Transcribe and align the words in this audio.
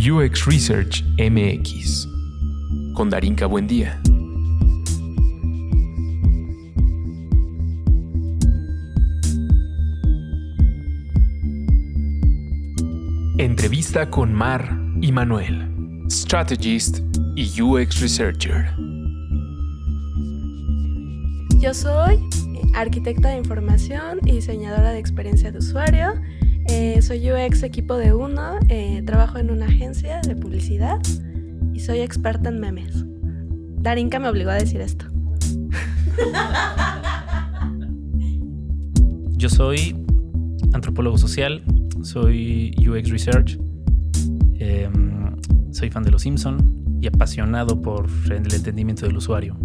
UX 0.00 0.46
Research 0.46 1.04
MX 1.18 2.08
con 2.94 3.10
Darinka 3.10 3.44
Buendía. 3.44 4.00
Entrevista 13.36 14.08
con 14.08 14.32
Mar 14.32 14.74
y 15.02 15.12
Manuel, 15.12 15.68
Strategist 16.08 17.00
y 17.36 17.60
UX 17.60 18.00
Researcher. 18.00 18.74
Yo 21.58 21.74
soy 21.74 22.18
arquitecta 22.74 23.28
de 23.28 23.36
información 23.36 24.20
y 24.24 24.32
diseñadora 24.32 24.92
de 24.92 24.98
experiencia 24.98 25.52
de 25.52 25.58
usuario. 25.58 26.14
Eh, 26.70 27.02
soy 27.02 27.30
UX 27.32 27.64
equipo 27.64 27.96
de 27.96 28.12
uno, 28.14 28.58
eh, 28.68 29.02
trabajo 29.04 29.38
en 29.38 29.50
una 29.50 29.66
agencia 29.66 30.20
de 30.20 30.36
publicidad 30.36 31.00
y 31.72 31.80
soy 31.80 31.98
experta 31.98 32.48
en 32.48 32.60
memes. 32.60 33.04
Darinka 33.80 34.20
me 34.20 34.28
obligó 34.28 34.50
a 34.50 34.54
decir 34.54 34.80
esto. 34.80 35.06
Yo 39.36 39.48
soy 39.48 39.96
antropólogo 40.72 41.18
social, 41.18 41.62
soy 42.02 42.72
UX 42.78 43.10
Research, 43.10 43.58
em, 44.58 45.36
soy 45.72 45.90
fan 45.90 46.04
de 46.04 46.12
Los 46.12 46.22
Simpson 46.22 46.98
y 47.00 47.08
apasionado 47.08 47.82
por 47.82 48.08
el 48.26 48.54
entendimiento 48.54 49.06
del 49.06 49.16
usuario. 49.16 49.56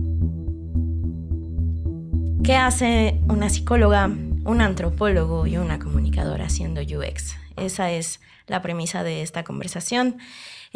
¿Qué 2.41 2.55
hace 2.55 3.21
una 3.27 3.49
psicóloga, 3.49 4.09
un 4.45 4.61
antropólogo 4.61 5.47
y 5.47 5.57
una 5.57 5.79
comunicadora 5.79 6.45
haciendo 6.45 6.81
UX? 6.81 7.35
Esa 7.57 7.91
es 7.91 8.21
la 8.47 8.61
premisa 8.61 9.03
de 9.03 9.21
esta 9.21 9.43
conversación. 9.43 10.17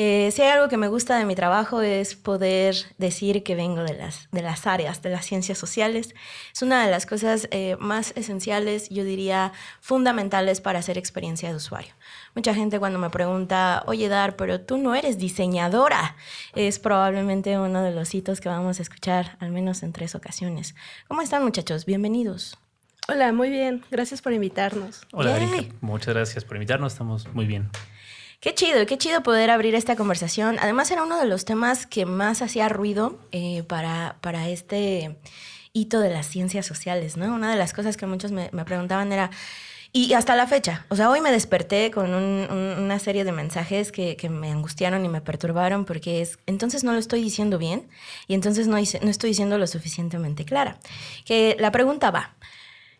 Eh, 0.01 0.31
si 0.31 0.41
hay 0.41 0.47
algo 0.47 0.69
que 0.69 0.77
me 0.77 0.87
gusta 0.87 1.17
de 1.17 1.25
mi 1.25 1.35
trabajo 1.35 1.81
es 1.81 2.15
poder 2.15 2.73
decir 2.97 3.43
que 3.43 3.53
vengo 3.55 3.83
de 3.83 3.93
las, 3.93 4.29
de 4.31 4.41
las 4.41 4.65
áreas 4.65 5.01
de 5.01 5.09
las 5.09 5.25
ciencias 5.25 5.57
sociales. 5.57 6.15
Es 6.53 6.61
una 6.61 6.85
de 6.85 6.89
las 6.89 7.05
cosas 7.05 7.49
eh, 7.51 7.75
más 7.79 8.13
esenciales, 8.15 8.89
yo 8.89 9.03
diría, 9.03 9.51
fundamentales 9.81 10.61
para 10.61 10.79
hacer 10.79 10.97
experiencia 10.97 11.49
de 11.49 11.55
usuario. 11.55 11.93
Mucha 12.33 12.55
gente 12.55 12.79
cuando 12.79 12.97
me 12.97 13.09
pregunta, 13.09 13.83
oye 13.87 14.07
Dar, 14.07 14.37
pero 14.37 14.61
tú 14.61 14.77
no 14.77 14.95
eres 14.95 15.17
diseñadora, 15.17 16.15
es 16.55 16.79
probablemente 16.79 17.59
uno 17.59 17.83
de 17.83 17.91
los 17.91 18.15
hitos 18.15 18.39
que 18.39 18.47
vamos 18.47 18.79
a 18.79 18.83
escuchar 18.83 19.35
al 19.41 19.51
menos 19.51 19.83
en 19.83 19.91
tres 19.91 20.15
ocasiones. 20.15 20.75
¿Cómo 21.09 21.21
están 21.21 21.43
muchachos? 21.43 21.85
Bienvenidos. 21.85 22.57
Hola, 23.11 23.33
muy 23.33 23.49
bien. 23.49 23.83
Gracias 23.89 24.21
por 24.21 24.33
invitarnos. 24.33 25.01
Hola, 25.11 25.35
Erika. 25.35 25.73
Muchas 25.81 26.13
gracias 26.13 26.45
por 26.45 26.57
invitarnos. 26.57 26.93
Estamos 26.93 27.27
muy 27.33 27.45
bien. 27.45 27.69
Qué 28.39 28.53
chido, 28.53 28.85
qué 28.85 28.99
chido 28.99 29.23
poder 29.23 29.49
abrir 29.49 29.73
esta 29.73 29.95
conversación. 29.95 30.57
Además 30.61 30.91
era 30.91 31.03
uno 31.03 31.19
de 31.19 31.25
los 31.25 31.43
temas 31.43 31.87
que 31.87 32.05
más 32.05 32.43
hacía 32.43 32.69
ruido 32.69 33.19
eh, 33.31 33.63
para, 33.63 34.17
para 34.21 34.47
este 34.47 35.17
hito 35.73 35.99
de 35.99 36.11
las 36.11 36.27
ciencias 36.27 36.67
sociales, 36.67 37.17
¿no? 37.17 37.33
Una 37.33 37.49
de 37.49 37.57
las 37.57 37.73
cosas 37.73 37.97
que 37.97 38.05
muchos 38.05 38.31
me, 38.31 38.49
preguntaban 38.63 39.11
era, 39.11 39.31
y 39.91 40.13
hasta 40.13 40.35
la 40.35 40.45
fecha, 40.45 40.85
o 40.89 40.95
sea, 40.95 41.09
hoy 41.09 41.19
me 41.19 41.31
desperté 41.31 41.89
con 41.89 42.13
una 42.13 42.99
serie 42.99 43.23
de 43.23 43.31
mensajes 43.31 43.91
que, 43.91 44.15
me 44.29 44.51
angustiaron 44.51 45.03
y 45.03 45.09
me 45.09 45.21
perturbaron 45.21 45.85
porque 45.85 46.21
es, 46.21 46.37
entonces 46.45 46.83
no 46.83 46.93
lo 46.93 46.99
estoy 46.99 47.21
diciendo 47.21 47.57
bien 47.57 47.87
y 48.27 48.35
entonces 48.35 48.67
no, 48.67 48.77
no 48.77 49.09
estoy 49.09 49.29
diciendo 49.31 49.57
lo 49.57 49.67
suficientemente 49.67 50.45
clara. 50.45 50.77
Que 51.25 51.57
la 51.59 51.71
pregunta 51.71 52.11
va, 52.11 52.35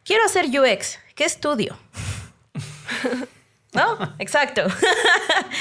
quiero 0.04 0.26
hacer 0.26 0.46
UX, 0.46 1.00
¿qué 1.16 1.26
estudio? 1.26 1.78
¿No? 3.74 4.16
Exacto. 4.18 4.64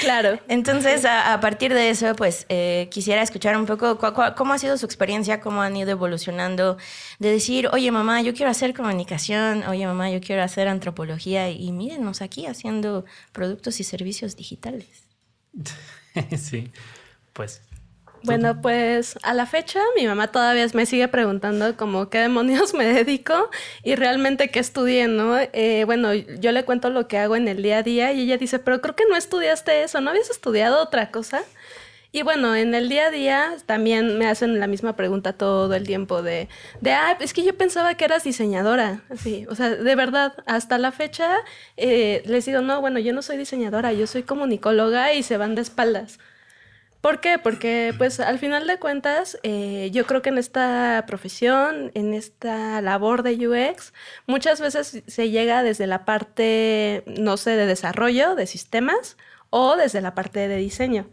claro. 0.01 0.39
Entonces, 0.47 1.05
a, 1.05 1.39
partir 1.41 1.73
de 1.73 1.91
eso, 1.91 2.15
pues 2.15 2.47
eh, 2.49 2.87
quisiera 2.89 3.21
escuchar 3.21 3.55
un 3.55 3.67
poco 3.67 3.99
cómo 4.35 4.53
ha 4.53 4.57
sido 4.57 4.77
su 4.77 4.85
experiencia, 4.85 5.39
cómo 5.39 5.61
han 5.61 5.75
ido 5.77 5.91
evolucionando, 5.91 6.77
de 7.19 7.31
decir, 7.31 7.69
oye 7.71 7.91
mamá, 7.91 8.21
yo 8.23 8.33
quiero 8.33 8.49
hacer 8.49 8.73
comunicación, 8.73 9.63
oye 9.63 9.85
mamá, 9.85 10.09
yo 10.09 10.21
quiero 10.21 10.41
hacer 10.41 10.67
antropología, 10.67 11.51
y 11.51 11.71
mírenos 11.71 12.23
aquí 12.23 12.47
haciendo 12.47 13.05
productos 13.31 13.79
y 13.79 13.83
servicios 13.83 14.35
digitales. 14.35 15.07
sí, 16.37 16.71
pues 17.33 17.61
bueno, 18.23 18.61
pues 18.61 19.17
a 19.23 19.33
la 19.33 19.45
fecha 19.45 19.79
mi 19.95 20.07
mamá 20.07 20.27
todavía 20.27 20.65
me 20.73 20.85
sigue 20.85 21.07
preguntando 21.07 21.75
como 21.77 22.09
qué 22.09 22.19
demonios 22.19 22.73
me 22.75 22.85
dedico 22.85 23.49
y 23.83 23.95
realmente 23.95 24.49
qué 24.49 24.59
estudié, 24.59 25.07
¿no? 25.07 25.37
Eh, 25.37 25.83
bueno, 25.85 26.13
yo 26.13 26.51
le 26.51 26.63
cuento 26.65 26.89
lo 26.89 27.07
que 27.07 27.17
hago 27.17 27.35
en 27.35 27.47
el 27.47 27.61
día 27.61 27.79
a 27.79 27.83
día 27.83 28.11
y 28.13 28.21
ella 28.21 28.37
dice, 28.37 28.59
pero 28.59 28.81
creo 28.81 28.95
que 28.95 29.05
no 29.09 29.15
estudiaste 29.15 29.83
eso, 29.83 30.01
¿no 30.01 30.09
habías 30.09 30.29
estudiado 30.29 30.81
otra 30.81 31.11
cosa? 31.11 31.43
Y 32.11 32.23
bueno, 32.23 32.55
en 32.55 32.73
el 32.73 32.89
día 32.89 33.07
a 33.07 33.11
día 33.11 33.55
también 33.67 34.17
me 34.17 34.25
hacen 34.25 34.59
la 34.59 34.65
misma 34.65 34.95
pregunta 34.95 35.33
todo 35.33 35.71
el 35.75 35.85
tiempo 35.85 36.23
de, 36.23 36.49
de 36.81 36.91
ah, 36.91 37.15
es 37.19 37.33
que 37.33 37.43
yo 37.43 37.55
pensaba 37.55 37.93
que 37.93 38.05
eras 38.05 38.23
diseñadora. 38.23 39.03
Así, 39.09 39.45
o 39.47 39.53
sea, 39.53 39.69
de 39.69 39.95
verdad, 39.95 40.33
hasta 40.47 40.79
la 40.79 40.91
fecha 40.91 41.37
eh, 41.77 42.23
les 42.25 42.45
digo, 42.45 42.61
no, 42.61 42.81
bueno, 42.81 42.97
yo 42.97 43.13
no 43.13 43.21
soy 43.21 43.37
diseñadora, 43.37 43.93
yo 43.93 44.07
soy 44.07 44.23
comunicóloga 44.23 45.13
y 45.13 45.21
se 45.21 45.37
van 45.37 45.53
de 45.53 45.61
espaldas. 45.61 46.17
¿Por 47.01 47.21
qué? 47.21 47.39
Porque 47.39 47.93
pues 47.97 48.19
al 48.19 48.39
final 48.39 48.67
de 48.67 48.77
cuentas 48.77 49.37
eh, 49.43 49.89
yo 49.93 50.05
creo 50.05 50.21
que 50.21 50.29
en 50.29 50.37
esta 50.37 51.05
profesión, 51.07 51.91
en 51.93 52.13
esta 52.13 52.81
labor 52.81 53.23
de 53.23 53.47
UX, 53.47 53.93
muchas 54.27 54.59
veces 54.59 55.01
se 55.07 55.29
llega 55.29 55.63
desde 55.63 55.87
la 55.87 56.03
parte, 56.03 57.03
no 57.07 57.37
sé, 57.37 57.51
de 57.51 57.65
desarrollo 57.65 58.35
de 58.35 58.47
sistemas 58.47 59.15
o 59.49 59.77
desde 59.77 60.01
la 60.01 60.13
parte 60.13 60.47
de 60.49 60.57
diseño. 60.57 61.09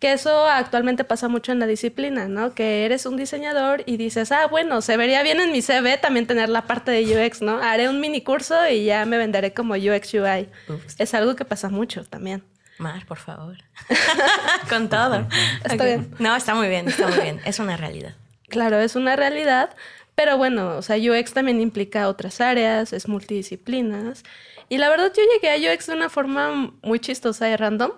Que 0.00 0.12
eso 0.12 0.46
actualmente 0.46 1.04
pasa 1.04 1.28
mucho 1.28 1.52
en 1.52 1.58
la 1.58 1.66
disciplina, 1.66 2.28
¿no? 2.28 2.54
Que 2.54 2.84
eres 2.84 3.06
un 3.06 3.16
diseñador 3.16 3.82
y 3.86 3.96
dices, 3.98 4.32
ah, 4.32 4.46
bueno, 4.46 4.82
se 4.82 4.96
vería 4.96 5.22
bien 5.22 5.40
en 5.40 5.52
mi 5.52 5.62
CV 5.62 5.98
también 5.98 6.26
tener 6.26 6.48
la 6.48 6.62
parte 6.62 6.90
de 6.90 7.26
UX, 7.26 7.42
¿no? 7.42 7.58
Haré 7.62 7.88
un 7.88 8.00
mini 8.00 8.22
curso 8.22 8.54
y 8.68 8.84
ya 8.86 9.04
me 9.06 9.18
venderé 9.18 9.52
como 9.54 9.74
UX 9.74 10.14
UI. 10.14 10.48
Es 10.98 11.14
algo 11.14 11.36
que 11.36 11.44
pasa 11.44 11.68
mucho 11.70 12.04
también. 12.04 12.42
Mar, 12.78 13.06
por 13.06 13.18
favor. 13.18 13.56
Con 14.68 14.88
todo. 14.88 15.26
Está 15.64 15.84
bien. 15.84 16.14
No, 16.18 16.36
está 16.36 16.54
muy 16.54 16.68
bien, 16.68 16.88
está 16.88 17.08
muy 17.08 17.18
bien. 17.20 17.40
Es 17.44 17.58
una 17.58 17.76
realidad. 17.76 18.14
Claro, 18.48 18.78
es 18.80 18.96
una 18.96 19.16
realidad, 19.16 19.74
pero 20.14 20.36
bueno, 20.36 20.76
o 20.76 20.82
sea, 20.82 20.96
UX 20.96 21.32
también 21.32 21.60
implica 21.60 22.08
otras 22.08 22.40
áreas, 22.40 22.92
es 22.92 23.08
multidisciplinas. 23.08 24.22
Y 24.68 24.78
la 24.78 24.88
verdad 24.88 25.12
yo 25.14 25.22
llegué 25.34 25.50
a 25.68 25.74
UX 25.74 25.86
de 25.86 25.94
una 25.94 26.08
forma 26.08 26.72
muy 26.82 27.00
chistosa 27.00 27.48
y 27.48 27.56
random, 27.56 27.92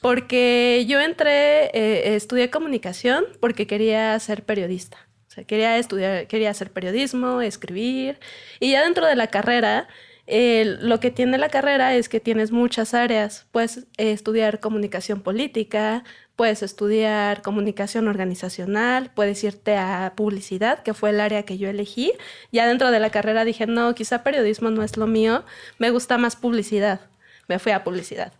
porque 0.00 0.84
yo 0.88 1.00
entré, 1.00 1.66
eh, 1.66 2.14
estudié 2.16 2.50
comunicación 2.50 3.24
porque 3.40 3.66
quería 3.66 4.18
ser 4.18 4.44
periodista. 4.44 4.98
O 5.28 5.32
sea, 5.32 5.44
quería 5.44 5.76
estudiar, 5.78 6.26
quería 6.26 6.50
hacer 6.50 6.72
periodismo, 6.72 7.40
escribir, 7.40 8.18
y 8.58 8.72
ya 8.72 8.82
dentro 8.82 9.06
de 9.06 9.14
la 9.14 9.28
carrera 9.28 9.88
lo 10.30 11.00
que 11.00 11.10
tiene 11.10 11.38
la 11.38 11.48
carrera 11.48 11.94
es 11.94 12.08
que 12.08 12.20
tienes 12.20 12.52
muchas 12.52 12.94
áreas. 12.94 13.46
Puedes 13.50 13.78
eh, 13.96 14.12
estudiar 14.12 14.60
comunicación 14.60 15.22
política, 15.22 16.04
puedes 16.36 16.62
estudiar 16.62 17.42
comunicación 17.42 18.06
organizacional, 18.08 19.10
puedes 19.14 19.42
irte 19.42 19.76
a 19.76 20.14
publicidad, 20.16 20.82
que 20.82 20.94
fue 20.94 21.10
el 21.10 21.20
área 21.20 21.42
que 21.42 21.58
yo 21.58 21.68
elegí. 21.68 22.12
Ya 22.52 22.66
dentro 22.66 22.90
de 22.90 23.00
la 23.00 23.10
carrera 23.10 23.44
dije, 23.44 23.66
no, 23.66 23.94
quizá 23.94 24.22
periodismo 24.22 24.70
no 24.70 24.82
es 24.82 24.96
lo 24.96 25.06
mío, 25.06 25.44
me 25.78 25.90
gusta 25.90 26.16
más 26.16 26.36
publicidad. 26.36 27.00
Me 27.48 27.58
fui 27.58 27.72
a 27.72 27.82
publicidad. 27.82 28.32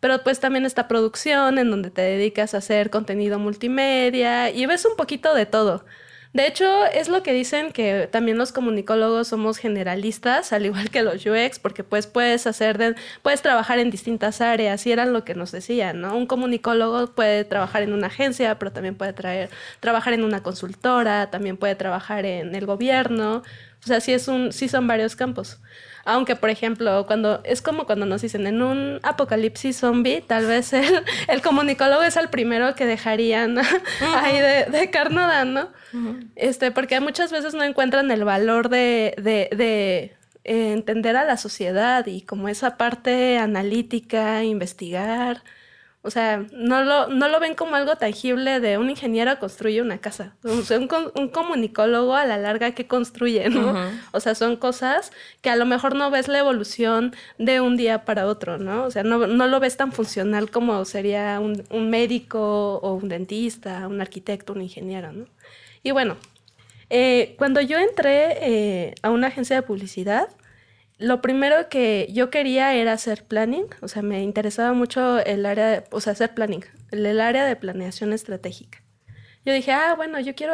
Pero 0.00 0.22
pues 0.22 0.40
también 0.40 0.66
está 0.66 0.86
producción, 0.86 1.58
en 1.58 1.70
donde 1.70 1.90
te 1.90 2.02
dedicas 2.02 2.54
a 2.54 2.58
hacer 2.58 2.90
contenido 2.90 3.38
multimedia 3.38 4.50
y 4.50 4.66
ves 4.66 4.84
un 4.84 4.96
poquito 4.96 5.34
de 5.34 5.46
todo. 5.46 5.84
De 6.34 6.46
hecho, 6.46 6.84
es 6.86 7.08
lo 7.08 7.22
que 7.22 7.32
dicen 7.32 7.72
que 7.72 8.06
también 8.10 8.36
los 8.36 8.52
comunicólogos 8.52 9.28
somos 9.28 9.56
generalistas, 9.56 10.52
al 10.52 10.66
igual 10.66 10.90
que 10.90 11.02
los 11.02 11.24
UX, 11.24 11.58
porque 11.58 11.84
pues 11.84 12.06
puedes 12.06 12.46
hacer, 12.46 12.96
puedes 13.22 13.40
trabajar 13.40 13.78
en 13.78 13.90
distintas 13.90 14.40
áreas 14.42 14.86
y 14.86 14.92
eran 14.92 15.12
lo 15.12 15.24
que 15.24 15.34
nos 15.34 15.52
decían, 15.52 16.00
¿no? 16.00 16.16
Un 16.16 16.26
comunicólogo 16.26 17.06
puede 17.14 17.44
trabajar 17.44 17.82
en 17.82 17.94
una 17.94 18.08
agencia, 18.08 18.58
pero 18.58 18.72
también 18.72 18.94
puede 18.94 19.14
traer, 19.14 19.48
trabajar 19.80 20.12
en 20.12 20.22
una 20.22 20.42
consultora, 20.42 21.30
también 21.30 21.56
puede 21.56 21.74
trabajar 21.76 22.26
en 22.26 22.54
el 22.54 22.66
gobierno, 22.66 23.42
o 23.84 23.86
sea, 23.86 24.00
sí, 24.00 24.12
es 24.12 24.28
un, 24.28 24.52
sí 24.52 24.68
son 24.68 24.86
varios 24.86 25.16
campos. 25.16 25.60
Aunque, 26.04 26.36
por 26.36 26.48
ejemplo, 26.48 27.06
cuando 27.06 27.42
es 27.44 27.60
como 27.60 27.84
cuando 27.84 28.06
nos 28.06 28.22
dicen 28.22 28.46
en 28.46 28.62
un 28.62 28.98
apocalipsis 29.02 29.78
zombie, 29.78 30.22
tal 30.22 30.46
vez 30.46 30.72
el, 30.72 31.04
el 31.28 31.42
comunicólogo 31.42 32.02
es 32.02 32.16
el 32.16 32.28
primero 32.28 32.74
que 32.74 32.86
dejarían 32.86 33.58
ahí 34.16 34.40
de, 34.40 34.64
de 34.70 34.90
carnoda, 34.90 35.44
¿no? 35.44 35.68
este, 36.36 36.70
porque 36.70 37.00
muchas 37.00 37.32
veces 37.32 37.54
no 37.54 37.62
encuentran 37.62 38.10
el 38.10 38.24
valor 38.24 38.68
de, 38.68 39.14
de, 39.18 39.48
de 39.56 40.16
entender 40.44 41.16
a 41.16 41.24
la 41.24 41.36
sociedad 41.36 42.06
y 42.06 42.22
como 42.22 42.48
esa 42.48 42.76
parte 42.76 43.38
analítica, 43.38 44.44
investigar. 44.44 45.42
O 46.02 46.10
sea, 46.10 46.46
no 46.52 46.84
lo, 46.84 47.08
no 47.08 47.28
lo 47.28 47.40
ven 47.40 47.54
como 47.54 47.74
algo 47.74 47.96
tangible 47.96 48.60
de 48.60 48.78
un 48.78 48.88
ingeniero 48.88 49.36
construye 49.40 49.82
una 49.82 49.98
casa. 49.98 50.36
O 50.44 50.62
sea, 50.62 50.78
un, 50.78 50.88
un 51.16 51.28
comunicólogo 51.28 52.14
a 52.14 52.24
la 52.24 52.38
larga 52.38 52.70
que 52.70 52.86
construye, 52.86 53.48
¿no? 53.50 53.74
O 54.12 54.20
sea, 54.20 54.36
son 54.36 54.56
cosas 54.56 55.10
que 55.42 55.50
a 55.50 55.56
lo 55.56 55.66
mejor 55.66 55.96
no 55.96 56.10
ves 56.10 56.28
la 56.28 56.38
evolución 56.38 57.14
de 57.38 57.60
un 57.60 57.76
día 57.76 58.04
para 58.04 58.26
otro, 58.26 58.58
¿no? 58.58 58.84
O 58.84 58.90
sea, 58.92 59.02
no, 59.02 59.26
no 59.26 59.46
lo 59.48 59.58
ves 59.58 59.76
tan 59.76 59.90
funcional 59.90 60.50
como 60.50 60.84
sería 60.84 61.40
un, 61.40 61.64
un, 61.70 61.90
médico 61.90 62.76
o 62.76 62.94
un 62.94 63.08
dentista, 63.08 63.88
un 63.88 64.00
arquitecto, 64.00 64.52
un 64.52 64.62
ingeniero, 64.62 65.12
¿no? 65.12 65.26
Y 65.82 65.90
bueno, 65.90 66.16
eh, 66.90 67.34
cuando 67.38 67.60
yo 67.60 67.76
entré 67.78 68.38
eh, 68.40 68.94
a 69.02 69.10
una 69.10 69.26
agencia 69.26 69.56
de 69.56 69.62
publicidad, 69.62 70.28
lo 70.98 71.22
primero 71.22 71.68
que 71.68 72.08
yo 72.12 72.28
quería 72.30 72.74
era 72.74 72.92
hacer 72.92 73.24
planning, 73.24 73.66
o 73.80 73.88
sea, 73.88 74.02
me 74.02 74.22
interesaba 74.22 74.72
mucho 74.72 75.20
el 75.20 75.46
área, 75.46 75.68
de, 75.68 75.84
o 75.92 76.00
sea, 76.00 76.12
hacer 76.12 76.34
planning, 76.34 76.64
el, 76.90 77.20
área 77.20 77.44
de 77.44 77.54
planeación 77.56 78.12
estratégica. 78.12 78.82
Yo 79.44 79.52
dije, 79.52 79.72
ah, 79.72 79.94
bueno, 79.96 80.18
yo 80.20 80.34
quiero, 80.34 80.52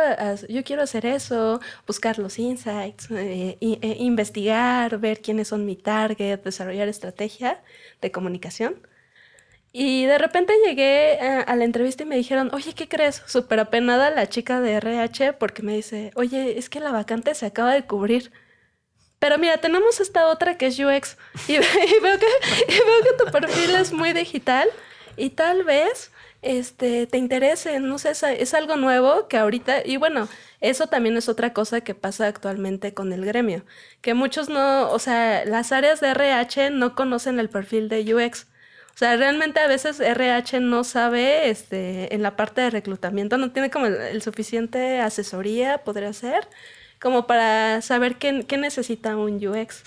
yo 0.49 0.63
quiero 0.63 0.83
hacer 0.83 1.07
eso, 1.07 1.61
buscar 1.87 2.19
los 2.19 2.39
insights, 2.39 3.11
eh, 3.11 3.57
e 3.61 3.97
investigar, 3.99 4.99
ver 4.99 5.21
quiénes 5.21 5.49
son 5.49 5.65
mi 5.65 5.77
target, 5.77 6.41
desarrollar 6.45 6.89
estrategia 6.89 7.63
de 8.03 8.13
comunicación. 8.13 8.87
Y 9.73 10.05
de 10.05 10.19
repente 10.19 10.53
llegué 10.65 11.19
a, 11.21 11.41
a, 11.41 11.57
la 11.57 11.65
entrevista 11.65 12.05
y 12.05 12.07
me 12.07 12.17
dijeron, 12.17 12.51
oye, 12.53 12.75
¿qué 12.75 12.87
crees? 12.89 13.23
Súper 13.27 13.59
apenada 13.59 14.11
la 14.11 14.29
chica 14.29 14.61
de 14.61 14.75
RH 14.75 15.33
porque 15.33 15.63
me 15.63 15.75
dice, 15.75 16.13
oye, 16.15 16.59
es 16.59 16.69
que 16.71 16.79
la 16.79 16.93
vacante 16.93 17.35
se 17.35 17.47
acaba 17.47 17.75
de 17.75 17.85
cubrir. 17.85 18.31
Pero 19.25 19.39
mira, 19.39 19.57
tenemos 19.57 20.01
esta 20.01 20.29
otra 20.29 20.59
que 20.59 20.67
es 20.67 20.79
UX 20.79 21.17
y, 21.49 21.55
veo, 21.57 21.63
que, 21.63 22.27
veo 22.69 23.03
que 23.03 23.25
tu 23.25 23.33
perfil 23.33 23.75
es 23.75 23.91
muy 23.91 24.13
digital 24.13 24.69
y 25.17 25.31
tal 25.31 25.65
vez 25.65 26.13
este, 26.43 27.07
te 27.07 27.17
interese, 27.17 27.81
no 27.81 27.97
sé, 27.97 28.11
es, 28.11 28.53
algo 28.53 28.77
nuevo 28.77 29.27
que 29.27 29.39
ahorita, 29.39 29.83
y 29.83 29.97
bueno, 29.97 30.29
eso 30.61 30.89
también 30.89 31.17
es 31.17 31.31
otra 31.31 31.55
cosa 31.55 31.81
que 31.81 31.95
pasa 31.95 32.27
actualmente 32.27 32.93
con 32.93 33.15
el 33.15 33.25
gremio, 33.25 33.65
que 34.03 34.13
muchos 34.13 34.51
no, 34.51 34.91
o 34.91 34.99
sea, 34.99 35.47
las 35.47 35.73
áreas 35.73 36.01
de 36.01 36.09
RH 36.09 36.69
no 36.69 36.95
conocen 36.95 37.41
el 37.41 37.49
perfil 37.49 37.89
de 37.89 38.15
UX. 38.15 38.47
O 38.95 38.99
sea, 38.99 39.17
realmente 39.17 39.59
a 39.59 39.67
veces 39.69 40.01
RH 40.01 40.61
no 40.61 40.85
sabe, 40.85 41.49
este, 41.49 42.15
en 42.15 42.23
la 42.23 42.37
parte 42.37 42.61
de 42.61 42.69
reclutamiento, 42.69 43.39
no 43.39 43.53
tiene 43.53 43.71
como 43.71 43.87
el 43.87 44.21
suficiente 44.21 45.01
asesoría, 45.01 45.79
podría 45.79 46.13
ser, 46.13 46.47
como 47.01 47.27
para 47.27 47.83
saber 47.83 48.17
qué, 48.17 48.45
necesita 48.57 49.17
un 49.17 49.45
UX. 49.45 49.83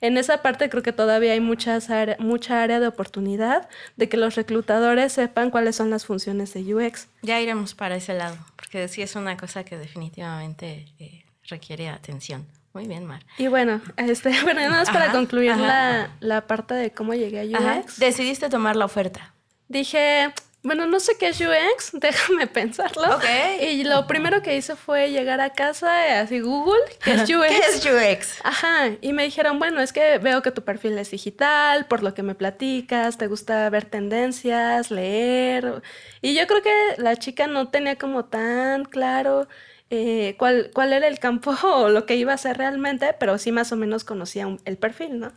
En 0.00 0.18
esa 0.18 0.42
parte 0.42 0.68
creo 0.68 0.82
que 0.82 0.92
todavía 0.92 1.32
hay 1.32 1.40
muchas 1.40 1.88
mucha 2.18 2.62
área 2.62 2.80
de 2.80 2.86
oportunidad 2.86 3.68
de 3.96 4.08
que 4.08 4.16
los 4.18 4.34
reclutadores 4.34 5.12
sepan 5.12 5.50
cuáles 5.50 5.76
son 5.76 5.90
las 5.90 6.04
funciones 6.04 6.52
de 6.52 6.74
UX. 6.74 7.08
Ya 7.22 7.40
iremos 7.40 7.74
para 7.74 7.96
ese 7.96 8.14
lado, 8.14 8.36
porque 8.56 8.88
sí 8.88 9.02
es 9.02 9.16
una 9.16 9.36
cosa 9.36 9.64
que 9.64 9.78
definitivamente 9.78 10.86
eh, 10.98 11.24
requiere 11.48 11.88
atención. 11.88 12.46
Muy 12.74 12.86
bien, 12.86 13.06
Mar. 13.06 13.24
Y 13.38 13.46
bueno, 13.46 13.80
este, 13.96 14.28
bueno, 14.42 14.60
nada 14.60 14.70
más 14.70 14.90
para 14.90 15.10
concluir 15.10 15.56
la, 15.56 16.10
la, 16.20 16.46
parte 16.46 16.74
de 16.74 16.92
cómo 16.92 17.14
llegué 17.14 17.40
a 17.40 17.78
UX. 17.80 17.98
Decidiste 17.98 18.50
tomar 18.50 18.76
la 18.76 18.84
oferta. 18.84 19.32
Dije, 19.68 20.32
bueno, 20.66 20.86
no 20.86 20.98
sé 20.98 21.16
qué 21.16 21.28
es 21.28 21.40
UX, 21.40 21.90
déjame 21.92 22.48
pensarlo. 22.48 23.02
Ok. 23.14 23.24
Y 23.62 23.84
lo 23.84 24.06
primero 24.08 24.42
que 24.42 24.56
hice 24.56 24.74
fue 24.74 25.10
llegar 25.10 25.40
a 25.40 25.50
casa, 25.50 26.20
así 26.20 26.40
Google, 26.40 26.82
¿qué 27.04 27.12
es 27.12 27.22
UX? 27.22 27.82
¿Qué 27.82 27.88
es 28.08 28.18
UX? 28.18 28.40
Ajá. 28.42 28.90
Y 29.00 29.12
me 29.12 29.22
dijeron, 29.22 29.60
bueno, 29.60 29.80
es 29.80 29.92
que 29.92 30.18
veo 30.18 30.42
que 30.42 30.50
tu 30.50 30.62
perfil 30.62 30.98
es 30.98 31.12
digital, 31.12 31.86
por 31.86 32.02
lo 32.02 32.14
que 32.14 32.24
me 32.24 32.34
platicas, 32.34 33.16
te 33.16 33.28
gusta 33.28 33.70
ver 33.70 33.84
tendencias, 33.84 34.90
leer. 34.90 35.82
Y 36.20 36.34
yo 36.34 36.48
creo 36.48 36.62
que 36.62 37.00
la 37.00 37.14
chica 37.16 37.46
no 37.46 37.68
tenía 37.68 37.96
como 37.96 38.24
tan 38.24 38.86
claro 38.86 39.46
eh, 39.90 40.34
cuál, 40.36 40.72
cuál 40.74 40.92
era 40.92 41.06
el 41.06 41.20
campo 41.20 41.54
o 41.62 41.88
lo 41.88 42.06
que 42.06 42.16
iba 42.16 42.32
a 42.32 42.34
hacer 42.34 42.58
realmente, 42.58 43.14
pero 43.20 43.38
sí 43.38 43.52
más 43.52 43.70
o 43.70 43.76
menos 43.76 44.02
conocía 44.02 44.48
el 44.64 44.76
perfil, 44.78 45.20
¿no? 45.20 45.32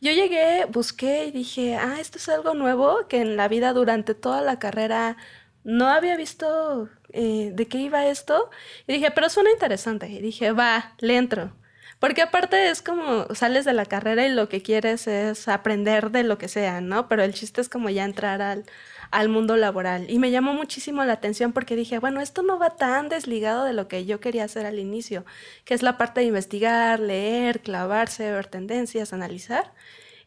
Yo 0.00 0.12
llegué, 0.12 0.64
busqué 0.66 1.26
y 1.26 1.30
dije, 1.30 1.76
ah, 1.76 1.98
esto 2.00 2.16
es 2.18 2.28
algo 2.28 2.54
nuevo 2.54 3.06
que 3.08 3.20
en 3.20 3.36
la 3.36 3.48
vida 3.48 3.72
durante 3.74 4.14
toda 4.14 4.40
la 4.40 4.58
carrera 4.58 5.16
no 5.62 5.88
había 5.88 6.16
visto 6.16 6.88
eh, 7.10 7.50
de 7.54 7.68
qué 7.68 7.78
iba 7.78 8.06
esto. 8.06 8.50
Y 8.86 8.94
dije, 8.94 9.10
pero 9.10 9.28
suena 9.28 9.50
interesante. 9.50 10.08
Y 10.08 10.20
dije, 10.22 10.52
va, 10.52 10.94
le 11.00 11.16
entro. 11.18 11.54
Porque 12.00 12.22
aparte 12.22 12.70
es 12.70 12.80
como 12.80 13.26
sales 13.34 13.66
de 13.66 13.74
la 13.74 13.84
carrera 13.84 14.26
y 14.26 14.32
lo 14.32 14.48
que 14.48 14.62
quieres 14.62 15.06
es 15.06 15.48
aprender 15.48 16.10
de 16.10 16.22
lo 16.22 16.38
que 16.38 16.48
sea, 16.48 16.80
¿no? 16.80 17.08
Pero 17.08 17.22
el 17.22 17.34
chiste 17.34 17.60
es 17.60 17.68
como 17.68 17.90
ya 17.90 18.04
entrar 18.04 18.40
al, 18.40 18.64
al 19.10 19.28
mundo 19.28 19.56
laboral. 19.56 20.08
Y 20.08 20.18
me 20.18 20.30
llamó 20.30 20.54
muchísimo 20.54 21.04
la 21.04 21.12
atención 21.12 21.52
porque 21.52 21.76
dije, 21.76 21.98
bueno, 21.98 22.22
esto 22.22 22.42
no 22.42 22.58
va 22.58 22.70
tan 22.76 23.10
desligado 23.10 23.64
de 23.64 23.74
lo 23.74 23.86
que 23.86 24.06
yo 24.06 24.18
quería 24.18 24.44
hacer 24.44 24.64
al 24.64 24.78
inicio, 24.78 25.26
que 25.66 25.74
es 25.74 25.82
la 25.82 25.98
parte 25.98 26.20
de 26.20 26.26
investigar, 26.26 27.00
leer, 27.00 27.60
clavarse, 27.60 28.32
ver 28.32 28.46
tendencias, 28.46 29.12
analizar. 29.12 29.74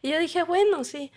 Y 0.00 0.10
yo 0.10 0.18
dije, 0.20 0.44
bueno, 0.44 0.84
sí, 0.84 1.10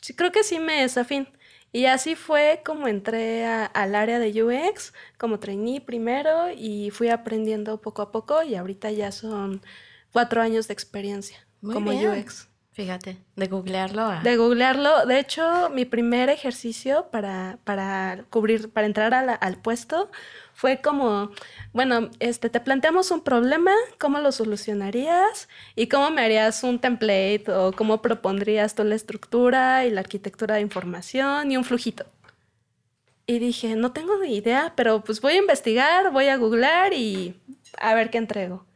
sí 0.00 0.14
creo 0.14 0.30
que 0.32 0.44
sí 0.44 0.60
me 0.60 0.84
es 0.84 0.96
afín. 0.96 1.28
Y 1.72 1.86
así 1.86 2.14
fue 2.14 2.62
como 2.64 2.86
entré 2.86 3.46
al 3.46 3.94
área 3.96 4.20
de 4.20 4.44
UX, 4.44 4.92
como 5.18 5.40
trainee 5.40 5.80
primero 5.80 6.50
y 6.56 6.90
fui 6.90 7.08
aprendiendo 7.08 7.80
poco 7.80 8.02
a 8.02 8.12
poco 8.12 8.44
y 8.44 8.54
ahorita 8.54 8.92
ya 8.92 9.10
son 9.10 9.60
cuatro 10.14 10.40
años 10.40 10.68
de 10.68 10.74
experiencia 10.74 11.36
como 11.60 11.90
UX. 11.90 12.48
Fíjate, 12.70 13.18
de 13.36 13.46
googlearlo 13.46 14.20
De 14.22 14.36
googlearlo. 14.36 15.06
De 15.06 15.18
hecho, 15.20 15.70
mi 15.70 15.84
primer 15.84 16.28
ejercicio 16.28 17.08
para, 17.10 17.58
para 17.64 18.24
cubrir, 18.30 18.72
para 18.72 18.86
entrar 18.86 19.12
al 19.14 19.56
puesto 19.58 20.10
fue 20.54 20.80
como, 20.80 21.30
bueno, 21.72 22.10
este, 22.18 22.48
te 22.48 22.60
planteamos 22.60 23.10
un 23.10 23.22
problema, 23.22 23.72
¿cómo 23.98 24.18
lo 24.18 24.32
solucionarías? 24.32 25.48
¿Y 25.74 25.88
cómo 25.88 26.10
me 26.10 26.22
harías 26.22 26.62
un 26.62 26.80
template? 26.80 27.44
¿O 27.48 27.72
cómo 27.72 28.02
propondrías 28.02 28.74
toda 28.74 28.88
la 28.88 28.94
estructura 28.96 29.84
y 29.84 29.90
la 29.90 30.00
arquitectura 30.00 30.56
de 30.56 30.60
información 30.60 31.50
y 31.50 31.56
un 31.56 31.64
flujito? 31.64 32.06
Y 33.26 33.38
dije, 33.40 33.74
no 33.74 33.92
tengo 33.92 34.18
ni 34.18 34.36
idea, 34.36 34.74
pero 34.76 35.02
pues 35.02 35.20
voy 35.20 35.34
a 35.34 35.38
investigar, 35.38 36.12
voy 36.12 36.26
a 36.26 36.36
googlear 36.36 36.92
y 36.92 37.40
a 37.78 37.94
ver 37.94 38.10
qué 38.10 38.18
entrego. 38.18 38.66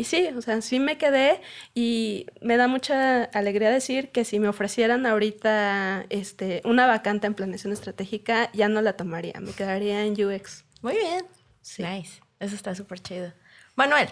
Y 0.00 0.04
sí, 0.04 0.30
o 0.34 0.40
sea, 0.40 0.62
sí 0.62 0.80
me 0.80 0.96
quedé 0.96 1.42
y 1.74 2.24
me 2.40 2.56
da 2.56 2.68
mucha 2.68 3.24
alegría 3.24 3.68
decir 3.68 4.10
que 4.12 4.24
si 4.24 4.40
me 4.40 4.48
ofrecieran 4.48 5.04
ahorita 5.04 6.06
este, 6.08 6.62
una 6.64 6.86
vacante 6.86 7.26
en 7.26 7.34
planeación 7.34 7.74
estratégica, 7.74 8.50
ya 8.54 8.70
no 8.70 8.80
la 8.80 8.94
tomaría, 8.94 9.38
me 9.40 9.52
quedaría 9.52 10.06
en 10.06 10.12
UX. 10.12 10.64
Muy 10.80 10.94
bien. 10.94 11.26
Nice. 11.76 12.22
Eso 12.38 12.54
está 12.54 12.74
súper 12.74 13.00
chido. 13.00 13.34
Manuel, 13.74 14.08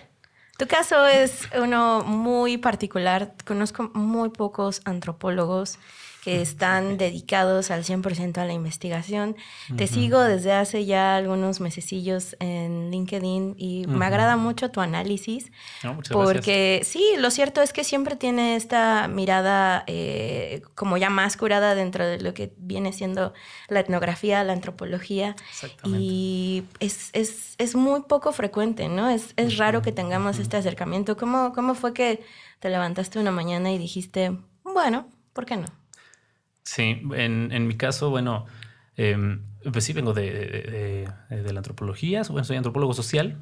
tu 0.59 0.67
caso 0.67 1.07
es 1.07 1.49
uno 1.59 2.03
muy 2.03 2.59
particular. 2.59 3.33
Conozco 3.47 3.91
muy 3.95 4.29
pocos 4.29 4.83
antropólogos 4.85 5.79
que 6.25 6.43
están 6.43 6.99
dedicados 6.99 7.71
al 7.71 7.85
100% 7.85 8.39
a 8.39 8.45
la 8.45 8.53
investigación. 8.53 9.37
Te 9.77 9.87
sigo 9.87 10.21
desde 10.21 10.53
hace 10.53 10.85
ya 10.85 11.17
algunos 11.17 11.61
mesecillos 11.61 12.37
en 12.41 12.91
LinkedIn 12.91 13.55
y 13.57 13.87
me 13.87 14.05
agrada 14.07 14.37
mucho 14.37 14.71
tu 14.71 14.81
análisis. 14.81 15.51
porque 16.11 16.83
sí, 16.85 17.05
lo 17.19 17.31
cierto 17.31 17.63
es 17.63 17.73
que 17.73 17.85
siempre 17.85 18.17
tiene 18.17 18.57
esta 18.57 19.09
mirada 19.09 19.85
eh, 19.87 20.63
como 20.75 20.97
ya 20.97 21.11
más 21.11 21.37
curada 21.37 21.75
dentro 21.75 22.07
de 22.07 22.21
lo 22.21 22.35
que 22.35 22.53
viene 22.59 22.93
siendo 22.93 23.33
la 23.69 23.81
etnografía, 23.81 24.43
la 24.45 24.53
antropología. 24.53 25.37
Y 25.85 26.65
es, 26.81 27.11
es, 27.13 27.55
es, 27.59 27.75
muy 27.75 28.03
poco 28.03 28.33
frecuente, 28.33 28.89
¿no? 28.89 29.09
Es, 29.09 29.35
es 29.37 29.57
raro 29.57 29.83
que 29.83 29.93
tengamos 29.93 30.39
este 30.39 30.57
acercamiento. 30.57 31.17
¿Cómo, 31.17 31.53
¿Cómo 31.53 31.75
fue 31.75 31.93
que 31.95 32.23
te 32.61 32.71
levantaste 32.71 33.19
una 33.19 33.31
mañana 33.31 33.73
y 33.73 33.79
dijiste, 33.79 34.37
bueno, 34.65 35.07
¿por 35.33 35.47
qué 35.47 35.57
no? 35.57 35.67
Sí, 36.69 37.01
en, 37.15 37.51
en 37.51 37.67
mi 37.67 37.79
caso, 37.79 38.11
bueno, 38.11 38.45
eh, 38.99 39.39
pues 39.73 39.85
sí 39.85 39.95
vengo 39.95 40.13
de, 40.13 41.09
de, 41.31 41.53
la 41.53 41.61
antropología, 41.61 42.23
bueno, 42.29 42.45
soy 42.45 42.59
antropólogo 42.59 42.93
social, 42.93 43.39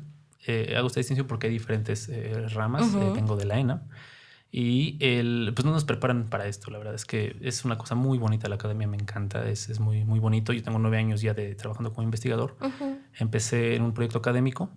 eh, 0.46 0.74
hago 0.76 0.86
esta 0.86 1.00
distinción 1.00 1.26
porque 1.26 1.48
hay 1.48 1.52
diferentes 1.52 2.08
eh, 2.08 2.46
ramas, 2.50 2.94
eh, 2.94 3.10
vengo 3.12 3.36
de 3.36 3.46
la 3.46 3.58
ENA. 3.58 3.82
Y 4.52 4.96
el, 5.00 5.52
pues 5.56 5.66
no 5.66 5.72
nos 5.72 5.84
preparan 5.84 6.26
para 6.26 6.46
esto, 6.46 6.70
la 6.70 6.78
verdad 6.78 6.94
es 6.94 7.04
que 7.04 7.36
es 7.40 7.64
una 7.64 7.76
cosa 7.76 7.96
muy 7.96 8.16
bonita, 8.16 8.48
la 8.48 8.54
academia 8.54 8.86
me 8.86 8.96
encanta, 8.96 9.48
es, 9.48 9.70
es 9.70 9.80
muy, 9.80 10.04
muy 10.04 10.20
bonito. 10.20 10.52
Yo 10.52 10.62
tengo 10.62 10.78
nueve 10.78 10.96
años 10.96 11.20
ya 11.20 11.34
de 11.34 11.56
trabajando 11.56 11.92
como 11.92 12.04
investigador. 12.04 12.56
Empecé 13.18 13.74
en 13.74 13.82
un 13.82 13.92
proyecto 13.92 14.20
académico 14.20 14.70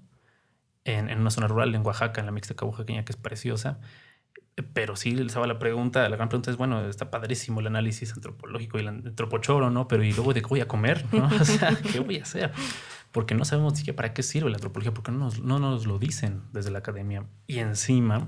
en, 0.85 1.07
en, 1.07 1.19
una 1.19 1.29
zona 1.29 1.47
rural 1.47 1.75
en 1.75 1.85
Oaxaca, 1.85 2.19
en 2.19 2.25
la 2.25 2.31
Mixteca 2.31 2.65
oaxaqueña, 2.65 3.05
que 3.05 3.11
es 3.11 3.17
preciosa. 3.17 3.79
Pero 4.73 4.95
sí, 4.95 5.11
la 5.15 5.59
pregunta, 5.59 6.07
la 6.09 6.15
gran 6.15 6.29
pregunta 6.29 6.51
es, 6.51 6.57
bueno, 6.57 6.87
está 6.87 7.09
padrísimo 7.09 7.61
el 7.61 7.67
análisis 7.67 8.13
antropológico 8.13 8.77
y 8.77 8.81
el 8.81 8.89
antropochoro, 8.89 9.69
¿no? 9.69 9.87
Pero 9.87 10.03
¿y 10.03 10.11
luego 10.11 10.33
de 10.33 10.41
qué 10.41 10.47
voy 10.47 10.61
a 10.61 10.67
comer? 10.67 11.05
¿no? 11.13 11.27
O 11.27 11.45
sea, 11.45 11.77
¿qué 11.91 11.99
voy 11.99 12.17
a 12.19 12.23
hacer? 12.23 12.51
Porque 13.11 13.35
no 13.35 13.45
sabemos 13.45 13.77
siquiera 13.77 13.95
para 13.95 14.13
qué 14.13 14.21
sirve 14.21 14.49
la 14.49 14.57
antropología, 14.57 14.93
porque 14.93 15.11
no 15.11 15.19
nos, 15.19 15.39
no 15.41 15.59
nos 15.59 15.87
lo 15.87 15.97
dicen 15.97 16.43
desde 16.51 16.71
la 16.71 16.79
academia. 16.79 17.25
Y 17.47 17.59
encima, 17.59 18.27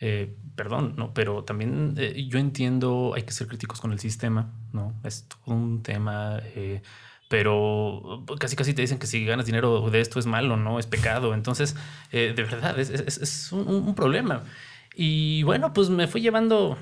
eh, 0.00 0.36
perdón, 0.56 0.94
¿no? 0.96 1.14
Pero 1.14 1.44
también 1.44 1.94
eh, 1.96 2.26
yo 2.28 2.40
entiendo, 2.40 3.12
hay 3.14 3.22
que 3.22 3.32
ser 3.32 3.46
críticos 3.46 3.80
con 3.80 3.92
el 3.92 4.00
sistema, 4.00 4.52
¿no? 4.72 5.00
Es 5.04 5.28
todo 5.28 5.54
un 5.54 5.84
tema, 5.84 6.40
eh, 6.56 6.82
pero 7.28 8.24
casi 8.40 8.56
casi 8.56 8.74
te 8.74 8.82
dicen 8.82 8.98
que 8.98 9.06
si 9.06 9.24
ganas 9.24 9.46
dinero 9.46 9.88
de 9.90 10.00
esto 10.00 10.18
es 10.18 10.26
malo, 10.26 10.56
¿no? 10.56 10.80
Es 10.80 10.86
pecado. 10.86 11.34
Entonces, 11.34 11.76
de 12.10 12.32
verdad, 12.32 12.78
es, 12.78 12.90
es, 12.90 13.16
es 13.16 13.52
un, 13.52 13.66
un, 13.68 13.94
problema. 13.94 14.42
Y 14.94 15.42
bueno, 15.44 15.72
pues 15.72 15.90
me 15.90 16.06
fue 16.06 16.20
llevando 16.20 16.76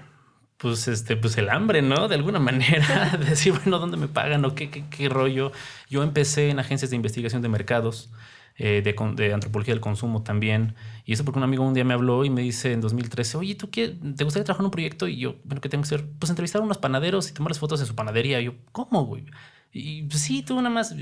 pues 0.61 0.89
este, 0.89 1.17
pues 1.17 1.39
el 1.39 1.49
hambre, 1.49 1.81
¿no? 1.81 2.07
De 2.07 2.15
alguna 2.15 2.39
manera, 2.39 3.19
decir, 3.19 3.53
bueno, 3.53 3.79
¿dónde 3.79 3.97
me 3.97 4.09
pagan 4.09 4.45
o 4.45 4.55
qué, 4.55 4.71
qué, 4.71 4.85
qué 4.91 5.09
rollo? 5.09 5.53
Yo 5.89 6.03
empecé 6.03 6.51
en 6.51 6.59
agencias 6.59 6.91
de 6.91 6.97
investigación 6.97 7.41
de 7.41 7.49
mercados, 7.49 8.11
eh, 8.57 8.83
de, 8.85 8.95
de, 9.17 9.33
antropología 9.33 9.73
del 9.73 9.81
consumo 9.81 10.23
también. 10.23 10.75
Y 11.07 11.15
eso 11.15 11.25
porque 11.25 11.39
un 11.39 11.45
amigo 11.45 11.65
un 11.67 11.73
día 11.73 11.85
me 11.85 11.95
habló 11.95 12.27
y 12.27 12.31
me 12.31 12.43
dice 12.43 12.73
en 12.73 12.83
2013, 12.83 13.39
oye, 13.39 13.55
¿tú 13.55 13.71
qué? 13.71 13.89
¿Te 13.89 14.25
gustaría 14.25 14.45
trabajar 14.45 14.63
en 14.63 14.67
un 14.67 14.71
proyecto? 14.71 15.09
Y 15.09 15.17
yo, 15.17 15.37
bueno, 15.45 15.63
¿qué 15.63 15.71
tengo 15.71 15.83
que 15.83 15.87
hacer? 15.87 16.07
Pues 16.19 16.29
entrevistar 16.29 16.61
a 16.61 16.65
unos 16.65 16.79
panaderos 16.79 17.31
y 17.31 17.33
tomarles 17.33 17.59
fotos 17.59 17.81
en 17.81 17.87
su 17.87 17.95
panadería. 17.95 18.41
Y 18.41 18.45
yo, 18.45 18.55
¿cómo, 18.71 19.07
güey? 19.07 19.25
Y 19.73 20.03
pues, 20.03 20.21
sí, 20.21 20.43
tú 20.43 20.57
nada 20.57 20.69
más 20.69 20.95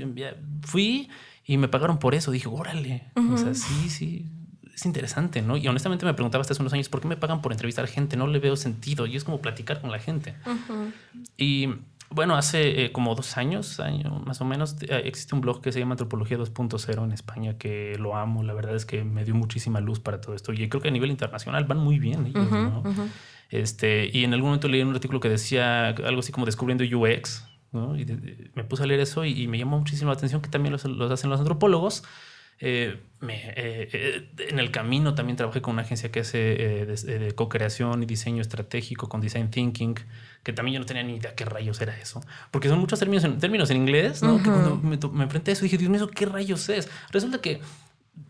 fui 0.61 1.09
y 1.43 1.57
me 1.57 1.67
pagaron 1.67 1.99
por 1.99 2.15
eso. 2.15 2.31
Dije, 2.31 2.47
órale. 2.47 3.11
O 3.15 3.37
sea, 3.37 3.53
sí, 3.53 3.89
sí, 3.89 4.25
es 4.79 4.85
interesante, 4.85 5.41
¿no? 5.41 5.57
Y 5.57 5.67
honestamente 5.67 6.05
me 6.05 6.13
preguntaba 6.13 6.41
hasta 6.41 6.53
hace 6.53 6.61
unos 6.61 6.73
años, 6.73 6.87
¿por 6.87 7.01
qué 7.01 7.07
me 7.07 7.17
pagan 7.17 7.41
por 7.41 7.51
entrevistar 7.51 7.85
gente? 7.87 8.15
No 8.15 8.27
le 8.27 8.39
veo 8.39 8.55
sentido. 8.55 9.05
Y 9.05 9.15
es 9.17 9.23
como 9.23 9.41
platicar 9.41 9.81
con 9.81 9.91
la 9.91 9.99
gente. 9.99 10.35
Y 11.37 11.67
bueno, 12.09 12.35
hace 12.35 12.85
eh, 12.85 12.91
como 12.91 13.13
dos 13.13 13.37
años, 13.37 13.79
año, 13.81 14.21
más 14.25 14.39
o 14.39 14.45
menos, 14.45 14.77
eh, 14.81 15.01
existe 15.03 15.35
un 15.35 15.41
blog 15.41 15.61
que 15.61 15.71
se 15.71 15.79
llama 15.79 15.93
Antropología 15.93 16.37
2.0 16.37 17.03
en 17.03 17.11
España 17.11 17.57
que 17.57 17.97
lo 17.99 18.15
amo. 18.15 18.41
La 18.41 18.53
verdad 18.53 18.75
es 18.75 18.85
que 18.85 19.03
me 19.03 19.25
dio 19.25 19.35
muchísima 19.35 19.81
luz 19.81 19.99
para 19.99 20.21
todo 20.21 20.33
esto. 20.33 20.53
Y 20.53 20.69
creo 20.69 20.81
que 20.81 20.87
a 20.87 20.91
nivel 20.91 21.11
internacional 21.11 21.65
van 21.65 21.79
muy 21.79 21.99
bien 21.99 22.27
ellos, 22.27 22.49
¿no? 22.49 22.83
Este, 23.49 24.09
y 24.13 24.23
en 24.23 24.33
algún 24.33 24.49
momento 24.49 24.67
leí 24.67 24.81
un 24.81 24.93
artículo 24.93 25.19
que 25.19 25.27
decía 25.27 25.89
algo 25.89 26.19
así 26.19 26.31
como 26.31 26.45
descubriendo 26.45 26.85
UX, 26.85 27.45
¿no? 27.73 27.97
Y 27.97 28.05
me 28.53 28.63
puse 28.63 28.83
a 28.83 28.85
leer 28.85 29.01
eso 29.01 29.25
y, 29.25 29.47
me 29.47 29.57
llamó 29.57 29.79
muchísimo 29.79 30.11
la 30.11 30.17
atención 30.17 30.41
que 30.41 30.49
también 30.49 30.71
los, 30.71 30.85
los 30.85 31.11
hacen 31.11 31.29
los 31.29 31.39
antropólogos. 31.39 32.03
Eh, 32.61 32.99
me, 33.21 33.35
eh, 33.55 34.29
en 34.49 34.59
el 34.59 34.71
camino 34.71 35.15
también 35.15 35.37
trabajé 35.37 35.61
con 35.61 35.73
una 35.73 35.81
agencia 35.81 36.11
que 36.11 36.21
hace 36.21 36.81
eh, 36.81 36.85
de, 36.85 37.31
co-creación 37.33 38.03
y 38.03 38.05
diseño 38.05 38.41
estratégico 38.41 39.09
con 39.09 39.21
design 39.21 39.49
thinking, 39.49 39.95
que 40.43 40.53
también 40.53 40.75
yo 40.75 40.79
no 40.79 40.85
tenía 40.85 41.03
ni 41.03 41.15
idea 41.15 41.35
qué 41.35 41.45
rayos 41.45 41.79
era 41.81 41.97
eso, 41.97 42.21
porque 42.51 42.69
son 42.69 42.79
muchos 42.79 42.99
términos 42.99 43.23
en, 43.23 43.39
términos 43.39 43.69
en 43.71 43.77
inglés, 43.77 44.23
¿no? 44.23 44.37
que 44.37 44.49
cuando 44.49 44.75
me, 44.77 44.97
me, 44.97 45.23
enfrenté 45.23 45.51
a 45.51 45.53
eso 45.53 45.63
dije, 45.63 45.77
Dios 45.77 45.89
mío, 45.89 46.09
¿qué 46.09 46.25
rayos 46.25 46.67
es? 46.69 46.89
Resulta 47.11 47.39
que 47.41 47.61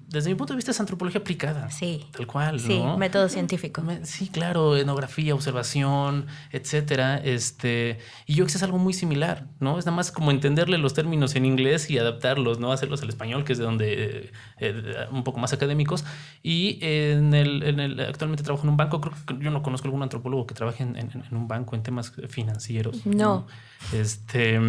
desde 0.10 0.30
mi 0.30 0.36
punto 0.36 0.54
de 0.54 0.58
vista 0.58 0.72
es 0.72 0.80
antropología 0.80 1.22
aplicada. 1.22 1.70
Sí. 1.70 2.08
Tal 2.12 2.26
cual. 2.26 2.60
Sí, 2.60 2.82
método 2.98 3.30
científico. 3.30 3.84
Sí, 4.04 4.30
claro, 4.30 4.76
etnografía, 4.76 5.36
observación, 5.36 6.26
etcétera. 6.52 7.18
Este, 7.18 8.00
y 8.26 8.34
yo 8.34 8.46
que 8.46 8.52
es 8.52 8.64
algo 8.64 8.80
muy 8.80 8.94
similar, 8.94 9.46
¿no? 9.60 9.78
Es 9.78 9.86
nada 9.86 9.96
más 9.96 10.12
como 10.12 10.32
entenderle 10.32 10.80
los 10.80 10.96
términos 10.96 11.36
en 11.36 11.46
inglés 11.46 11.90
y 11.92 12.00
adaptarlos, 12.00 12.60
¿no? 12.60 12.72
Hacerlos 12.72 13.04
al 13.04 13.10
español, 13.10 13.44
que 13.44 13.54
es 13.54 13.60
de 13.60 13.66
donde 13.66 13.94
eh, 13.94 14.32
eh, 14.60 15.08
un 15.12 15.24
poco 15.24 15.40
más 15.40 15.54
académicos. 15.54 16.04
Y 16.42 16.80
en 16.82 17.34
el, 17.36 17.62
en 17.64 17.80
el, 17.80 18.00
actualmente 18.00 18.44
trabajo 18.44 18.64
en 18.64 18.72
un 18.72 18.78
banco. 18.78 19.02
Creo 19.02 19.14
que 19.28 19.44
yo 19.44 19.52
no 19.52 19.62
conozco 19.62 19.88
algún 19.88 20.02
antropólogo 20.02 20.48
que 20.48 20.56
trabaje 20.56 20.82
en, 20.82 20.96
en, 20.96 21.12
en 21.12 21.38
un 21.38 21.48
banco 21.48 21.76
en 21.76 21.84
temas 21.84 22.12
financieros. 22.30 23.06
No. 23.06 23.16
¿no? 23.16 23.48
Este. 23.94 24.60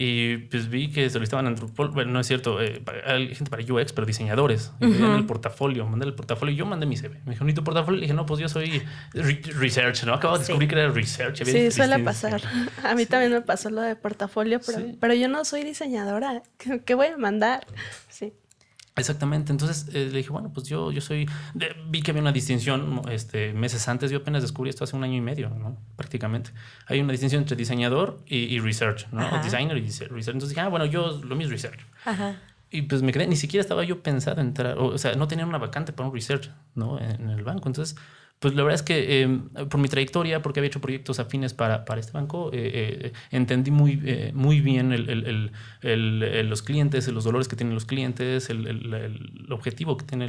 Y 0.00 0.36
pues 0.36 0.70
vi 0.70 0.92
que 0.92 1.10
solicitaban 1.10 1.48
antropólogos, 1.48 1.96
bueno, 1.96 2.12
no 2.12 2.20
es 2.20 2.26
cierto, 2.28 2.62
eh, 2.62 2.80
gente 3.34 3.50
para 3.50 3.64
UX, 3.64 3.92
pero 3.92 4.06
diseñadores. 4.06 4.70
Y 4.78 4.86
uh 4.86 4.90
-huh. 4.90 5.18
el 5.18 5.26
portafolio, 5.26 5.84
mandé 5.86 6.06
el 6.06 6.14
portafolio. 6.14 6.54
Yo 6.54 6.66
mandé 6.66 6.86
mi 6.86 6.96
CV. 6.96 7.20
Me 7.24 7.32
dijo, 7.32 7.44
¿ni 7.44 7.52
tu 7.52 7.64
portafolio? 7.64 7.98
Le 7.98 8.02
dije, 8.02 8.14
no, 8.14 8.24
pues 8.24 8.38
yo 8.38 8.48
soy 8.48 8.80
re 9.12 9.42
research, 9.56 10.04
¿no? 10.04 10.14
Acabo 10.14 10.34
de 10.34 10.44
descubrir 10.44 10.68
que 10.68 10.76
era 10.76 10.88
research. 10.88 11.40
Había 11.40 11.52
sí, 11.52 11.70
suele 11.72 11.98
pasar. 11.98 12.40
A 12.84 12.94
mí 12.94 13.06
también 13.06 13.32
me 13.32 13.40
pasó 13.40 13.70
lo 13.70 13.80
de 13.80 13.96
portafolio, 13.96 14.60
pero, 14.64 14.78
sí. 14.78 14.96
pero 15.00 15.14
yo 15.14 15.26
no 15.26 15.44
soy 15.44 15.64
diseñadora. 15.64 16.44
¿Qué 16.84 16.94
voy 16.94 17.08
a 17.08 17.16
mandar? 17.16 17.66
Sí. 18.08 18.32
Exactamente, 18.98 19.52
entonces 19.52 19.88
eh, 19.94 20.08
le 20.10 20.18
dije, 20.18 20.30
bueno, 20.30 20.50
pues 20.52 20.68
yo, 20.68 20.90
yo 20.92 21.00
soy, 21.00 21.28
de, 21.54 21.74
vi 21.88 22.02
que 22.02 22.10
había 22.10 22.22
una 22.22 22.32
distinción 22.32 23.02
este, 23.10 23.52
meses 23.52 23.86
antes, 23.88 24.10
yo 24.10 24.18
apenas 24.18 24.42
descubrí 24.42 24.70
esto 24.70 24.84
hace 24.84 24.96
un 24.96 25.04
año 25.04 25.16
y 25.16 25.20
medio, 25.20 25.50
¿no? 25.50 25.76
prácticamente. 25.96 26.50
Hay 26.86 27.00
una 27.00 27.12
distinción 27.12 27.42
entre 27.42 27.56
diseñador 27.56 28.20
y, 28.26 28.36
y 28.36 28.60
research, 28.60 29.06
¿no? 29.12 29.28
O 29.28 29.42
designer 29.42 29.76
y 29.76 29.82
research. 29.82 30.10
Entonces 30.10 30.50
dije, 30.50 30.60
ah, 30.60 30.68
bueno, 30.68 30.86
yo 30.86 31.20
lo 31.22 31.36
mío 31.36 31.46
es 31.46 31.52
research. 31.52 31.80
Ajá. 32.04 32.36
Y 32.70 32.82
pues 32.82 33.02
me 33.02 33.12
quedé, 33.12 33.26
ni 33.26 33.36
siquiera 33.36 33.62
estaba 33.62 33.82
yo 33.84 34.02
pensado 34.02 34.40
en 34.40 34.48
entrar, 34.48 34.78
o, 34.78 34.88
o 34.88 34.98
sea, 34.98 35.14
no 35.14 35.26
tenía 35.26 35.46
una 35.46 35.58
vacante 35.58 35.92
para 35.92 36.08
un 36.08 36.14
research, 36.14 36.50
¿no? 36.74 36.98
En, 36.98 37.22
en 37.22 37.30
el 37.30 37.42
banco, 37.42 37.68
entonces 37.68 37.96
pues 38.40 38.54
la 38.54 38.62
verdad 38.62 38.76
es 38.76 38.82
que 38.82 39.22
eh, 39.22 39.40
por 39.68 39.80
mi 39.80 39.88
trayectoria, 39.88 40.42
porque 40.42 40.60
había 40.60 40.68
hecho 40.68 40.80
proyectos 40.80 41.18
afines 41.18 41.54
para, 41.54 41.84
para 41.84 42.00
este 42.00 42.12
banco, 42.12 42.50
eh, 42.52 43.10
eh, 43.10 43.12
entendí 43.32 43.72
muy, 43.72 44.00
eh, 44.04 44.30
muy 44.32 44.60
bien 44.60 44.92
el, 44.92 45.10
el, 45.10 45.50
el, 45.82 46.48
los 46.48 46.62
clientes, 46.62 47.08
los 47.08 47.24
dolores 47.24 47.48
que 47.48 47.56
tienen 47.56 47.74
los 47.74 47.84
clientes, 47.84 48.48
el, 48.48 48.68
objetivo 49.50 49.96
que 49.96 50.04
tiene 50.04 50.26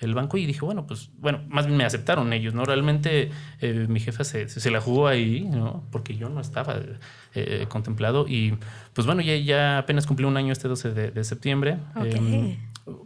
el, 0.00 0.14
banco. 0.14 0.38
Y 0.38 0.46
dije, 0.46 0.60
bueno, 0.60 0.86
pues, 0.86 1.10
bueno, 1.18 1.42
más 1.48 1.66
bien 1.66 1.76
me 1.78 1.84
aceptaron 1.84 2.32
ellos, 2.32 2.52
¿no? 2.52 2.64
Realmente 2.64 3.30
mi 3.60 4.00
jefa 4.00 4.24
se, 4.24 4.48
se, 4.48 4.70
la 4.70 4.80
jugó 4.80 5.06
ahí, 5.06 5.42
¿no? 5.42 5.84
Porque 5.92 6.16
yo 6.16 6.28
no 6.28 6.40
estaba 6.40 6.80
contemplado. 7.68 8.26
Y 8.28 8.54
pues 8.92 9.06
bueno, 9.06 9.20
ya, 9.20 9.36
ya 9.36 9.78
apenas 9.78 10.06
cumplí 10.06 10.26
un 10.26 10.36
año 10.36 10.52
este 10.52 10.66
12 10.66 10.92
de, 10.92 11.10
de 11.10 11.24
septiembre. 11.24 11.78
Okay 11.94 12.58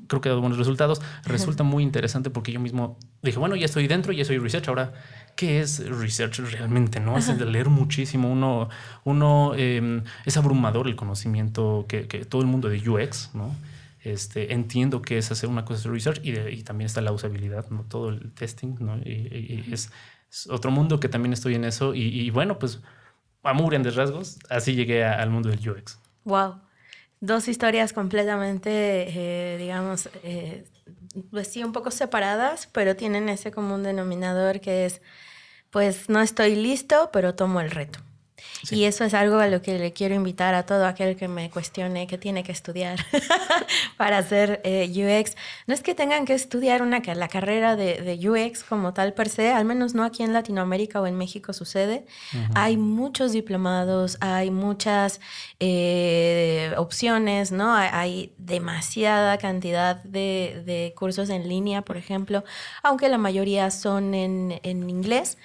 creo 0.06 0.20
que 0.20 0.28
ha 0.28 0.32
dado 0.32 0.40
buenos 0.40 0.58
resultados. 0.58 1.00
Resulta 1.24 1.62
muy 1.62 1.82
interesante 1.82 2.30
porque 2.30 2.52
yo 2.52 2.60
mismo 2.60 2.98
dije, 3.22 3.38
bueno, 3.38 3.56
ya 3.56 3.64
estoy 3.64 3.86
dentro, 3.86 4.12
ya 4.12 4.24
soy 4.24 4.38
research. 4.38 4.68
Ahora, 4.68 4.92
¿qué 5.36 5.60
es 5.60 5.86
research 5.88 6.38
realmente? 6.38 7.00
¿No? 7.00 7.16
Es 7.16 7.26
de 7.26 7.44
leer 7.46 7.68
muchísimo. 7.68 8.30
Uno, 8.30 8.68
uno 9.04 9.52
eh, 9.56 10.02
es 10.26 10.36
abrumador 10.36 10.86
el 10.86 10.96
conocimiento 10.96 11.86
que, 11.88 12.06
que, 12.06 12.24
todo 12.24 12.42
el 12.42 12.48
mundo 12.48 12.68
de 12.68 12.88
UX, 12.88 13.30
¿no? 13.34 13.54
Este, 14.02 14.54
entiendo 14.54 15.02
que 15.02 15.18
es 15.18 15.30
hacer 15.30 15.48
una 15.48 15.64
cosa 15.64 15.88
de 15.88 15.94
research 15.94 16.20
y, 16.22 16.32
de, 16.32 16.52
y 16.52 16.62
también 16.62 16.86
está 16.86 17.02
la 17.02 17.12
usabilidad, 17.12 17.68
¿no? 17.70 17.84
Todo 17.84 18.08
el 18.10 18.32
testing, 18.32 18.76
¿no? 18.80 18.96
Y, 18.98 19.64
y 19.68 19.72
es, 19.72 19.90
es, 20.30 20.46
otro 20.48 20.70
mundo 20.70 21.00
que 21.00 21.08
también 21.08 21.32
estoy 21.32 21.54
en 21.54 21.64
eso. 21.64 21.94
Y, 21.94 22.30
bueno, 22.30 22.58
pues 22.58 22.80
a 23.42 23.52
muy 23.52 23.68
grandes 23.70 23.96
rasgos, 23.96 24.38
así 24.48 24.74
llegué 24.74 25.04
a, 25.04 25.20
al 25.20 25.30
mundo 25.30 25.48
del 25.48 25.68
UX. 25.68 25.98
Wow 26.24 26.60
dos 27.20 27.48
historias 27.48 27.92
completamente, 27.92 28.70
eh, 29.08 29.58
digamos, 29.58 30.08
eh, 30.22 30.64
pues 31.30 31.48
sí, 31.48 31.62
un 31.64 31.72
poco 31.72 31.90
separadas, 31.90 32.68
pero 32.72 32.96
tienen 32.96 33.28
ese 33.28 33.52
común 33.52 33.82
denominador 33.82 34.60
que 34.60 34.86
es, 34.86 35.02
pues 35.70 36.08
no 36.08 36.20
estoy 36.20 36.56
listo, 36.56 37.10
pero 37.12 37.34
tomo 37.34 37.60
el 37.60 37.70
reto. 37.70 38.00
Sí. 38.62 38.76
Y 38.76 38.84
eso 38.84 39.04
es 39.04 39.14
algo 39.14 39.38
a 39.38 39.46
lo 39.46 39.62
que 39.62 39.78
le 39.78 39.92
quiero 39.92 40.14
invitar 40.14 40.54
a 40.54 40.64
todo 40.64 40.86
aquel 40.86 41.16
que 41.16 41.28
me 41.28 41.50
cuestione 41.50 42.06
que 42.06 42.18
tiene 42.18 42.42
que 42.42 42.52
estudiar 42.52 42.98
para 43.96 44.18
hacer 44.18 44.60
eh, 44.64 44.88
UX. 44.90 45.36
No 45.66 45.74
es 45.74 45.82
que 45.82 45.94
tengan 45.94 46.24
que 46.24 46.34
estudiar 46.34 46.82
una, 46.82 47.00
la 47.14 47.28
carrera 47.28 47.76
de, 47.76 48.00
de, 48.02 48.28
UX 48.28 48.64
como 48.64 48.92
tal 48.92 49.14
per 49.14 49.28
se, 49.28 49.50
al 49.52 49.64
menos 49.64 49.94
no 49.94 50.04
aquí 50.04 50.22
en 50.22 50.32
Latinoamérica 50.32 51.00
o 51.00 51.06
en 51.06 51.16
México 51.16 51.52
sucede. 51.52 52.04
Uh 52.32 52.36
-huh. 52.36 52.50
Hay 52.54 52.76
muchos 52.76 53.32
diplomados, 53.32 54.18
hay 54.20 54.50
muchas 54.50 55.20
eh, 55.58 56.72
opciones, 56.76 57.52
¿no? 57.52 57.74
Hay, 57.74 57.88
hay, 57.92 58.32
demasiada 58.38 59.38
cantidad 59.38 60.02
de, 60.02 60.62
de, 60.66 60.92
cursos 60.96 61.30
en 61.30 61.48
línea, 61.48 61.82
por 61.82 61.96
ejemplo, 61.96 62.44
aunque 62.82 63.08
la 63.08 63.18
mayoría 63.18 63.70
son 63.70 64.14
en, 64.14 64.60
en 64.62 64.90
inglés. 64.90 65.38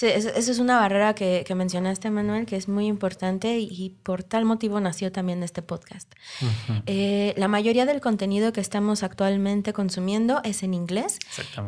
Esa 0.00 0.30
es 0.52 0.58
una 0.58 0.80
barrera 0.80 1.14
que, 1.14 1.44
que, 1.46 1.54
mencionaste, 1.54 2.10
Manuel, 2.10 2.46
que 2.46 2.56
es 2.56 2.66
muy 2.66 2.86
importante 2.86 3.58
y, 3.58 3.68
y 3.70 3.90
por 3.90 4.22
tal 4.24 4.46
motivo 4.46 4.80
nació 4.80 5.12
también 5.12 5.42
este 5.42 5.60
podcast. 5.60 6.10
Uh 6.40 6.46
-huh. 6.46 6.82
eh, 6.86 7.34
la 7.36 7.46
mayoría 7.48 7.84
del 7.84 8.00
contenido 8.00 8.52
que 8.54 8.60
estamos 8.62 9.02
actualmente 9.02 9.72
consumiendo 9.74 10.40
es 10.44 10.62
en 10.62 10.72
inglés 10.72 11.18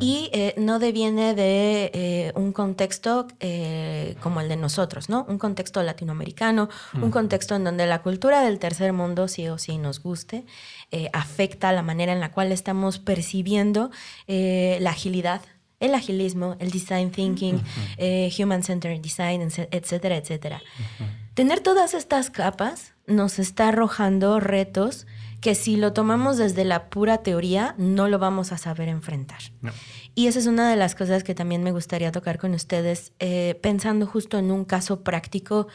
y 0.01 0.31
eh, 0.33 0.55
no 0.57 0.79
deviene 0.79 1.35
de 1.35 1.91
eh, 1.93 2.33
un 2.35 2.53
contexto 2.53 3.27
eh, 3.41 4.17
como 4.23 4.41
el 4.41 4.49
de 4.49 4.57
nosotros, 4.57 5.09
¿no? 5.11 5.27
Un 5.29 5.39
contexto 5.39 5.83
latinoamericano, 5.83 6.63
uh 6.65 6.97
-huh. 6.99 7.05
un 7.05 7.11
contexto 7.11 7.55
en 7.57 7.65
donde 7.65 7.87
la 7.87 8.01
cultura 8.03 8.41
del 8.43 8.59
tercer 8.59 8.93
mundo, 8.95 9.29
sí 9.29 9.49
o 9.49 9.59
sí 9.59 9.77
nos 9.77 10.01
guste, 10.03 10.45
eh, 10.91 11.11
afecta 11.13 11.73
la 11.73 11.83
manera 11.83 12.13
en 12.13 12.21
la 12.21 12.31
cual 12.31 12.53
estamos 12.53 12.99
percibiendo 12.99 13.91
eh, 14.29 14.79
la 14.81 14.91
agilidad 14.91 15.43
el 15.81 15.95
agilismo, 15.95 16.57
el 16.59 16.71
design 16.71 17.11
thinking, 17.11 17.57
uh 17.57 17.59
-huh. 17.59 17.95
eh, 17.99 18.33
human-centered 18.39 19.01
design, 19.01 19.43
etcétera, 19.43 20.17
etcétera. 20.17 20.63
Uh 20.63 21.03
-huh. 21.03 21.35
Tener 21.35 21.61
todas 21.61 21.95
estas 21.95 22.31
capas 22.31 22.95
nos 23.07 23.39
está 23.39 23.69
arrojando 23.69 24.41
retos 24.41 25.07
que 25.41 25.55
si 25.55 25.77
lo 25.77 25.93
tomamos 25.93 26.39
desde 26.39 26.65
la 26.65 26.89
pura 26.89 27.19
teoría 27.19 27.75
no 27.77 28.09
lo 28.09 28.19
vamos 28.19 28.51
a 28.53 28.57
saber 28.57 28.89
enfrentar. 28.89 29.41
No. 29.61 29.73
Y 30.15 30.29
esa 30.29 30.39
es 30.39 30.47
una 30.47 30.71
de 30.71 30.77
las 30.77 30.95
cosas 30.95 31.23
que 31.23 31.35
también 31.35 31.63
me 31.63 31.71
gustaría 31.71 32.13
tocar 32.13 32.39
con 32.39 32.55
ustedes, 32.55 33.13
eh, 33.19 33.59
pensando 33.61 34.07
justo 34.07 34.39
en 34.39 34.51
un 34.51 34.65
caso 34.65 35.03
práctico 35.03 35.67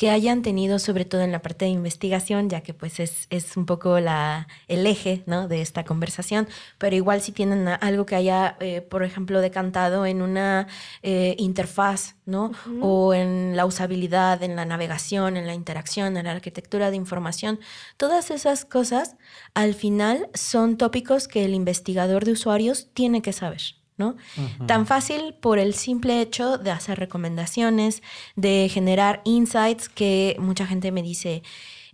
que 0.00 0.08
hayan 0.08 0.40
tenido, 0.40 0.78
sobre 0.78 1.04
todo 1.04 1.20
en 1.20 1.30
la 1.30 1.42
parte 1.42 1.66
de 1.66 1.72
investigación, 1.72 2.48
ya 2.48 2.62
que 2.62 2.72
pues 2.72 3.00
es, 3.00 3.26
es 3.28 3.58
un 3.58 3.66
poco 3.66 4.00
la, 4.00 4.48
el 4.66 4.86
eje 4.86 5.22
¿no? 5.26 5.46
de 5.46 5.60
esta 5.60 5.84
conversación, 5.84 6.48
pero 6.78 6.96
igual 6.96 7.20
si 7.20 7.32
tienen 7.32 7.68
algo 7.68 8.06
que 8.06 8.16
haya, 8.16 8.56
eh, 8.60 8.80
por 8.80 9.02
ejemplo, 9.02 9.42
decantado 9.42 10.06
en 10.06 10.22
una 10.22 10.68
eh, 11.02 11.34
interfaz, 11.36 12.14
¿no? 12.24 12.50
O 12.80 13.12
en 13.12 13.54
la 13.56 13.66
usabilidad, 13.66 14.42
en 14.42 14.56
la 14.56 14.64
navegación, 14.64 15.36
en 15.36 15.46
la 15.46 15.52
interacción, 15.52 16.16
en 16.16 16.24
la 16.24 16.32
arquitectura 16.32 16.90
de 16.90 16.96
información, 16.96 17.60
todas 17.98 18.30
esas 18.30 18.64
cosas 18.64 19.16
al 19.52 19.74
final 19.74 20.30
son 20.32 20.78
tópicos 20.78 21.28
que 21.28 21.44
el 21.44 21.52
investigador 21.52 22.24
de 22.24 22.32
usuarios 22.32 22.88
tiene 22.94 23.20
que 23.20 23.34
saber. 23.34 23.79
Tan 24.66 24.86
fácil 24.86 25.34
por 25.40 25.58
el 25.58 25.74
simple 25.74 26.20
hecho 26.20 26.58
de 26.58 26.70
hacer 26.70 26.98
recomendaciones, 26.98 28.02
de 28.36 28.68
generar 28.72 29.20
insights 29.24 29.88
que 29.88 30.36
mucha 30.38 30.66
gente 30.66 30.92
me 30.92 31.02
dice, 31.02 31.42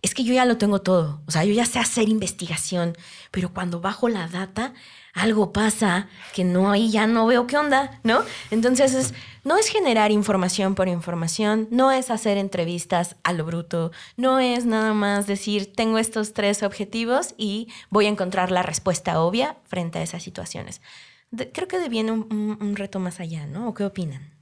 es 0.02 0.14
que 0.14 0.25
yo 0.25 0.34
ya 0.34 0.44
lo 0.44 0.56
tengo 0.56 0.82
todo, 0.82 1.20
o 1.26 1.30
sea, 1.30 1.44
yo 1.44 1.52
ya 1.52 1.66
sé 1.66 1.78
hacer 1.78 2.08
investigación, 2.08 2.96
pero 3.30 3.52
cuando 3.52 3.80
bajo 3.80 4.08
la 4.08 4.28
data, 4.28 4.72
algo 5.14 5.52
pasa 5.52 6.08
que 6.34 6.44
no 6.44 6.70
ahí 6.70 6.90
ya 6.90 7.06
no 7.06 7.26
veo 7.26 7.46
qué 7.46 7.56
onda, 7.56 7.98
¿no? 8.04 8.22
Entonces 8.50 9.14
no 9.44 9.56
es 9.56 9.68
generar 9.68 10.12
información 10.12 10.75
por 10.75 10.88
información, 10.88 11.68
no 11.70 11.90
es 11.90 12.10
hacer 12.10 12.36
entrevistas 12.36 13.16
a 13.25 13.32
lo 13.32 13.44
bruto, 13.44 13.92
no 14.16 14.38
es 14.38 14.66
nada 14.66 14.92
más 14.92 15.26
decir 15.26 15.72
tengo 15.75 15.98
estos 15.98 16.34
tres 16.34 16.62
objetivos 16.62 17.34
y 17.38 17.68
voy 17.88 18.06
a 18.06 18.10
encontrar 18.10 18.50
la 18.50 18.62
respuesta 18.62 19.20
obvia 19.20 19.56
frente 19.64 19.98
a 19.98 20.02
esas 20.02 20.22
situaciones 20.22 20.82
creo 21.30 21.68
que 21.68 21.78
deviene 21.78 22.12
un, 22.12 22.59
un, 22.61 22.76
reto 22.76 22.99
más 22.99 23.21
allá, 23.21 23.47
¿no? 23.47 23.68
¿O 23.68 23.75
qué 23.75 23.85
opinan? 23.85 24.33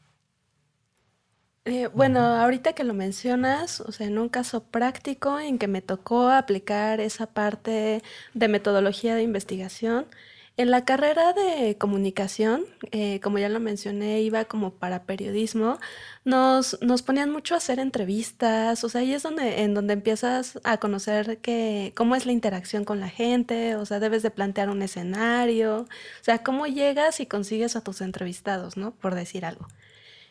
Eh, 1.66 1.86
bueno, 1.94 2.20
ahorita 2.20 2.74
que 2.74 2.84
lo 2.84 2.92
mencionas, 2.92 3.80
o 3.80 3.90
sea, 3.90 4.06
en 4.06 4.18
un 4.18 4.28
caso 4.28 4.64
práctico 4.64 5.40
en 5.40 5.58
que 5.58 5.66
me 5.66 5.80
tocó 5.80 6.28
aplicar 6.28 7.00
esa 7.00 7.26
parte 7.26 8.02
de 8.34 8.48
metodología 8.48 9.14
de 9.14 9.22
investigación, 9.22 10.06
en 10.56 10.70
la 10.70 10.84
carrera 10.84 11.32
de 11.32 11.76
comunicación, 11.78 12.64
eh, 12.92 13.18
como 13.20 13.38
ya 13.38 13.48
lo 13.48 13.58
mencioné, 13.58 14.22
iba 14.22 14.44
como 14.44 14.74
para 14.74 15.02
periodismo, 15.02 15.78
nos, 16.24 16.80
nos 16.80 17.02
ponían 17.02 17.30
mucho 17.32 17.54
a 17.54 17.58
hacer 17.58 17.80
entrevistas, 17.80 18.84
o 18.84 18.88
sea, 18.88 19.00
ahí 19.00 19.12
es 19.14 19.24
donde, 19.24 19.62
en 19.62 19.74
donde 19.74 19.94
empiezas 19.94 20.60
a 20.62 20.76
conocer 20.78 21.38
que, 21.38 21.92
cómo 21.96 22.14
es 22.14 22.24
la 22.24 22.32
interacción 22.32 22.84
con 22.84 23.00
la 23.00 23.08
gente, 23.08 23.74
o 23.74 23.84
sea, 23.84 23.98
debes 23.98 24.22
de 24.22 24.30
plantear 24.30 24.70
un 24.70 24.82
escenario, 24.82 25.78
o 25.80 26.24
sea, 26.24 26.44
cómo 26.44 26.66
llegas 26.66 27.18
y 27.18 27.26
consigues 27.26 27.74
a 27.74 27.82
tus 27.82 28.00
entrevistados, 28.00 28.76
¿no? 28.76 28.92
Por 28.92 29.16
decir 29.16 29.44
algo. 29.44 29.66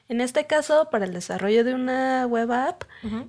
En 0.07 0.21
este 0.21 0.45
caso, 0.47 0.89
para 0.89 1.05
el 1.05 1.13
desarrollo 1.13 1.63
de 1.63 1.73
una 1.73 2.25
web 2.27 2.51
app, 2.51 2.83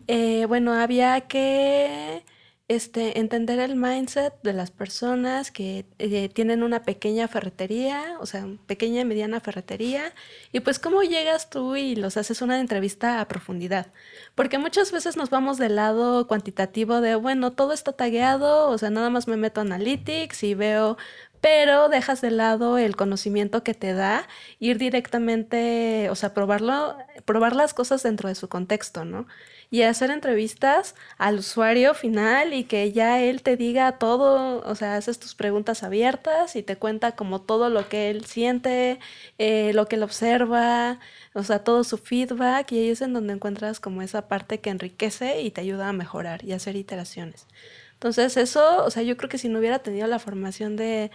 eh, 0.06 0.44
bueno, 0.46 0.72
había 0.74 1.22
que 1.22 2.24
este, 2.66 3.18
entender 3.18 3.59
el 3.61 3.76
mindset 3.76 4.33
de 4.42 4.54
las 4.54 4.71
personas 4.71 5.50
que 5.50 5.85
eh, 5.99 6.30
tienen 6.30 6.62
una 6.62 6.83
pequeña 6.83 7.28
ferretería, 7.28 8.16
o 8.21 8.26
sea, 8.26 8.47
pequeña 8.66 9.02
y 9.02 9.04
mediana 9.04 9.40
ferretería, 9.40 10.14
y 10.50 10.61
pues 10.61 10.78
cómo 10.78 11.02
llegas 11.02 11.50
tú 11.50 11.76
y 11.76 11.94
los 11.94 12.16
haces 12.16 12.40
una 12.40 12.59
entrevista 12.61 13.21
a 13.21 13.28
profundidad. 13.28 13.88
Porque 14.35 14.59
muchas 14.59 14.92
veces 14.92 15.16
nos 15.16 15.28
vamos 15.30 15.59
del 15.59 15.76
lado 15.76 16.26
cuantitativo 16.26 17.00
de, 17.02 17.16
bueno, 17.16 17.52
todo 17.52 17.73
está 17.75 17.92
tagueado, 17.92 18.71
o 18.71 18.78
sea, 18.78 18.88
nada 18.90 19.11
más 19.11 19.28
me 19.28 19.37
meto 19.37 19.61
Analytics 19.61 20.42
y 20.44 20.54
veo 20.54 20.97
pero 21.44 21.90
dejas 21.90 22.23
de 22.23 22.30
lado 22.30 22.78
el 22.78 22.97
conocimiento 22.97 23.62
que 23.62 23.75
te 23.75 23.92
da 23.92 24.26
ir 24.61 24.78
directamente, 24.78 26.09
o 26.09 26.14
sea, 26.14 26.33
probarlo, 26.33 26.97
probar 27.26 27.54
las 27.54 27.75
cosas 27.75 28.02
dentro 28.02 28.30
de 28.30 28.35
su 28.35 28.49
contexto, 28.49 29.04
¿no? 29.04 29.26
Y 29.71 29.83
hacer 29.83 30.11
entrevistas 30.11 30.94
al 31.18 31.38
usuario 31.38 31.94
final 31.94 32.54
y 32.54 32.64
que 32.64 32.92
ya 32.92 33.21
él 33.21 33.42
te 33.42 33.56
diga 33.56 33.99
todo, 33.99 34.61
o 34.64 34.75
sea, 34.75 34.97
haces 34.97 35.18
tus 35.18 35.35
preguntas 35.35 35.83
abiertas 35.83 36.56
y 36.56 36.62
te 36.62 36.76
cuenta 36.76 37.12
como 37.12 37.40
todo 37.40 37.71
lo 37.71 37.88
que 37.88 38.11
él 38.11 38.25
siente, 38.25 38.99
eh, 39.38 39.73
lo 39.75 39.87
que 39.87 39.97
él 39.97 40.02
observa, 40.02 40.99
o 41.35 41.42
sea, 41.42 41.61
todo 41.61 41.85
su 41.85 41.99
feedback 41.99 42.73
y 42.73 42.78
ahí 42.78 42.88
es 42.90 43.00
en 43.00 43.12
donde 43.12 43.35
encuentras 43.35 43.80
como 43.80 44.02
esa 44.02 44.28
parte 44.28 44.61
que 44.61 44.71
enriquece 44.71 45.42
y 45.42 45.50
te 45.50 45.61
ayuda 45.61 45.88
a 45.88 45.92
mejorar 45.92 46.44
y 46.44 46.52
hacer 46.52 46.76
iteraciones. 46.76 47.47
Entonces 47.94 48.37
eso, 48.37 48.85
o 48.85 48.90
sea, 48.90 49.02
yo 49.02 49.16
creo 49.16 49.30
que 49.30 49.38
si 49.38 49.49
no 49.49 49.59
hubiera 49.59 49.78
tenido 49.78 50.06
la 50.06 50.18
formación 50.18 50.76
de, 50.76 51.11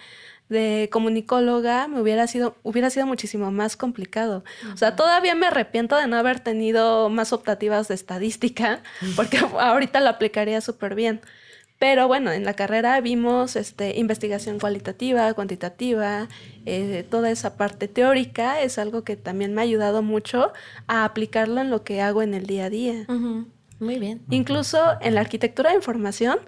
de 0.49 0.89
comunicóloga 0.91 1.87
me 1.87 2.01
hubiera 2.01 2.27
sido, 2.27 2.55
hubiera 2.63 2.89
sido 2.89 3.05
muchísimo 3.05 3.51
más 3.51 3.77
complicado. 3.77 4.43
O 4.73 4.77
sea, 4.77 4.95
todavía 4.95 5.35
me 5.35 5.47
arrepiento 5.47 5.95
de 5.95 6.07
no 6.07 6.17
haber 6.17 6.39
tenido 6.39 7.09
más 7.09 7.31
optativas 7.33 7.87
de 7.87 7.95
estadística, 7.95 8.81
porque 9.15 9.37
ahorita 9.37 9.99
lo 10.01 10.09
aplicaría 10.09 10.59
súper 10.61 10.95
bien. 10.95 11.21
Pero 11.77 12.09
bueno, 12.09 12.31
en 12.33 12.43
la 12.43 12.55
carrera 12.55 12.99
vimos 12.99 13.55
este, 13.55 13.97
investigación 13.97 14.59
cualitativa, 14.59 15.33
cuantitativa, 15.33 16.27
eh, 16.65 17.05
toda 17.09 17.31
esa 17.31 17.55
parte 17.55 17.87
teórica 17.87 18.61
es 18.61 18.77
algo 18.77 19.05
que 19.05 19.15
también 19.15 19.53
me 19.53 19.61
ha 19.61 19.63
ayudado 19.63 20.01
mucho 20.01 20.51
a 20.87 21.05
aplicarlo 21.05 21.61
en 21.61 21.69
lo 21.69 21.85
que 21.85 22.01
hago 22.01 22.21
en 22.21 22.33
el 22.33 22.47
día 22.47 22.65
a 22.65 22.69
día. 22.69 23.05
Muy 23.79 23.97
bien. 23.97 24.21
Incluso 24.29 24.77
en 24.99 25.15
la 25.15 25.21
arquitectura 25.21 25.69
de 25.69 25.77
información, 25.77 26.39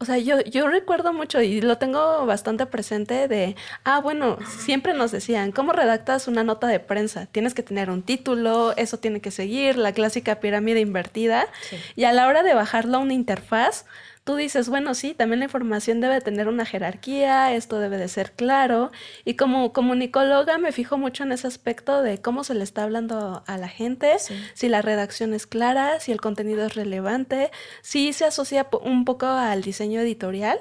o 0.00 0.04
sea, 0.04 0.16
yo, 0.18 0.40
yo 0.42 0.68
recuerdo 0.68 1.12
mucho 1.12 1.42
y 1.42 1.60
lo 1.60 1.76
tengo 1.76 2.24
bastante 2.24 2.66
presente 2.66 3.26
de, 3.26 3.56
ah, 3.82 4.00
bueno, 4.00 4.38
siempre 4.46 4.94
nos 4.94 5.10
decían, 5.10 5.50
¿cómo 5.50 5.72
redactas 5.72 6.28
una 6.28 6.44
nota 6.44 6.68
de 6.68 6.78
prensa? 6.78 7.26
Tienes 7.26 7.52
que 7.52 7.64
tener 7.64 7.90
un 7.90 8.02
título, 8.02 8.76
eso 8.76 8.98
tiene 8.98 9.20
que 9.20 9.32
seguir, 9.32 9.76
la 9.76 9.92
clásica 9.92 10.38
pirámide 10.38 10.78
invertida. 10.78 11.48
Y 11.96 12.04
a 12.04 12.12
la 12.12 12.28
hora 12.28 12.44
de 12.44 12.54
bajarlo 12.54 12.98
a 12.98 13.00
una 13.00 13.14
interfaz, 13.14 13.86
tú 14.28 14.36
dices, 14.36 14.68
bueno, 14.68 14.92
sí, 14.92 15.14
también 15.14 15.38
la 15.38 15.46
información 15.46 16.02
debe 16.02 16.20
tener 16.20 16.48
una 16.48 16.66
jerarquía, 16.66 17.54
esto 17.54 17.78
debe 17.78 17.96
de 17.96 18.08
ser 18.08 18.32
claro. 18.32 18.90
Y 19.24 19.36
como 19.36 19.72
comunicóloga 19.72 20.58
me 20.58 20.70
fijo 20.70 20.98
mucho 20.98 21.22
en 21.22 21.32
ese 21.32 21.46
aspecto 21.46 22.02
de 22.02 22.20
cómo 22.20 22.44
se 22.44 22.52
le 22.52 22.62
está 22.62 22.82
hablando 22.82 23.42
a 23.46 23.56
la 23.56 23.68
gente, 23.68 24.16
si 24.52 24.68
la 24.68 24.82
redacción 24.82 25.32
es 25.32 25.46
clara, 25.46 25.98
si 26.00 26.12
el 26.12 26.20
contenido 26.20 26.66
es 26.66 26.74
relevante, 26.74 27.50
si 27.80 28.12
se 28.12 28.26
asocia 28.26 28.68
un 28.82 29.06
poco 29.06 29.24
al 29.24 29.62
diseño 29.62 30.02
editorial 30.02 30.60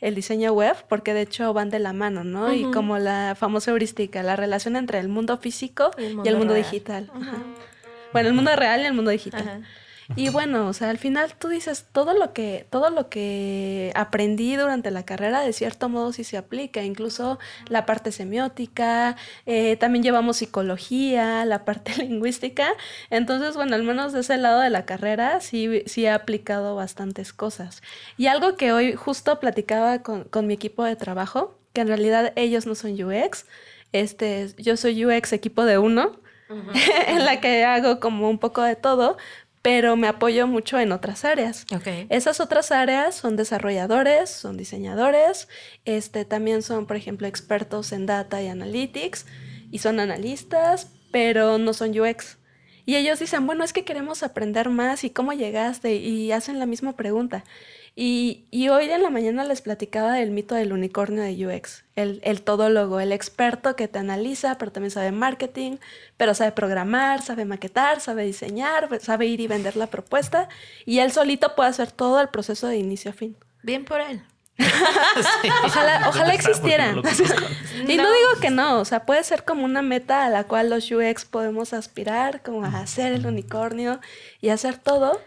el 0.00 0.16
diseño 0.16 0.52
web, 0.52 0.74
porque 0.88 1.14
de 1.14 1.22
hecho 1.22 1.54
van 1.54 1.70
de 1.70 1.78
la 1.78 1.92
mano, 1.92 2.24
¿no? 2.24 2.52
Y 2.52 2.68
como 2.72 2.98
la 2.98 3.36
famosa 3.38 3.70
heurística, 3.70 4.24
la 4.24 4.34
relación 4.34 4.74
entre 4.74 4.98
el 4.98 5.08
mundo 5.08 5.38
físico 5.38 5.92
y 5.96 6.28
el 6.28 6.36
mundo, 6.36 6.52
digital. 6.52 7.12
Bueno, 8.12 8.28
el 8.28 8.34
mundo 8.34 8.56
real 8.56 8.80
y 8.82 8.86
el 8.86 8.92
mundo 8.92 9.12
digital. 9.12 9.64
Y 10.16 10.28
bueno, 10.28 10.68
o 10.68 10.72
sea, 10.72 10.90
al 10.90 10.98
final 10.98 11.34
tú 11.38 11.48
dices, 11.48 11.86
todo 11.92 12.14
lo 12.14 12.32
que, 12.32 12.66
todo 12.70 12.90
lo 12.90 13.08
que 13.08 13.92
aprendí 13.94 14.56
durante 14.56 14.90
la 14.90 15.04
carrera, 15.04 15.40
de 15.40 15.52
cierto 15.52 15.88
modo 15.88 16.12
sí 16.12 16.24
se 16.24 16.36
aplica, 16.36 16.82
incluso 16.82 17.38
la 17.68 17.86
parte 17.86 18.12
semiótica, 18.12 19.16
eh, 19.46 19.76
también 19.76 20.02
llevamos 20.02 20.36
psicología, 20.36 21.44
la 21.44 21.64
parte 21.64 21.94
lingüística. 21.98 22.68
Entonces, 23.10 23.56
bueno, 23.56 23.74
al 23.74 23.82
menos 23.82 24.12
de 24.12 24.20
ese 24.20 24.36
lado 24.36 24.60
de 24.60 24.70
la 24.70 24.84
carrera 24.84 25.40
sí, 25.40 25.82
sí 25.86 26.04
he 26.04 26.10
aplicado 26.10 26.76
bastantes 26.76 27.32
cosas. 27.32 27.82
Y 28.16 28.26
algo 28.26 28.56
que 28.56 28.72
hoy 28.72 28.94
justo 28.94 29.40
platicaba 29.40 30.02
con, 30.02 30.24
con 30.24 30.46
mi 30.46 30.54
equipo 30.54 30.84
de 30.84 30.96
trabajo, 30.96 31.58
que 31.72 31.80
en 31.80 31.88
realidad 31.88 32.32
ellos 32.36 32.66
no 32.66 32.74
son 32.74 32.92
UX, 32.92 33.46
este, 33.92 34.48
yo 34.58 34.76
soy 34.76 35.04
UX 35.04 35.32
equipo 35.32 35.64
de 35.64 35.78
uno, 35.78 36.18
en 37.08 37.24
la 37.24 37.40
que 37.40 37.64
hago 37.64 38.00
como 38.00 38.28
un 38.28 38.38
poco 38.38 38.62
de 38.62 38.76
todo, 38.76 39.16
pero 39.64 39.96
me 39.96 40.08
apoyo 40.08 40.46
mucho 40.46 40.78
en 40.78 40.92
otras 40.92 41.24
áreas. 41.24 41.64
Esas 42.10 42.38
otras 42.40 42.70
áreas 42.70 43.14
son 43.14 43.34
desarrolladores, 43.34 44.28
son 44.28 44.58
diseñadores, 44.58 45.48
este, 45.86 46.26
también 46.26 46.60
son, 46.60 46.84
por 46.86 46.96
ejemplo, 46.96 47.26
expertos 47.26 47.92
en 47.92 48.04
data 48.04 48.42
y 48.42 48.48
analytics, 48.48 49.24
y 49.70 49.78
son 49.78 50.00
analistas, 50.00 50.88
pero 51.10 51.56
no 51.56 51.72
son 51.72 51.98
UX. 51.98 52.36
Y 52.86 52.96
ellos 52.96 53.18
dicen, 53.18 53.46
bueno, 53.46 53.64
es 53.64 53.72
que 53.72 53.84
queremos 53.84 54.22
aprender 54.22 54.68
más 54.68 55.04
y 55.04 55.10
cómo 55.10 55.32
llegaste, 55.32 55.94
y 55.96 56.32
hacen 56.32 56.58
la 56.58 56.66
misma 56.66 56.94
pregunta. 56.94 57.44
Y, 57.96 58.46
y, 58.50 58.70
hoy 58.70 58.90
en 58.90 59.02
la 59.02 59.10
mañana 59.10 59.44
les 59.44 59.62
platicaba 59.62 60.14
del 60.14 60.32
mito 60.32 60.56
del 60.56 60.72
unicornio 60.72 61.22
de 61.22 61.46
UX, 61.46 61.84
el, 61.94 62.20
el 62.24 62.42
todólogo, 62.42 62.98
el 62.98 63.12
experto 63.12 63.76
que 63.76 63.86
te 63.86 64.00
analiza, 64.00 64.58
pero 64.58 64.72
también 64.72 64.90
sabe 64.90 65.12
marketing, 65.12 65.76
pero 66.16 66.34
sabe 66.34 66.50
programar, 66.50 67.22
sabe 67.22 67.44
maquetar, 67.44 68.00
sabe 68.00 68.24
diseñar, 68.24 68.88
sabe 69.00 69.26
ir 69.26 69.40
y 69.40 69.46
vender 69.46 69.76
la 69.76 69.86
propuesta, 69.86 70.48
y 70.84 70.98
él 70.98 71.12
solito 71.12 71.54
puede 71.54 71.70
hacer 71.70 71.92
todo 71.92 72.20
el 72.20 72.30
proceso 72.30 72.66
de 72.66 72.78
inicio 72.78 73.12
a 73.12 73.14
fin. 73.14 73.36
Bien 73.62 73.84
por 73.84 74.00
él. 74.00 74.24
ojalá, 75.64 76.08
ojalá 76.08 76.34
existiera. 76.34 76.90
y 77.88 77.96
no. 77.96 78.12
digo 78.12 78.40
que 78.40 78.50
no, 78.50 78.80
o 78.80 78.84
sea, 78.84 79.04
puede 79.04 79.24
ser 79.24 79.44
como 79.44 79.64
una 79.64 79.82
meta 79.82 80.24
a 80.24 80.30
la 80.30 80.44
cual 80.44 80.70
los 80.70 80.90
UX 80.90 81.24
podemos 81.24 81.72
aspirar, 81.72 82.42
como 82.42 82.64
a 82.64 82.80
hacer 82.80 83.12
el 83.12 83.26
unicornio 83.26 84.00
y 84.40 84.50
hacer 84.50 84.78
todo. 84.78 85.20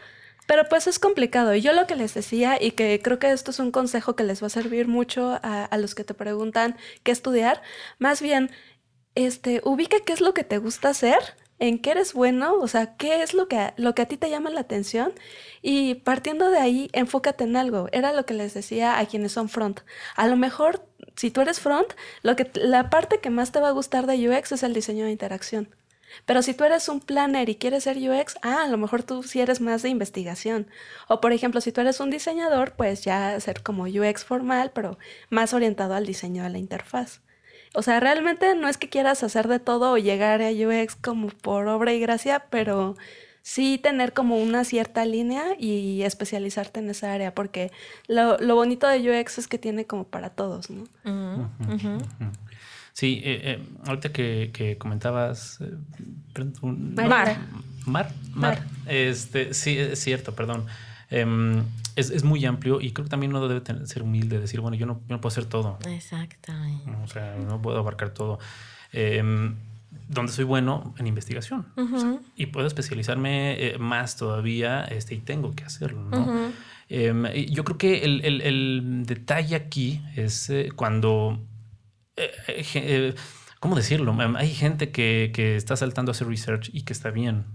Pero 0.48 0.70
pues 0.70 0.88
es 0.88 0.98
complicado. 0.98 1.54
Y 1.54 1.62
yo 1.62 1.74
lo 1.74 1.88
que 1.88 1.98
les 1.98 2.14
decía, 2.14 2.58
y 2.62 2.72
que 2.72 3.02
creo 3.04 3.20
que 3.20 3.32
esto 3.32 3.52
es 3.52 3.60
un 3.60 3.72
consejo 3.72 4.16
que 4.16 4.24
les 4.24 4.42
va 4.42 4.48
a 4.48 4.50
servir 4.50 4.88
mucho 4.88 5.40
a, 5.44 5.78
los 5.78 5.94
que 5.94 6.06
te 6.06 6.14
preguntan 6.14 6.78
qué 7.04 7.12
estudiar, 7.12 7.62
más 8.00 8.22
bien 8.22 8.50
este, 9.14 9.62
ubica 9.66 9.98
qué 10.06 10.14
es 10.14 10.22
lo 10.22 10.34
que 10.34 10.46
te 10.46 10.58
gusta 10.58 10.90
hacer, 10.90 11.20
en 11.60 11.80
qué 11.80 11.92
eres 11.92 12.14
bueno, 12.14 12.56
o 12.60 12.68
sea, 12.68 12.96
qué 12.98 13.22
es 13.24 13.34
lo 13.34 13.48
que, 13.48 13.74
lo 13.78 13.96
que 13.96 14.04
a 14.04 14.08
ti 14.08 14.18
te 14.18 14.30
llama 14.30 14.50
la 14.50 14.62
atención 14.62 15.14
y 15.62 15.96
partiendo 15.96 16.50
de 16.50 16.60
ahí, 16.60 16.90
enfócate 16.94 17.44
en 17.44 17.56
algo. 17.56 17.88
Era 17.92 18.14
lo 18.14 18.26
que 18.26 18.34
les 18.34 18.54
decía 18.54 19.00
a 19.00 19.06
quienes 19.06 19.32
son 19.32 19.50
front. 19.50 19.82
A 20.16 20.28
lo 20.28 20.38
mejor, 20.38 20.86
si 21.16 21.32
tú 21.32 21.42
eres 21.42 21.60
front, 21.60 21.88
lo 22.22 22.36
que, 22.36 22.50
la 22.56 22.90
parte 22.90 23.20
que 23.20 23.30
más 23.30 23.52
te 23.52 23.60
va 23.60 23.70
a 23.70 23.72
gustar 23.72 24.06
de 24.06 24.30
UX 24.30 24.52
es 24.52 24.64
el 24.64 24.74
diseño 24.74 25.06
de 25.06 25.12
interacción. 25.12 25.76
Pero 26.26 26.42
si 26.42 26.54
tú 26.54 26.64
eres 26.64 26.90
un 26.90 27.00
planner 27.00 27.50
y 27.50 27.56
quieres 27.56 27.84
ser 27.84 27.98
UX, 27.98 28.38
ah, 28.42 28.64
a 28.64 28.68
lo 28.68 28.78
mejor 28.78 29.04
tú 29.04 29.24
sí 29.24 29.42
eres 29.42 29.62
más 29.62 29.82
de 29.82 29.90
investigación. 29.90 30.68
O 31.08 31.22
por 31.22 31.34
ejemplo, 31.34 31.62
si 31.62 31.72
tú 31.72 31.82
eres 31.82 32.00
un 32.00 32.10
diseñador, 32.10 32.74
pues 32.74 33.04
ya 33.04 33.40
ser 33.40 33.62
como 33.64 33.84
UX 33.84 34.24
formal, 34.24 34.72
pero 34.74 34.98
más 35.30 35.54
orientado 35.54 35.94
al 35.96 36.06
diseño 36.06 36.44
de 36.44 36.50
la 36.50 36.58
interfaz. 36.58 37.22
O 37.74 37.82
sea, 37.82 38.00
realmente 38.00 38.56
no 38.56 38.68
es 38.68 38.78
que 38.78 38.90
quieras 38.90 39.24
hacer 39.24 39.48
de 39.48 39.60
todo 39.60 39.94
o 39.94 39.98
llegar 39.98 40.42
a 40.42 40.50
UX 40.50 40.96
como 40.96 41.28
por 41.30 41.68
obra 41.68 41.94
y 41.94 42.00
gracia, 42.00 42.46
pero 42.50 42.96
sí 43.42 43.80
tener 43.82 44.14
como 44.14 44.38
una 44.38 44.66
cierta 44.66 45.06
línea 45.06 45.44
y 45.58 46.02
especializarte 46.02 46.82
en 46.82 46.90
esa 46.90 47.14
área, 47.14 47.34
porque 47.34 47.72
lo, 48.08 48.38
bonito 48.56 48.88
de 48.88 49.22
UX 49.22 49.38
es 49.38 49.48
que 49.48 49.58
tiene 49.58 49.86
como 49.86 50.04
para 50.04 50.32
todos, 50.32 50.70
¿no? 50.70 50.84
Sí, 52.92 53.22
eh, 53.24 53.42
eh, 53.44 53.64
ahorita 53.86 54.12
que, 54.12 54.76
comentabas... 54.80 55.60
Eh, 55.62 56.44
Mar. 56.62 57.38
Mar. 57.86 58.12
Mar. 58.34 58.64
Este, 58.88 59.54
sí, 59.54 59.78
es 59.78 60.00
cierto, 60.00 60.36
perdón. 60.36 60.66
Em, 61.10 61.64
es, 61.96 62.24
muy 62.24 62.46
amplio 62.46 62.82
y 62.82 62.92
creo 62.92 63.06
que 63.06 63.10
también 63.10 63.34
uno 63.34 63.48
debe 63.48 63.62
ser 63.88 64.04
humilde, 64.04 64.40
decir, 64.40 64.60
bueno, 64.60 64.76
yo 64.76 64.86
no, 64.86 65.00
puedo 65.00 65.28
hacer 65.28 65.46
todo. 65.46 65.80
Exactamente. 65.88 66.92
O 67.04 67.08
sea, 67.08 67.36
no 67.38 67.62
puedo 67.62 67.78
abarcar 67.78 68.10
todo. 68.10 68.40
Em, 68.92 69.56
donde 70.10 70.32
soy 70.32 70.44
bueno 70.44 70.94
en 70.98 71.08
investigación 71.08 71.66
y 72.36 72.48
puedo 72.48 72.68
especializarme 72.68 73.74
más 73.80 74.16
todavía 74.16 74.84
este, 74.84 75.16
y 75.16 75.20
tengo 75.20 75.54
que 75.54 75.64
hacerlo. 75.64 76.04
¿no? 76.04 76.52
Em, 76.90 77.26
yo 77.50 77.64
creo 77.64 77.78
que 77.78 78.04
el, 78.04 78.42
el 78.42 79.04
detalle 79.06 79.56
aquí 79.56 80.02
es 80.16 80.52
cuando 80.76 81.40
eh, 82.18 82.32
eh, 82.48 82.66
eh, 82.74 83.16
¿cómo 83.60 83.76
decirlo? 83.76 84.16
Hay 84.38 84.54
gente 84.54 84.90
que, 84.92 85.32
que, 85.34 85.56
está 85.56 85.78
saltando 85.78 86.10
a 86.10 86.14
hacer 86.14 86.28
research 86.28 86.72
y 86.74 86.82
que 86.82 86.92
está 86.92 87.12
bien, 87.12 87.46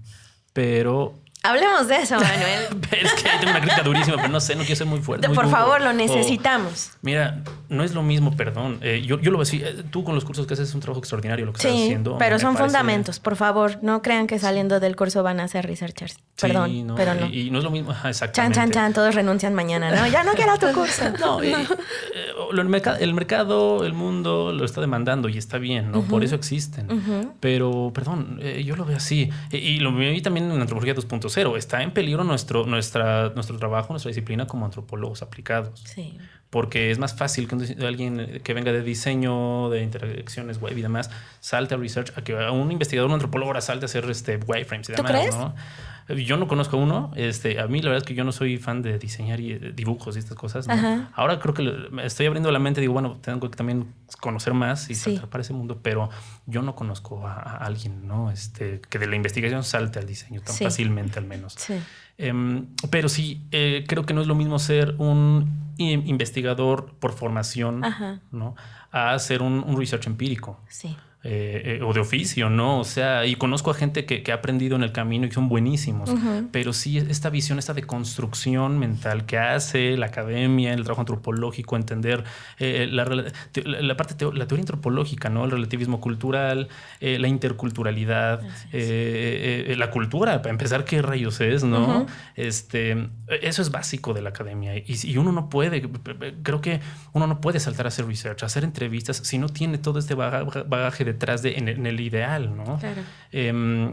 pero 0.53 1.19
Hablemos 1.45 1.89
de 1.89 1.97
eso, 1.97 2.15
Manuel. 2.21 2.69
es 2.93 3.15
que 3.15 3.29
tengo 3.41 3.51
una 3.51 3.61
crítica 3.61 3.83
durísima, 3.83 4.17
pero 4.17 4.29
no 4.29 4.39
sé, 4.39 4.55
no 4.55 4.61
quiero 4.61 4.77
ser 4.77 4.87
muy 4.87 5.01
fuerte. 5.01 5.29
Por 5.29 5.51
favor, 5.51 5.81
lo 5.81 5.93
necesitamos. 5.93 6.93
mira, 7.03 7.43
no 7.69 7.83
es 7.83 7.95
lo 7.95 8.03
mismo, 8.03 8.37
perdón. 8.37 8.79
Eh, 8.81 9.03
yo, 9.05 9.19
yo, 9.21 9.33
lo 9.33 9.39
veo 9.39 9.43
así. 9.43 9.61
Eh, 9.65 9.83
tú 9.91 10.05
con 10.05 10.15
los 10.15 10.25
cursos 10.25 10.47
que 10.47 10.55
haces 10.55 10.69
es 10.69 10.75
un 10.75 10.81
trabajo 10.81 11.01
extraordinario 11.01 11.47
lo 11.47 11.53
que 11.53 11.59
estás 11.59 11.73
haciendo. 11.73 12.17
Pero 12.19 12.39
son 12.39 12.57
fundamentos, 12.57 13.19
por 13.19 13.35
favor. 13.35 13.79
No 13.83 14.03
crean 14.03 14.29
que 14.29 14.39
saliendo 14.39 14.79
del 14.79 14.95
curso 14.95 15.25
van 15.25 15.41
a 15.41 15.49
ser 15.49 15.67
researchers. 15.67 16.17
Perdón, 16.41 16.95
pero 16.97 17.15
no. 17.15 17.27
Y, 17.27 17.51
no 17.51 17.59
es 17.59 17.65
lo 17.65 17.71
mismo, 17.71 17.91
exactamente. 17.91 18.35
Chan, 18.35 18.53
chan, 18.53 18.71
chan, 18.71 18.93
todos 18.93 19.15
renuncian 19.15 19.55
mañana, 19.55 19.91
¿no? 19.91 20.07
Ya 20.07 20.23
no 20.23 20.33
quiero 20.35 20.57
tu 20.59 20.71
curso. 20.75 21.11
no, 21.19 21.43
eh, 21.43 21.55
el, 23.01 23.15
mercado, 23.15 23.85
el 23.85 23.95
mundo 23.95 24.53
lo 24.53 24.65
está 24.65 24.81
demandando 24.81 25.29
y 25.29 25.39
está 25.39 25.59
bien, 25.59 25.91
¿no? 25.91 26.03
Por 26.03 26.23
eso 26.23 26.37
existen. 26.37 27.33
Pero, 27.41 27.91
perdón, 27.93 28.39
yo 28.65 28.77
lo 28.77 28.85
veo 28.85 28.99
así. 28.99 29.29
Y, 29.51 29.81
lo 29.81 29.93
veo 29.93 30.23
también 30.23 30.53
en 30.53 30.61
Antropología 30.61 30.95
2.0 30.95 31.32
está 31.57 31.83
en 31.83 31.93
peligro 31.93 32.25
nuestro, 32.25 32.65
nuestra, 32.67 33.31
nuestro 33.31 33.59
trabajo, 33.59 33.93
nuestra 33.93 34.11
disciplina 34.11 34.47
como 34.47 34.65
antropólogos 34.65 35.23
aplicados. 35.23 35.83
Sí. 35.85 36.19
Porque 36.51 36.91
es 36.91 36.99
más 36.99 37.15
fácil 37.17 37.49
que 37.49 37.87
alguien 37.87 38.41
que 38.45 38.55
venga 38.55 38.73
de 38.73 38.83
diseño, 38.83 39.71
de 39.71 39.83
interacciones 39.83 40.61
web 40.61 40.77
y 40.77 40.83
demás, 40.83 41.11
salte 41.41 41.75
a 41.75 41.79
research, 41.79 42.13
a 42.17 42.23
que 42.23 42.35
un 42.35 42.71
investigador, 42.71 43.09
un 43.09 43.15
antropólogo 43.15 43.51
ahora 43.51 43.63
salte 43.63 43.85
a 43.85 43.87
hacer 43.87 44.09
este 44.11 44.37
wireframes 44.37 44.91
y 44.91 44.93
demás. 44.93 45.11
crees? 45.11 45.37
¿no? 45.37 45.55
Yo 46.09 46.37
no 46.37 46.49
conozco 46.49 46.77
uno. 46.77 47.13
Este, 47.15 47.61
a 47.61 47.67
mí 47.67 47.81
la 47.81 47.91
verdad 47.91 48.03
es 48.03 48.09
que 48.09 48.15
yo 48.15 48.25
no 48.25 48.33
soy 48.33 48.59
fan 48.59 48.83
de 48.83 48.99
diseñar 48.99 49.41
y, 49.41 49.53
eh, 49.53 49.73
dibujos 49.75 50.17
y 50.17 50.19
estas 50.19 50.37
cosas. 50.37 50.69
Ahora 51.15 51.39
creo 51.39 51.55
que 51.55 51.63
me 51.91 52.05
estoy 52.05 52.27
abriendo 52.27 52.51
la 52.51 52.59
mente. 52.59 52.81
Digo, 52.81 52.93
bueno, 52.93 53.19
tengo 53.21 53.51
que 53.51 53.57
también 53.57 53.93
conocer 54.21 54.55
más 54.55 54.91
y 54.91 54.95
saltar 54.95 55.29
para 55.29 55.43
ese 55.43 55.53
mundo, 55.53 55.81
pero 55.83 56.11
yo 56.47 56.63
no 56.63 56.75
conozco 56.75 57.27
a, 57.27 57.57
alguien, 57.59 58.07
¿no? 58.07 58.31
Este, 58.31 58.81
que 58.89 58.99
de 58.99 59.07
la 59.07 59.17
investigación 59.17 59.65
salte 59.65 59.99
al 59.99 60.07
diseño 60.07 60.41
tan 60.41 60.55
fácilmente, 60.57 61.19
al 61.19 61.27
menos. 61.27 61.57
Em, 62.19 62.67
pero 62.91 63.09
sí, 63.09 63.47
eh, 63.51 63.85
creo 63.87 64.05
que 64.05 64.15
no 64.15 64.21
es 64.21 64.27
lo 64.27 64.35
mismo 64.35 64.59
ser 64.59 64.95
un 64.99 65.73
investigador 65.79 66.95
por 67.01 67.13
formación, 67.13 67.83
¿no? 68.31 68.55
A 68.91 69.19
ser 69.19 69.43
un, 69.43 69.65
un 69.67 69.79
research 69.79 70.07
empírico. 70.07 70.61
Sí. 70.69 70.97
Eh, 71.25 71.79
eh, 71.79 71.83
o 71.85 71.93
de 71.93 72.01
oficio, 72.01 72.51
¿no? 72.51 72.81
O 72.81 72.85
sea, 72.85 73.27
y 73.27 73.37
conozco 73.37 73.71
a 73.71 73.75
gente 73.75 74.07
que, 74.07 74.33
ha 74.33 74.35
aprendido 74.35 74.75
en 74.75 74.83
el 74.83 74.91
camino 74.91 75.25
y 75.25 75.31
son 75.31 75.49
buenísimos, 75.49 76.11
pero 76.51 76.73
sí 76.73 76.99
esta 76.99 77.31
visión, 77.31 77.61
esta 77.61 77.75
deconstrucción 77.75 78.77
mental 78.77 79.25
que 79.25 79.39
hace 79.39 79.97
la 79.97 80.07
academia, 80.07 80.75
el 80.75 80.83
trabajo 80.83 81.03
antropológico, 81.03 81.77
entender 81.77 82.25
eh, 82.59 82.89
la, 82.91 83.05
la, 83.05 83.97
parte, 83.97 84.17
la 84.33 84.49
teoría 84.49 84.63
antropológica, 84.63 85.29
¿no? 85.29 85.45
El 85.45 85.53
relativismo 85.53 86.01
cultural, 86.01 86.69
la 87.01 87.29
interculturalidad, 87.29 88.43
la 88.73 89.91
cultura, 89.93 90.43
para 90.43 90.51
empezar, 90.51 90.85
¿qué 90.85 91.03
rayos 91.03 91.41
es, 91.41 91.63
no? 91.63 92.05
este, 92.35 93.11
eso 93.29 93.63
es 93.63 93.71
básico 93.71 94.13
de 94.13 94.23
la 94.23 94.31
academia 94.31 94.77
y, 94.77 94.99
y 95.05 95.17
uno 95.19 95.31
no 95.31 95.49
puede, 95.49 95.89
creo 96.43 96.61
que 96.61 96.81
uno 97.13 97.29
no 97.29 97.41
puede 97.41 97.61
saltar 97.61 97.87
a 97.87 97.89
hacer 97.89 98.07
research, 98.07 98.43
a 98.43 98.47
hacer 98.47 98.65
entrevistas 98.65 99.19
si 99.19 99.39
no 99.39 99.49
tiene 99.49 99.79
todo 99.79 100.01
este 100.01 100.15
bagaje 100.15 101.05
de 101.05 101.12
detrás 101.13 101.43
de 101.43 101.57
en, 101.59 101.87
el 101.87 102.01
ideal, 102.01 102.57
¿no? 102.57 102.79
Claro. 102.79 103.03
Em, 103.31 103.91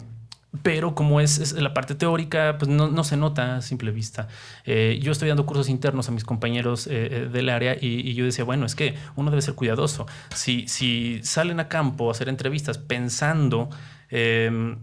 pero 0.63 0.95
como 0.95 1.21
es, 1.21 1.51
la 1.53 1.75
parte 1.75 1.93
teórica, 1.93 2.57
pues 2.57 2.69
no, 2.69 3.03
se 3.03 3.17
nota 3.17 3.57
a 3.57 3.61
simple 3.61 3.91
vista. 3.91 4.27
Eh, 4.65 4.99
yo 5.01 5.11
estoy 5.11 5.27
dando 5.27 5.45
cursos 5.45 5.69
internos 5.69 6.09
a 6.09 6.11
mis 6.11 6.23
compañeros 6.23 6.87
eh, 6.87 6.91
eh, 7.11 7.29
del 7.31 7.49
área 7.49 7.77
y, 7.79 8.13
yo 8.15 8.25
decía, 8.25 8.43
bueno, 8.45 8.65
es 8.65 8.73
que 8.73 8.95
uno 9.15 9.29
debe 9.29 9.43
ser 9.43 9.53
cuidadoso. 9.53 10.07
Si, 10.33 10.67
si 10.67 11.19
salen 11.23 11.59
a 11.59 11.67
campo 11.67 12.09
a 12.09 12.11
hacer 12.11 12.29
entrevistas 12.29 12.79
pensando 12.79 13.69
em, 14.09 14.77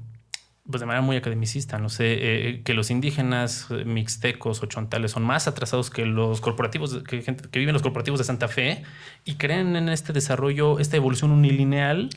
pues 0.70 0.80
de 0.80 0.86
manera 0.86 1.02
muy 1.02 1.16
academicista, 1.16 1.78
no 1.78 1.88
sé, 1.88 2.62
que 2.64 2.74
los 2.74 2.90
indígenas 2.90 3.68
mixtecos 3.84 4.62
o 4.62 4.66
chontales 4.66 5.12
son 5.12 5.22
más 5.22 5.46
atrasados 5.46 5.90
que 5.90 6.06
los 6.06 6.40
corporativos, 6.40 7.02
que 7.04 7.22
gente 7.22 7.48
que 7.48 7.58
viven 7.58 7.72
los 7.72 7.82
corporativos 7.82 8.18
de 8.18 8.24
Santa 8.24 8.48
Fe 8.48 8.82
y 9.24 9.34
creen 9.34 9.76
en 9.76 9.88
este 9.88 10.12
desarrollo, 10.12 10.78
esta 10.78 10.96
evolución 10.96 11.30
unilineal, 11.30 12.10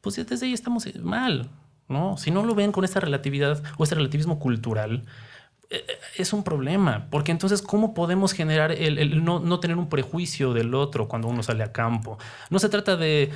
pues 0.00 0.16
desde 0.16 0.46
ahí 0.46 0.52
estamos 0.52 0.86
mal, 0.96 1.50
¿no? 1.88 2.16
Si 2.16 2.30
no 2.30 2.44
lo 2.44 2.54
ven 2.54 2.72
con 2.72 2.84
esta 2.84 3.00
relatividad 3.00 3.62
o 3.78 3.84
este 3.84 3.94
relativismo 3.94 4.38
cultural, 4.38 5.02
eh, 5.02 5.06
es 6.16 6.32
un 6.32 6.42
problema, 6.42 7.06
porque 7.10 7.32
entonces, 7.32 7.62
¿cómo 7.62 7.94
podemos 7.94 8.32
generar 8.32 8.72
el, 8.72 9.24
no, 9.24 9.60
tener 9.60 9.76
un 9.76 9.88
prejuicio 9.88 10.52
del 10.52 10.74
otro 10.74 11.08
cuando 11.08 11.28
uno 11.28 11.42
sale 11.42 11.64
a 11.64 11.72
campo? 11.72 12.18
No 12.50 12.58
se 12.58 12.68
trata 12.68 12.96
de 12.96 13.30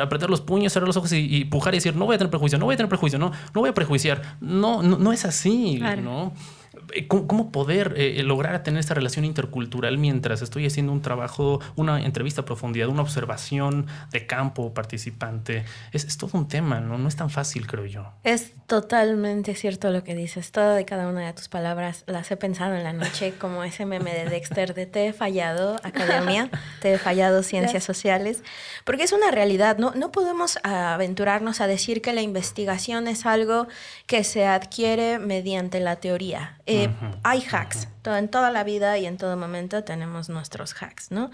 apretar 0.00 0.30
los 0.30 0.40
puños, 0.40 0.72
cerrar 0.72 0.86
los 0.86 0.96
ojos 0.96 1.12
y, 1.12 1.44
pujar 1.46 1.74
y 1.74 1.78
decir, 1.78 1.94
no 1.94 2.06
voy 2.06 2.14
a 2.14 2.18
tener 2.18 2.30
prejuicio, 2.30 2.58
no 2.58 2.64
voy 2.64 2.74
a 2.74 2.76
tener 2.76 2.88
prejuicio, 2.88 3.18
no, 3.18 3.30
no 3.30 3.60
voy 3.60 3.70
a 3.70 3.74
prejuiciar. 3.74 4.36
No, 4.40 4.82
no, 4.82 4.98
no 4.98 5.12
es 5.12 5.24
así, 5.24 5.80
¿no? 6.02 6.32
Eh, 6.92 7.06
¿Cómo, 7.06 7.52
poder 7.52 7.94
eh, 7.96 8.22
lograr 8.22 8.62
tener 8.62 8.80
esta 8.80 8.94
relación 8.94 9.24
intercultural 9.24 9.98
mientras 9.98 10.42
estoy 10.42 10.66
haciendo 10.66 10.92
un 10.92 11.02
trabajo, 11.02 11.60
una 11.76 12.04
entrevista 12.04 12.42
a 12.42 12.44
profundidad, 12.44 12.88
una 12.88 13.02
observación 13.02 13.86
de 14.10 14.26
campo 14.26 14.74
participante? 14.74 15.64
Es, 15.92 16.16
todo 16.16 16.38
un 16.38 16.48
tema, 16.48 16.80
¿no? 16.80 16.98
No 16.98 17.08
es 17.08 17.16
tan 17.16 17.30
fácil, 17.30 17.66
creo 17.66 17.86
yo. 17.86 18.12
Es 18.24 18.52
totalmente 18.66 19.54
cierto 19.54 19.90
lo 19.90 20.04
que 20.04 20.14
dices. 20.14 20.52
Toda 20.52 20.74
de 20.74 20.84
cada 20.84 21.08
una 21.08 21.26
de 21.26 21.32
tus 21.32 21.48
palabras 21.48 22.04
las 22.06 22.30
he 22.30 22.36
pensado 22.36 22.74
en 22.74 22.84
la 22.84 22.92
noche, 22.92 23.34
como 23.38 23.64
ese 23.64 23.86
meme 23.86 24.12
de 24.14 24.26
Dexter 24.26 24.74
de 24.74 24.86
te 24.86 25.08
he 25.08 25.12
fallado, 25.12 25.76
academia, 25.82 26.50
te 26.80 26.94
he 26.94 26.98
fallado, 26.98 27.42
ciencias 27.42 27.84
sociales, 27.84 28.42
porque 28.84 29.04
es 29.04 29.12
una 29.12 29.30
realidad. 29.30 29.78
No, 29.78 29.92
no 29.94 30.12
podemos 30.12 30.58
aventurarnos 30.62 31.60
a 31.60 31.66
decir 31.66 32.02
que 32.02 32.12
la 32.12 32.22
investigación 32.22 33.08
es 33.08 33.26
algo 33.26 33.66
que 34.06 34.24
se 34.24 34.46
adquiere 34.46 35.18
mediante 35.18 35.80
la 35.80 35.96
teoría. 35.96 36.58
Eh, 36.72 36.90
hay 37.22 37.44
hacks, 37.50 37.88
en 38.04 38.28
toda 38.28 38.50
la 38.50 38.64
vida 38.64 38.98
y 38.98 39.06
en 39.06 39.16
todo 39.16 39.36
momento 39.36 39.84
tenemos 39.84 40.28
nuestros 40.28 40.74
hacks, 40.80 41.10
¿no? 41.10 41.30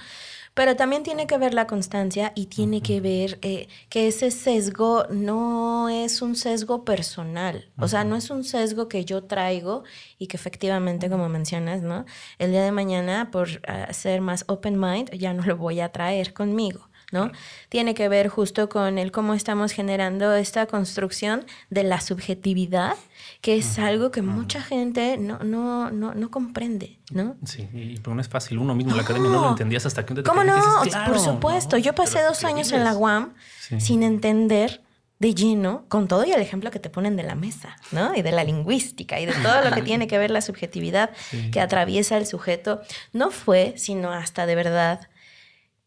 Pero 0.54 0.74
también 0.74 1.02
tiene 1.02 1.26
que 1.26 1.38
ver 1.38 1.54
la 1.54 1.66
constancia 1.66 2.32
y 2.34 2.46
tiene 2.46 2.82
que 2.82 3.00
ver 3.00 3.38
eh, 3.42 3.68
que 3.88 4.08
ese 4.08 4.30
sesgo 4.30 5.06
no 5.08 5.88
es 5.88 6.20
un 6.20 6.34
sesgo 6.34 6.84
personal, 6.84 7.68
o 7.78 7.86
sea, 7.86 8.04
no 8.04 8.16
es 8.16 8.30
un 8.30 8.42
sesgo 8.44 8.88
que 8.88 9.04
yo 9.04 9.24
traigo 9.24 9.84
y 10.18 10.26
que 10.26 10.36
efectivamente, 10.36 11.08
como 11.08 11.28
mencionas, 11.28 11.82
¿no? 11.82 12.04
El 12.38 12.50
día 12.50 12.64
de 12.64 12.72
mañana, 12.72 13.30
por 13.30 13.48
uh, 13.48 13.92
ser 13.92 14.20
más 14.20 14.44
open 14.48 14.80
mind, 14.80 15.10
ya 15.12 15.32
no 15.32 15.44
lo 15.44 15.56
voy 15.56 15.80
a 15.80 15.90
traer 15.90 16.34
conmigo. 16.34 16.87
¿No? 17.10 17.30
Tiene 17.68 17.94
que 17.94 18.08
ver 18.08 18.28
justo 18.28 18.68
con 18.68 18.98
el 18.98 19.12
cómo 19.12 19.34
estamos 19.34 19.72
generando 19.72 20.34
esta 20.34 20.66
construcción 20.66 21.46
de 21.70 21.82
la 21.82 22.00
subjetividad, 22.00 22.94
que 23.40 23.56
es 23.56 23.78
algo 23.78 24.10
que 24.10 24.22
mucha 24.22 24.60
gente 24.60 25.16
no, 25.16 25.38
no, 25.38 25.90
no, 25.90 26.14
no 26.14 26.30
comprende, 26.30 26.98
¿no? 27.10 27.36
Sí, 27.44 27.68
y 27.72 27.98
pero 27.98 28.14
no 28.14 28.20
es 28.20 28.28
fácil. 28.28 28.58
Uno 28.58 28.74
mismo 28.74 28.92
en 28.92 28.98
la 28.98 29.02
academia 29.04 29.30
no 29.30 29.40
lo 29.40 29.48
entendías 29.50 29.86
hasta 29.86 30.04
que 30.04 30.12
un 30.12 30.22
¿Cómo 30.22 30.44
no? 30.44 30.62
Por 31.06 31.18
supuesto. 31.18 31.78
Yo 31.78 31.94
pasé 31.94 32.22
dos 32.22 32.44
años 32.44 32.72
en 32.72 32.84
la 32.84 32.94
UAM 32.94 33.34
sin 33.78 34.02
entender 34.02 34.82
de 35.18 35.34
lleno 35.34 35.84
con 35.88 36.06
todo 36.06 36.24
y 36.24 36.30
el 36.30 36.40
ejemplo 36.40 36.70
que 36.70 36.78
te 36.78 36.90
ponen 36.90 37.16
de 37.16 37.24
la 37.24 37.34
mesa, 37.34 37.76
¿no? 37.90 38.14
Y 38.14 38.22
de 38.22 38.30
la 38.30 38.44
lingüística 38.44 39.18
y 39.18 39.26
de 39.26 39.32
todo 39.32 39.62
lo 39.62 39.74
que 39.74 39.82
tiene 39.82 40.06
que 40.06 40.16
ver 40.16 40.30
la 40.30 40.40
subjetividad 40.40 41.10
que 41.52 41.60
atraviesa 41.60 42.16
el 42.16 42.26
sujeto. 42.26 42.82
No 43.12 43.30
fue, 43.30 43.74
sino 43.76 44.12
hasta 44.12 44.46
de 44.46 44.54
verdad 44.54 45.08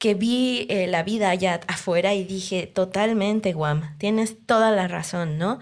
que 0.02 0.16
vi 0.16 0.66
eh, 0.68 0.88
la 0.88 1.04
vida 1.04 1.30
allá 1.30 1.60
afuera 1.68 2.16
y 2.16 2.24
dije, 2.24 2.66
totalmente, 2.66 3.54
Guam, 3.54 3.96
tienes 4.00 4.36
toda 4.48 4.72
la 4.72 4.88
razón, 4.88 5.38
¿no? 5.38 5.60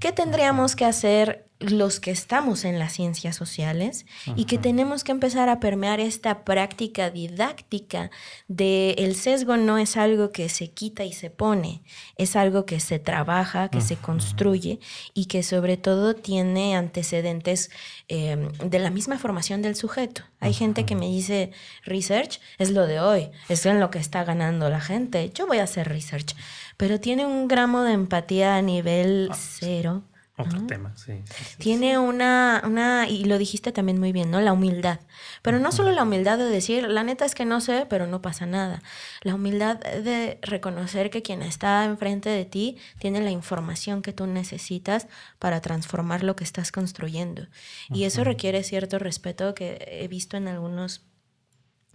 ¿Qué 0.00 0.10
tendríamos 0.10 0.74
que 0.74 0.86
hacer 0.86 1.50
los 1.72 2.00
que 2.00 2.10
estamos 2.10 2.64
en 2.64 2.78
las 2.78 2.92
ciencias 2.92 3.36
sociales 3.36 4.06
y 4.36 4.44
que 4.44 4.58
tenemos 4.58 5.04
que 5.04 5.12
empezar 5.12 5.48
a 5.48 5.60
permear 5.60 6.00
esta 6.00 6.44
práctica 6.44 7.10
didáctica 7.10 8.10
de 8.48 8.92
el 8.98 9.14
sesgo 9.14 9.56
no 9.56 9.78
es 9.78 9.96
algo 9.96 10.30
que 10.30 10.48
se 10.48 10.70
quita 10.70 11.04
y 11.04 11.12
se 11.12 11.30
pone, 11.30 11.82
es 12.16 12.36
algo 12.36 12.66
que 12.66 12.80
se 12.80 12.98
trabaja, 12.98 13.68
que 13.68 13.80
se 13.80 13.96
construye 13.96 14.80
y 15.14 15.26
que 15.26 15.42
sobre 15.42 15.76
todo 15.76 16.14
tiene 16.14 16.76
antecedentes 16.76 17.70
em, 18.08 18.48
de 18.52 18.78
la 18.78 18.90
misma 18.90 19.18
formación 19.18 19.62
del 19.62 19.76
sujeto. 19.76 20.22
Hay 20.40 20.52
gente 20.52 20.84
que 20.84 20.94
me 20.94 21.06
dice, 21.06 21.52
research 21.84 22.40
es 22.58 22.70
lo 22.70 22.86
de 22.86 23.00
hoy, 23.00 23.30
es 23.48 23.64
en 23.66 23.80
lo 23.80 23.90
que 23.90 23.98
está 23.98 24.24
ganando 24.24 24.68
la 24.68 24.80
gente, 24.80 25.30
yo 25.34 25.46
voy 25.46 25.58
a 25.58 25.64
hacer 25.64 25.88
research, 25.88 26.36
pero 26.76 27.00
tiene 27.00 27.26
un 27.26 27.48
gramo 27.48 27.82
de 27.82 27.92
empatía 27.92 28.56
a 28.56 28.62
nivel 28.62 29.28
ah, 29.30 29.36
cero 29.36 30.02
otro 30.36 30.66
tema, 30.66 30.92
sí. 30.96 31.22
Tiene 31.58 31.96
Una, 31.98 32.60
una, 32.64 33.08
y 33.08 33.24
lo 33.24 33.38
dijiste 33.38 33.70
también 33.70 34.00
muy 34.00 34.10
bien, 34.10 34.32
¿no? 34.32 34.40
La 34.40 34.52
humildad. 34.52 34.98
Pero 35.42 35.60
no 35.60 35.70
solo 35.70 35.92
la 35.92 36.02
humildad 36.02 36.38
de 36.38 36.44
decir, 36.44 36.88
la 36.88 37.04
neta 37.04 37.24
es 37.24 37.36
que 37.36 37.44
no 37.44 37.60
sé, 37.60 37.86
pero 37.88 38.08
no 38.08 38.20
pasa 38.20 38.44
nada. 38.44 38.82
La 39.22 39.36
humildad 39.36 39.78
de 39.78 40.40
reconocer 40.42 41.10
que 41.10 41.22
quien 41.22 41.42
está 41.42 41.84
enfrente 41.84 42.30
de 42.30 42.44
ti 42.44 42.78
tiene 42.98 43.20
la 43.20 43.30
información 43.30 44.02
que 44.02 44.12
tú 44.12 44.26
necesitas 44.26 45.06
para 45.38 45.60
transformar 45.60 46.24
lo 46.24 46.34
que 46.34 46.42
estás 46.42 46.72
construyendo. 46.72 47.46
Y 47.90 48.02
eso 48.02 48.24
requiere 48.24 48.64
cierto 48.64 48.98
respeto 48.98 49.54
que 49.54 49.86
he 49.88 50.08
visto 50.08 50.36
en 50.36 50.48
algunos 50.48 51.04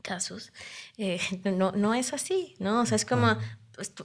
casos. 0.02 0.52
Eh, 0.98 1.20
no, 1.44 1.72
no 1.72 1.94
es 1.94 2.14
así, 2.14 2.56
¿no? 2.60 2.82
O 2.82 2.86
sea, 2.86 2.96
es 2.96 3.06
como, 3.06 3.38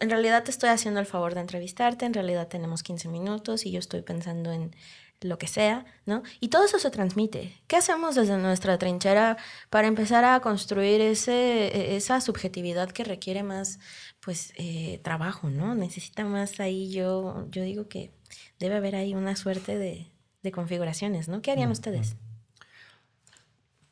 en 0.00 0.10
realidad 0.10 0.44
te 0.44 0.50
estoy 0.50 0.70
haciendo 0.70 1.00
el 1.00 1.06
favor 1.06 1.34
de 1.34 1.40
entrevistarte, 1.40 2.06
en 2.06 2.14
realidad 2.14 2.48
tenemos 2.48 2.82
15 2.82 3.08
minutos 3.08 3.66
y 3.66 3.70
yo 3.70 3.78
estoy 3.78 4.02
pensando 4.02 4.52
en 4.52 4.74
lo 5.20 5.38
que 5.38 5.46
sea, 5.46 5.86
¿no? 6.06 6.22
Y 6.40 6.48
todo 6.48 6.64
eso 6.64 6.78
se 6.78 6.90
transmite. 6.90 7.54
¿Qué 7.66 7.76
hacemos 7.76 8.14
desde 8.14 8.36
nuestra 8.36 8.78
trinchera 8.78 9.36
para 9.70 9.88
empezar 9.88 10.24
a 10.24 10.40
construir 10.40 11.00
ese, 11.00 11.68
e, 11.68 11.96
esa 11.96 12.20
subjetividad 12.20 12.90
que 12.90 13.04
requiere 13.04 13.42
más, 13.42 13.78
pues, 14.20 14.52
eh, 14.56 15.00
trabajo, 15.02 15.48
¿no? 15.50 15.74
Necesita 15.74 16.24
más 16.24 16.60
ahí, 16.60 16.90
yo, 16.90 17.46
yo 17.50 17.62
digo 17.62 17.88
que 17.88 18.12
debe 18.58 18.76
haber 18.76 18.96
ahí 18.96 19.14
una 19.14 19.34
suerte 19.36 19.78
de, 19.78 20.10
de 20.42 20.52
configuraciones, 20.52 21.28
¿no? 21.28 21.40
¿Qué 21.40 21.50
harían 21.50 21.70
ustedes? 21.70 22.16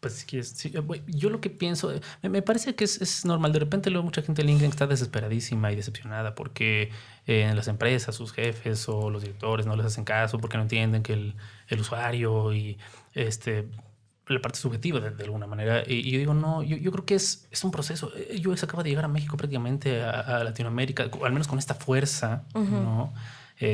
Pues 0.03 0.27
sí, 0.27 0.73
eh, 0.75 1.03
yo 1.07 1.31
lo 1.31 1.41
que 1.41 1.49
pienso, 1.49 1.93
eh, 1.93 2.01
me, 2.29 2.43
parece 2.43 2.75
que 2.75 2.83
es, 2.83 3.25
normal. 3.25 3.53
De 3.53 3.61
repente 3.61 3.89
luego 3.89 4.05
mucha 4.05 4.21
gente 4.21 4.43
en 4.43 4.49
LinkedIn 4.49 4.71
está 4.71 4.89
desesperadísima 4.89 5.71
y 5.71 5.77
decepcionada 5.77 6.35
porque 6.35 6.91
eh, 7.29 7.43
en 7.43 7.55
las 7.55 7.69
empresas, 7.69 8.17
sus 8.17 8.33
jefes 8.33 8.89
o 8.89 9.11
los 9.11 9.23
directores 9.23 9.65
no 9.65 9.77
les 9.77 9.87
hacen 9.87 10.03
caso 10.03 10.41
porque 10.41 10.57
no 10.57 10.65
entienden 10.65 11.05
que 11.05 11.13
el, 11.13 11.37
el 11.69 11.81
usuario 11.81 12.53
y 12.53 12.79
este 13.15 13.69
la 14.27 14.41
parte 14.41 14.59
subjetiva 14.59 14.99
de, 14.99 15.23
alguna 15.23 15.47
manera. 15.47 15.85
Y, 15.87 16.11
yo 16.11 16.19
digo, 16.19 16.35
no, 16.35 16.65
yo, 16.65 16.77
yo, 16.79 16.91
creo 16.91 17.07
que 17.07 17.15
es, 17.15 17.47
es 17.53 17.63
un 17.63 17.71
proceso. 17.71 18.11
Yo 18.41 18.53
acaba 18.55 18.83
de 18.83 18.89
llegar 18.89 19.05
a 19.05 19.09
México 19.09 19.37
prácticamente 19.37 20.03
a, 20.03 20.43
Latinoamérica, 20.43 21.11
al 21.23 21.33
menos 21.33 21.47
con 21.47 21.61
esta 21.61 21.75
fuerza, 21.75 22.43
¿no? 22.55 23.13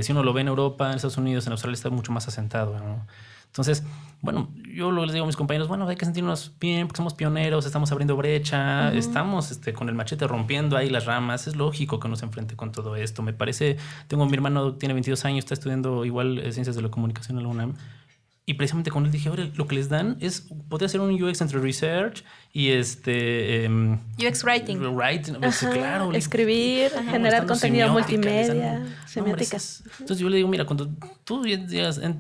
si 0.02 0.12
uno 0.12 0.22
lo 0.22 0.34
ve 0.34 0.42
en 0.42 0.48
Europa, 0.48 0.90
en 0.90 0.96
Estados 0.96 1.16
Unidos, 1.16 1.46
en 1.46 1.52
Australia 1.52 1.74
está 1.74 1.88
mucho 1.88 2.12
más 2.12 2.28
asentado, 2.28 2.78
¿no? 2.78 3.06
Entonces, 3.48 3.84
bueno, 4.20 4.48
yo 4.74 4.90
lo 4.90 5.04
les 5.04 5.12
digo 5.12 5.24
a 5.24 5.26
mis 5.26 5.36
compañeros, 5.36 5.68
bueno, 5.68 5.86
hay 5.88 5.96
que 5.96 6.04
sentirnos 6.04 6.52
bien 6.60 6.86
porque 6.86 6.98
somos 6.98 7.14
pioneros, 7.14 7.66
estamos 7.66 7.90
abriendo 7.92 8.16
brecha, 8.16 8.92
estamos 8.92 9.50
este, 9.50 9.72
con 9.72 9.88
el 9.88 9.94
machete 9.94 10.26
rompiendo 10.26 10.76
ahí 10.76 10.90
las 10.90 11.04
ramas, 11.04 11.46
es 11.46 11.56
lógico 11.56 12.00
que 12.00 12.08
nos 12.08 12.22
enfrente 12.22 12.56
con 12.56 12.72
todo 12.72 12.96
esto. 12.96 13.22
Me 13.22 13.32
parece, 13.32 13.76
tengo 14.08 14.26
mi 14.26 14.34
hermano, 14.34 14.74
tiene 14.74 14.94
22 14.94 15.24
años, 15.24 15.44
está 15.44 15.54
estudiando 15.54 16.04
igual 16.04 16.38
eh, 16.38 16.52
ciencias 16.52 16.74
de 16.74 16.82
la 16.82 16.90
comunicación 16.90 17.38
en 17.38 17.44
la 17.44 17.48
UNAM 17.48 17.74
y 18.48 18.54
precisamente 18.54 18.90
con 18.90 19.04
él 19.04 19.12
dije, 19.12 19.28
ahora 19.28 19.46
lo 19.56 19.68
que 19.68 19.74
les 19.74 19.90
dan 19.90 20.16
es, 20.20 20.48
podría 20.70 20.88
ser 20.88 21.02
un 21.02 21.22
UX 21.22 21.42
entre 21.42 21.60
research 21.60 22.24
y 22.50 22.70
este... 22.70 23.66
Em, 23.66 23.98
UX 24.18 24.42
writing. 24.42 24.78
Writing, 24.78 25.34
pues, 25.34 25.58
claro. 25.58 26.14
Escribir, 26.14 26.90
generar 27.10 27.44
contenido 27.44 27.90
multimedia, 27.92 28.86
semióticas. 29.06 29.82
entonces 30.00 30.20
yo 30.20 30.30
le 30.30 30.38
digo, 30.38 30.48
mira, 30.48 30.64
cuando 30.64 30.88
tú 31.24 31.42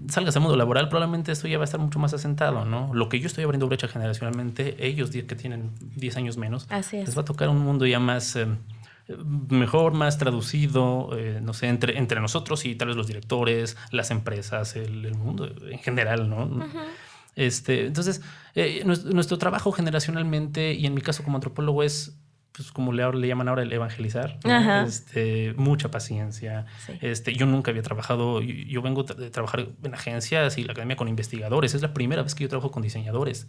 salgas 0.08 0.36
al 0.36 0.42
mundo 0.42 0.54
laboral, 0.58 0.90
probablemente 0.90 1.32
esto 1.32 1.48
ya 1.48 1.56
va 1.56 1.64
a 1.64 1.64
estar 1.64 1.80
mucho 1.80 1.98
más 1.98 2.12
asentado, 2.12 2.66
¿no? 2.66 2.92
Lo 2.92 3.08
que 3.08 3.20
yo 3.20 3.26
estoy 3.26 3.44
abriendo 3.44 3.66
brecha 3.66 3.88
generacionalmente, 3.88 4.76
ellos 4.86 5.08
que 5.08 5.22
tienen 5.22 5.70
10 5.96 6.16
años 6.18 6.36
menos, 6.36 6.68
les 6.92 7.16
va 7.16 7.22
a 7.22 7.24
tocar 7.24 7.48
un 7.48 7.60
mundo 7.60 7.86
ya 7.86 8.00
más... 8.00 8.36
Em, 8.36 8.58
mejor, 9.16 9.94
más 9.94 10.18
traducido, 10.18 11.10
eh, 11.16 11.40
no 11.42 11.54
sé, 11.54 11.68
entre, 11.68 11.98
entre 11.98 12.20
nosotros 12.20 12.64
y 12.64 12.74
tal 12.74 12.88
vez 12.88 12.96
los 12.96 13.06
directores, 13.06 13.76
las 13.90 14.10
empresas, 14.10 14.76
el, 14.76 15.14
mundo 15.14 15.50
en 15.70 15.78
general, 15.78 16.28
¿no? 16.28 16.66
este, 17.34 17.86
entonces, 17.86 18.20
eh, 18.54 18.82
nuestro, 18.84 19.38
trabajo 19.38 19.72
generacionalmente, 19.72 20.74
y 20.74 20.86
en 20.86 20.94
mi 20.94 21.00
caso 21.00 21.22
como 21.24 21.36
antropólogo, 21.36 21.82
es 21.82 22.18
pues 22.58 22.72
como 22.72 22.92
le, 22.92 23.08
le 23.12 23.28
llaman 23.28 23.48
ahora 23.48 23.62
el 23.62 23.72
evangelizar, 23.72 24.36
este, 24.84 25.54
mucha 25.56 25.92
paciencia. 25.92 26.66
Este, 27.00 27.32
yo 27.32 27.46
nunca 27.46 27.70
había 27.70 27.82
trabajado, 27.82 28.40
yo, 28.40 28.82
vengo 28.82 29.04
de 29.04 29.30
trabajar 29.30 29.68
en 29.80 29.94
agencias 29.94 30.58
y 30.58 30.64
la 30.64 30.72
academia 30.72 30.96
con 30.96 31.06
investigadores, 31.06 31.74
es 31.74 31.82
la 31.82 31.94
primera 31.94 32.22
vez 32.22 32.34
que 32.34 32.42
yo 32.42 32.48
trabajo 32.48 32.72
con 32.72 32.82
diseñadores. 32.82 33.48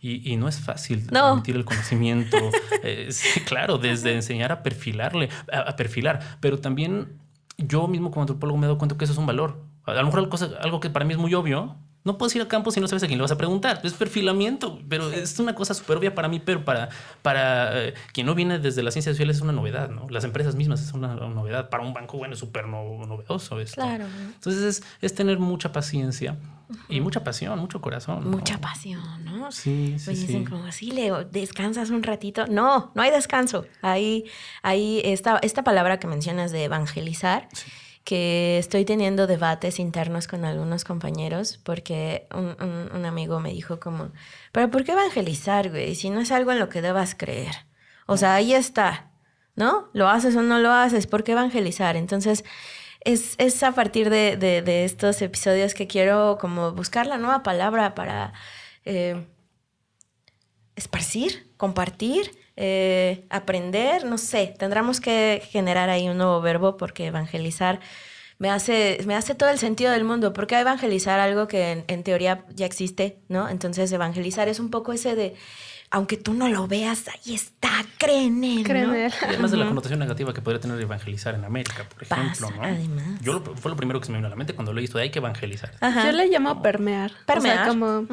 Y, 0.00 0.30
y, 0.30 0.36
no 0.36 0.46
es 0.46 0.60
fácil 0.60 1.06
transmitir 1.06 1.56
el 1.56 1.64
conocimiento, 1.64 2.36
eh, 2.82 3.08
claro, 3.46 3.78
desde 3.78 4.14
enseñar 4.14 4.52
a 4.52 4.62
perfilarle, 4.62 5.30
a, 5.50 5.74
perfilar, 5.76 6.20
pero 6.40 6.58
también 6.58 7.18
yo 7.56 7.88
mismo 7.88 8.10
como 8.10 8.22
antropólogo 8.22 8.58
me 8.58 8.66
he 8.66 8.68
dado 8.68 8.78
cuenta 8.78 8.98
que 8.98 9.04
eso 9.04 9.14
es 9.14 9.18
un 9.18 9.26
valor. 9.26 9.64
A 9.84 9.94
lo 9.94 10.04
mejor 10.04 10.20
algo, 10.20 10.36
algo 10.60 10.80
que 10.80 10.90
para 10.90 11.06
mí 11.06 11.14
es 11.14 11.18
muy 11.18 11.32
obvio, 11.32 11.76
no 12.02 12.16
puedes 12.16 12.34
ir 12.34 12.42
a 12.42 12.48
campo 12.48 12.70
si 12.70 12.80
no 12.80 12.88
sabes 12.88 13.02
a 13.02 13.06
quién 13.06 13.18
le 13.18 13.22
vas 13.22 13.30
a 13.30 13.36
preguntar. 13.36 13.80
Es 13.84 13.92
perfilamiento, 13.92 14.80
pero 14.88 15.10
es 15.10 15.38
una 15.38 15.54
cosa 15.54 15.74
súper 15.74 15.98
obvia 15.98 16.14
para 16.14 16.28
mí, 16.28 16.40
pero 16.40 16.64
para, 16.64 16.88
para 17.20 17.88
eh, 17.88 17.94
quien 18.12 18.26
no 18.26 18.34
viene 18.34 18.58
desde 18.58 18.82
la 18.82 18.90
ciencia 18.90 19.12
social 19.12 19.28
es 19.28 19.40
una 19.42 19.52
novedad, 19.52 19.90
¿no? 19.90 20.08
Las 20.08 20.24
empresas 20.24 20.54
mismas 20.54 20.82
es 20.82 20.92
una, 20.92 21.14
novedad. 21.14 21.68
Para 21.68 21.82
un 21.84 21.92
banco, 21.92 22.16
bueno, 22.16 22.34
es 22.34 22.40
súper 22.40 22.66
novedoso 22.66 23.60
esto. 23.60 23.82
Claro. 23.82 24.06
Entonces 24.34 24.82
es, 25.02 25.14
tener 25.14 25.38
mucha 25.38 25.72
paciencia 25.72 26.38
y 26.88 27.00
mucha 27.00 27.22
pasión, 27.22 27.58
mucho 27.58 27.82
corazón. 27.82 28.30
Mucha 28.30 28.58
pasión, 28.58 29.24
¿no? 29.24 29.52
Sí, 29.52 29.96
sí, 29.98 30.04
pues 30.06 30.20
dicen 30.20 30.46
como 30.46 30.64
así, 30.64 30.90
Leo, 30.90 31.24
descansas 31.24 31.90
un 31.90 32.02
ratito. 32.02 32.46
No, 32.46 32.92
no 32.94 33.02
hay 33.02 33.10
descanso. 33.10 33.66
Ahí, 33.82 34.24
ahí 34.62 35.02
esta, 35.04 35.38
esta 35.42 35.64
palabra 35.64 35.98
que 35.98 36.06
mencionas 36.06 36.50
de 36.50 36.64
evangelizar 36.64 37.48
que 38.10 38.58
estoy 38.58 38.84
teniendo 38.84 39.28
debates 39.28 39.78
internos 39.78 40.26
con 40.26 40.44
algunos 40.44 40.82
compañeros 40.82 41.60
porque 41.62 42.26
un, 42.34 42.56
un, 42.92 43.04
amigo 43.04 43.38
me 43.38 43.52
dijo 43.52 43.78
como, 43.78 44.10
pero 44.50 44.68
¿por 44.68 44.82
qué 44.82 44.90
evangelizar, 44.90 45.70
güey? 45.70 45.94
Si 45.94 46.10
no 46.10 46.18
es 46.18 46.32
algo 46.32 46.50
en 46.50 46.58
lo 46.58 46.68
que 46.68 46.82
debas 46.82 47.14
creer. 47.14 47.54
O 48.06 48.16
sea, 48.16 48.34
ahí 48.34 48.52
está, 48.52 49.12
¿no? 49.54 49.90
Lo 49.92 50.08
haces 50.08 50.34
o 50.34 50.42
no 50.42 50.58
lo 50.58 50.72
haces, 50.72 51.06
¿por 51.06 51.22
qué 51.22 51.32
evangelizar? 51.32 51.94
Entonces, 51.94 52.44
es, 53.02 53.36
es 53.38 53.62
a 53.62 53.76
partir 53.76 54.10
de, 54.10 54.36
de, 54.36 54.84
estos 54.84 55.22
episodios 55.22 55.74
que 55.74 55.86
quiero 55.86 56.36
como 56.40 56.72
buscar 56.72 57.06
la 57.06 57.16
nueva 57.16 57.44
palabra 57.44 57.94
para 57.94 58.32
eh, 58.84 59.24
esparcir, 60.74 61.52
compartir 61.56 62.39
eh, 62.62 63.24
aprender, 63.30 64.04
no 64.04 64.18
sé, 64.18 64.54
tendremos 64.58 65.00
que 65.00 65.42
generar 65.50 65.88
ahí 65.88 66.10
un 66.10 66.18
nuevo 66.18 66.42
verbo 66.42 66.76
porque 66.76 67.06
evangelizar 67.06 67.80
me 68.36 68.50
hace, 68.50 68.98
me 69.06 69.14
hace 69.14 69.34
todo 69.34 69.48
el 69.48 69.58
sentido 69.58 69.92
del 69.92 70.04
mundo. 70.04 70.34
porque 70.34 70.58
evangelizar 70.60 71.20
algo 71.20 71.48
que 71.48 71.84
en, 71.86 72.02
teoría 72.02 72.44
ya 72.54 72.66
existe, 72.66 73.18
¿no? 73.28 73.48
Entonces 73.48 73.90
evangelizar 73.92 74.48
es 74.48 74.60
un 74.60 74.70
poco 74.70 74.92
ese 74.92 75.14
de 75.14 75.34
aunque 75.92 76.16
tú 76.16 76.34
no 76.34 76.48
lo 76.48 76.68
veas, 76.68 77.08
ahí 77.08 77.34
está, 77.34 77.70
creen 77.98 78.44
en 78.44 78.94
él. 78.94 79.12
además 79.22 79.50
de 79.50 79.56
la 79.56 79.66
connotación 79.66 79.98
negativa 79.98 80.32
que 80.32 80.40
podría 80.40 80.60
tener 80.60 80.80
evangelizar 80.80 81.34
en 81.34 81.44
América, 81.44 81.84
por 81.92 82.04
ejemplo, 82.04 82.50
¿no? 82.50 82.62
Además. 82.62 83.20
Yo 83.22 83.40
fue 83.40 83.72
lo 83.72 83.76
primero 83.76 83.98
que 83.98 84.06
se 84.06 84.12
me 84.12 84.18
vino 84.18 84.28
a 84.28 84.30
la 84.30 84.36
mente 84.36 84.54
cuando 84.54 84.72
leí 84.72 84.84
esto 84.84 84.98
de 84.98 85.04
hay 85.04 85.10
que 85.10 85.18
evangelizar. 85.18 85.72
Yo 85.80 86.12
le 86.12 86.28
llamo 86.28 86.62
permear. 86.62 87.10
Permear. 87.26 87.68
como, 87.68 88.06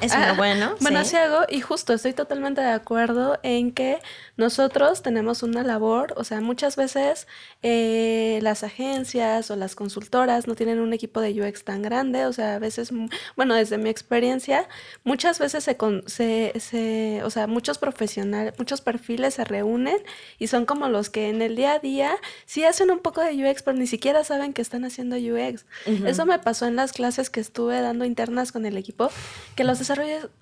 Es 0.00 0.12
bueno. 0.36 0.74
Bueno, 0.82 0.98
así 0.98 1.16
hago 1.16 1.44
y 1.48 1.60
justo 1.60 1.92
estoy 1.92 2.12
totalmente 2.12 2.60
de 2.60 2.72
acuerdo 2.72 3.38
en 3.42 3.72
que 3.72 4.00
nosotros 4.36 5.02
tenemos 5.02 5.42
una 5.42 5.62
labor, 5.62 6.12
o 6.16 6.24
sea, 6.24 6.40
muchas 6.40 6.76
veces 6.76 7.28
eh, 7.62 8.40
las 8.42 8.62
agencias 8.64 9.50
o 9.50 9.56
las 9.56 9.74
consultoras 9.74 10.46
no 10.46 10.54
tienen 10.54 10.80
un 10.80 10.92
equipo 10.92 11.20
de 11.20 11.40
UX 11.40 11.64
tan 11.64 11.82
grande, 11.82 12.26
o 12.26 12.32
sea, 12.32 12.56
a 12.56 12.58
veces, 12.58 12.90
bueno, 13.36 13.54
desde 13.54 13.78
mi 13.78 13.88
experiencia, 13.88 14.68
muchas 15.04 15.38
veces 15.38 15.64
se, 15.64 15.76
se, 16.06 16.52
se 16.60 17.21
o 17.24 17.30
sea, 17.30 17.46
muchos 17.46 17.78
profesionales, 17.78 18.54
muchos 18.58 18.80
perfiles 18.80 19.34
se 19.34 19.44
reúnen 19.44 19.96
y 20.38 20.48
son 20.48 20.66
como 20.66 20.88
los 20.88 21.10
que 21.10 21.28
en 21.28 21.42
el 21.42 21.56
día 21.56 21.72
a 21.72 21.78
día 21.78 22.16
sí 22.46 22.64
hacen 22.64 22.90
un 22.90 23.00
poco 23.00 23.20
de 23.22 23.32
UX, 23.32 23.62
pero 23.62 23.76
ni 23.76 23.86
siquiera 23.86 24.24
saben 24.24 24.52
que 24.52 24.62
están 24.62 24.84
haciendo 24.84 25.16
UX. 25.16 25.64
Eso 26.06 26.26
me 26.26 26.38
pasó 26.38 26.66
en 26.66 26.76
las 26.76 26.92
clases 26.92 27.30
que 27.30 27.40
estuve 27.40 27.80
dando 27.80 28.04
internas 28.04 28.52
con 28.52 28.66
el 28.66 28.76
equipo, 28.76 29.10
que 29.56 29.64
los, 29.64 29.80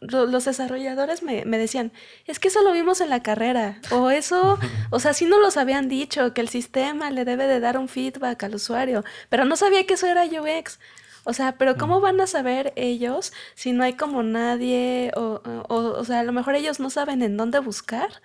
los 0.00 0.44
desarrolladores 0.44 1.22
me, 1.22 1.44
me 1.44 1.58
decían, 1.58 1.92
es 2.26 2.38
que 2.38 2.48
eso 2.48 2.62
lo 2.62 2.72
vimos 2.72 3.00
en 3.00 3.10
la 3.10 3.22
carrera, 3.22 3.80
o 3.90 4.10
eso, 4.10 4.58
o 4.90 5.00
sea, 5.00 5.14
sí 5.14 5.26
no 5.26 5.38
los 5.38 5.56
habían 5.56 5.88
dicho, 5.88 6.34
que 6.34 6.40
el 6.40 6.48
sistema 6.48 7.10
le 7.10 7.24
debe 7.24 7.46
de 7.46 7.60
dar 7.60 7.78
un 7.78 7.88
feedback 7.88 8.42
al 8.44 8.54
usuario, 8.54 9.04
pero 9.28 9.44
no 9.44 9.56
sabía 9.56 9.86
que 9.86 9.94
eso 9.94 10.06
era 10.06 10.24
UX. 10.24 10.78
O 11.24 11.32
sea, 11.32 11.58
pero 11.58 11.76
¿cómo 11.76 12.00
van 12.00 12.20
a 12.20 12.26
saber 12.26 12.72
ellos 12.76 13.32
si 13.54 13.72
no 13.72 13.84
hay 13.84 13.94
como 13.94 14.22
nadie? 14.22 15.12
O, 15.16 15.42
o, 15.68 15.74
o 15.76 16.04
sea, 16.04 16.20
a 16.20 16.24
lo 16.24 16.32
mejor 16.32 16.54
ellos 16.54 16.80
no 16.80 16.90
saben 16.90 17.22
en 17.22 17.36
dónde 17.36 17.58
buscar, 17.60 18.22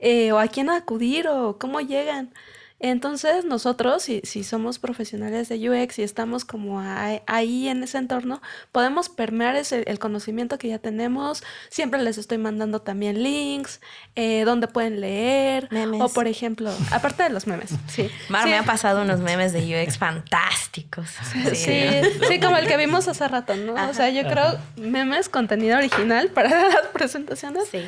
eh, 0.00 0.32
o 0.32 0.38
a 0.38 0.48
quién 0.48 0.70
acudir, 0.70 1.28
o 1.28 1.58
cómo 1.58 1.80
llegan. 1.80 2.32
Entonces 2.80 3.44
nosotros, 3.44 4.02
si, 4.04 4.20
si 4.22 4.44
somos 4.44 4.78
profesionales 4.78 5.48
de 5.48 5.68
UX 5.68 5.98
y 5.98 6.02
estamos 6.02 6.44
como 6.44 6.80
ahí 7.26 7.68
en 7.68 7.82
ese 7.82 7.98
entorno, 7.98 8.40
podemos 8.70 9.08
permear 9.08 9.56
ese, 9.56 9.82
el 9.86 9.98
conocimiento 9.98 10.58
que 10.58 10.68
ya 10.68 10.78
tenemos. 10.78 11.42
Siempre 11.70 12.00
les 12.02 12.18
estoy 12.18 12.38
mandando 12.38 12.80
también 12.80 13.22
links, 13.22 13.80
eh, 14.14 14.44
donde 14.44 14.68
pueden 14.68 15.00
leer. 15.00 15.68
Memes. 15.72 16.00
O 16.00 16.08
por 16.08 16.28
ejemplo, 16.28 16.70
aparte 16.92 17.24
de 17.24 17.30
los 17.30 17.46
memes, 17.46 17.70
sí. 17.88 18.08
Mar 18.28 18.44
Sí. 18.44 18.50
me 18.50 18.56
ha 18.56 18.62
pasado 18.62 19.02
unos 19.02 19.20
memes 19.20 19.52
de 19.52 19.82
UX 19.84 19.98
fantásticos. 19.98 21.08
Sí, 21.54 21.74
sí, 22.28 22.40
como 22.40 22.56
el 22.56 22.68
que 22.68 22.76
vimos 22.76 23.08
hace 23.08 23.26
rato, 23.26 23.56
¿no? 23.56 23.74
O 23.88 23.94
sea, 23.94 24.08
yo 24.10 24.22
creo 24.28 24.58
memes, 24.76 25.28
contenido 25.28 25.76
original 25.78 26.28
para 26.28 26.50
las 26.68 26.86
presentaciones. 26.92 27.64
Sí. 27.70 27.82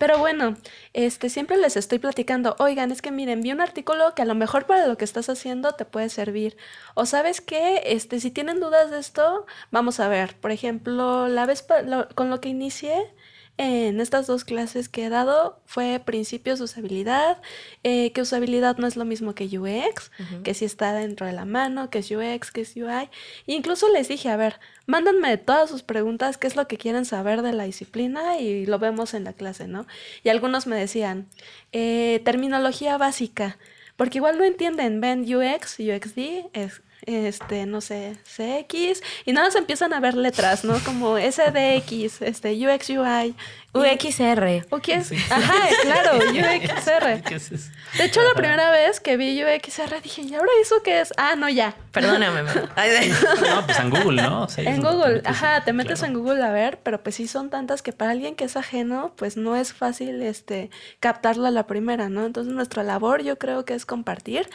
Pero 0.00 0.18
bueno, 0.18 0.56
este, 0.94 1.28
siempre 1.30 1.58
les 1.58 1.76
estoy 1.76 1.98
platicando, 2.00 2.56
oigan, 2.58 2.90
es 2.90 3.02
que 3.02 3.10
miren, 3.12 3.42
vi 3.42 3.52
un 3.52 3.60
artículo 3.60 4.14
que 4.16 4.22
a 4.22 4.24
lo 4.24 4.34
mejor 4.34 4.66
para 4.66 4.86
lo 4.86 4.96
que 4.96 5.04
estás 5.04 5.28
haciendo 5.28 5.72
te 5.74 5.84
puede 5.84 6.08
servir. 6.08 6.56
O 6.94 7.06
sabes 7.06 7.40
qué, 7.42 7.82
este, 7.86 8.18
si 8.18 8.30
tienen 8.30 8.60
dudas 8.60 8.90
de 8.90 8.98
esto, 8.98 9.46
vamos 9.70 10.00
a 10.00 10.08
ver. 10.08 10.36
Por 10.40 10.50
ejemplo, 10.52 11.28
la 11.28 11.46
vez 11.46 11.64
lo- 11.84 12.08
con 12.16 12.30
lo 12.30 12.40
que 12.40 12.48
inicié 12.48 13.12
en 13.62 14.00
estas 14.00 14.26
dos 14.26 14.44
clases 14.44 14.88
que 14.88 15.04
he 15.04 15.08
dado 15.10 15.60
fue 15.66 16.00
principios 16.02 16.60
de 16.60 16.64
usabilidad, 16.64 17.42
eh, 17.84 18.10
que 18.12 18.22
usabilidad 18.22 18.78
no 18.78 18.86
es 18.86 18.96
lo 18.96 19.04
mismo 19.04 19.34
que 19.34 19.44
UX, 19.58 20.10
que 20.44 20.54
si 20.54 20.64
está 20.64 20.94
dentro 20.94 21.26
de 21.26 21.34
la 21.34 21.44
mano, 21.44 21.90
que 21.90 21.98
es 21.98 22.10
UX, 22.10 22.52
que 22.52 22.62
es 22.62 22.74
UI. 22.74 23.10
E 23.46 23.52
incluso 23.52 23.92
les 23.92 24.08
dije, 24.08 24.30
a 24.30 24.36
ver, 24.36 24.58
mándenme 24.86 25.36
todas 25.36 25.68
sus 25.68 25.82
preguntas, 25.82 26.38
qué 26.38 26.46
es 26.46 26.56
lo 26.56 26.66
que 26.68 26.78
quieren 26.78 27.04
saber 27.04 27.42
de 27.42 27.52
la 27.52 27.64
disciplina 27.64 28.38
y 28.38 28.64
lo 28.64 28.78
vemos 28.78 29.12
en 29.12 29.24
la 29.24 29.34
clase, 29.34 29.68
¿no? 29.68 29.86
Y 30.24 30.30
algunos 30.30 30.66
me 30.66 30.76
decían, 30.76 31.28
eh, 31.72 32.22
terminología 32.24 32.96
básica, 32.96 33.58
porque 33.96 34.18
igual 34.18 34.38
no 34.38 34.44
entienden, 34.44 35.02
ven 35.02 35.20
UX, 35.22 35.78
UXD, 35.80 36.48
es, 36.54 36.80
este, 37.06 37.66
no 37.66 37.80
sé, 37.80 38.16
CX, 38.24 39.02
y 39.24 39.32
nada 39.32 39.46
más 39.48 39.56
empiezan 39.56 39.92
a 39.92 40.00
ver 40.00 40.14
letras, 40.14 40.64
¿no? 40.64 40.78
Como 40.84 41.16
SDX, 41.18 42.22
este, 42.22 42.52
UX, 42.66 42.90
UI. 42.90 43.34
UXR. 43.72 44.66
¿O 44.70 44.78
qué 44.80 44.94
es? 44.94 45.12
Ajá, 45.30 45.68
claro, 45.82 46.18
UXR. 46.18 47.22
¿Qué 47.22 47.34
es 47.36 47.52
eso? 47.52 47.70
De 47.98 48.04
hecho, 48.04 48.20
la 48.22 48.34
primera 48.34 48.70
vez 48.72 48.98
que 48.98 49.16
vi 49.16 49.42
UXR 49.44 50.02
dije, 50.02 50.22
¿y 50.22 50.34
ahora 50.34 50.50
eso 50.60 50.82
qué 50.82 51.00
es? 51.00 51.12
Ah, 51.16 51.36
no, 51.36 51.48
ya. 51.48 51.76
Perdóname. 51.92 52.42
Mar. 52.42 52.68
Ay, 52.76 52.90
de- 52.90 53.08
No, 53.48 53.64
pues 53.66 53.78
en 53.78 53.90
Google, 53.90 54.22
¿no? 54.22 54.42
O 54.42 54.48
sea, 54.48 54.64
En 54.64 54.82
Google, 54.82 55.14
metes, 55.14 55.26
ajá, 55.30 55.64
te 55.64 55.72
metes 55.72 56.00
claro. 56.00 56.14
en 56.14 56.18
Google 56.20 56.42
a 56.44 56.50
ver, 56.50 56.80
pero 56.82 57.00
pues 57.02 57.14
sí 57.14 57.28
son 57.28 57.48
tantas 57.48 57.82
que 57.82 57.92
para 57.92 58.10
alguien 58.10 58.34
que 58.34 58.44
es 58.44 58.56
ajeno, 58.56 59.12
pues 59.16 59.36
no 59.36 59.54
es 59.54 59.72
fácil 59.72 60.20
este 60.22 60.70
captarlo 60.98 61.46
a 61.46 61.50
la 61.52 61.66
primera, 61.68 62.08
¿no? 62.08 62.26
Entonces 62.26 62.52
nuestra 62.52 62.82
labor 62.82 63.22
yo 63.22 63.38
creo 63.38 63.64
que 63.64 63.74
es 63.74 63.86
compartir, 63.86 64.48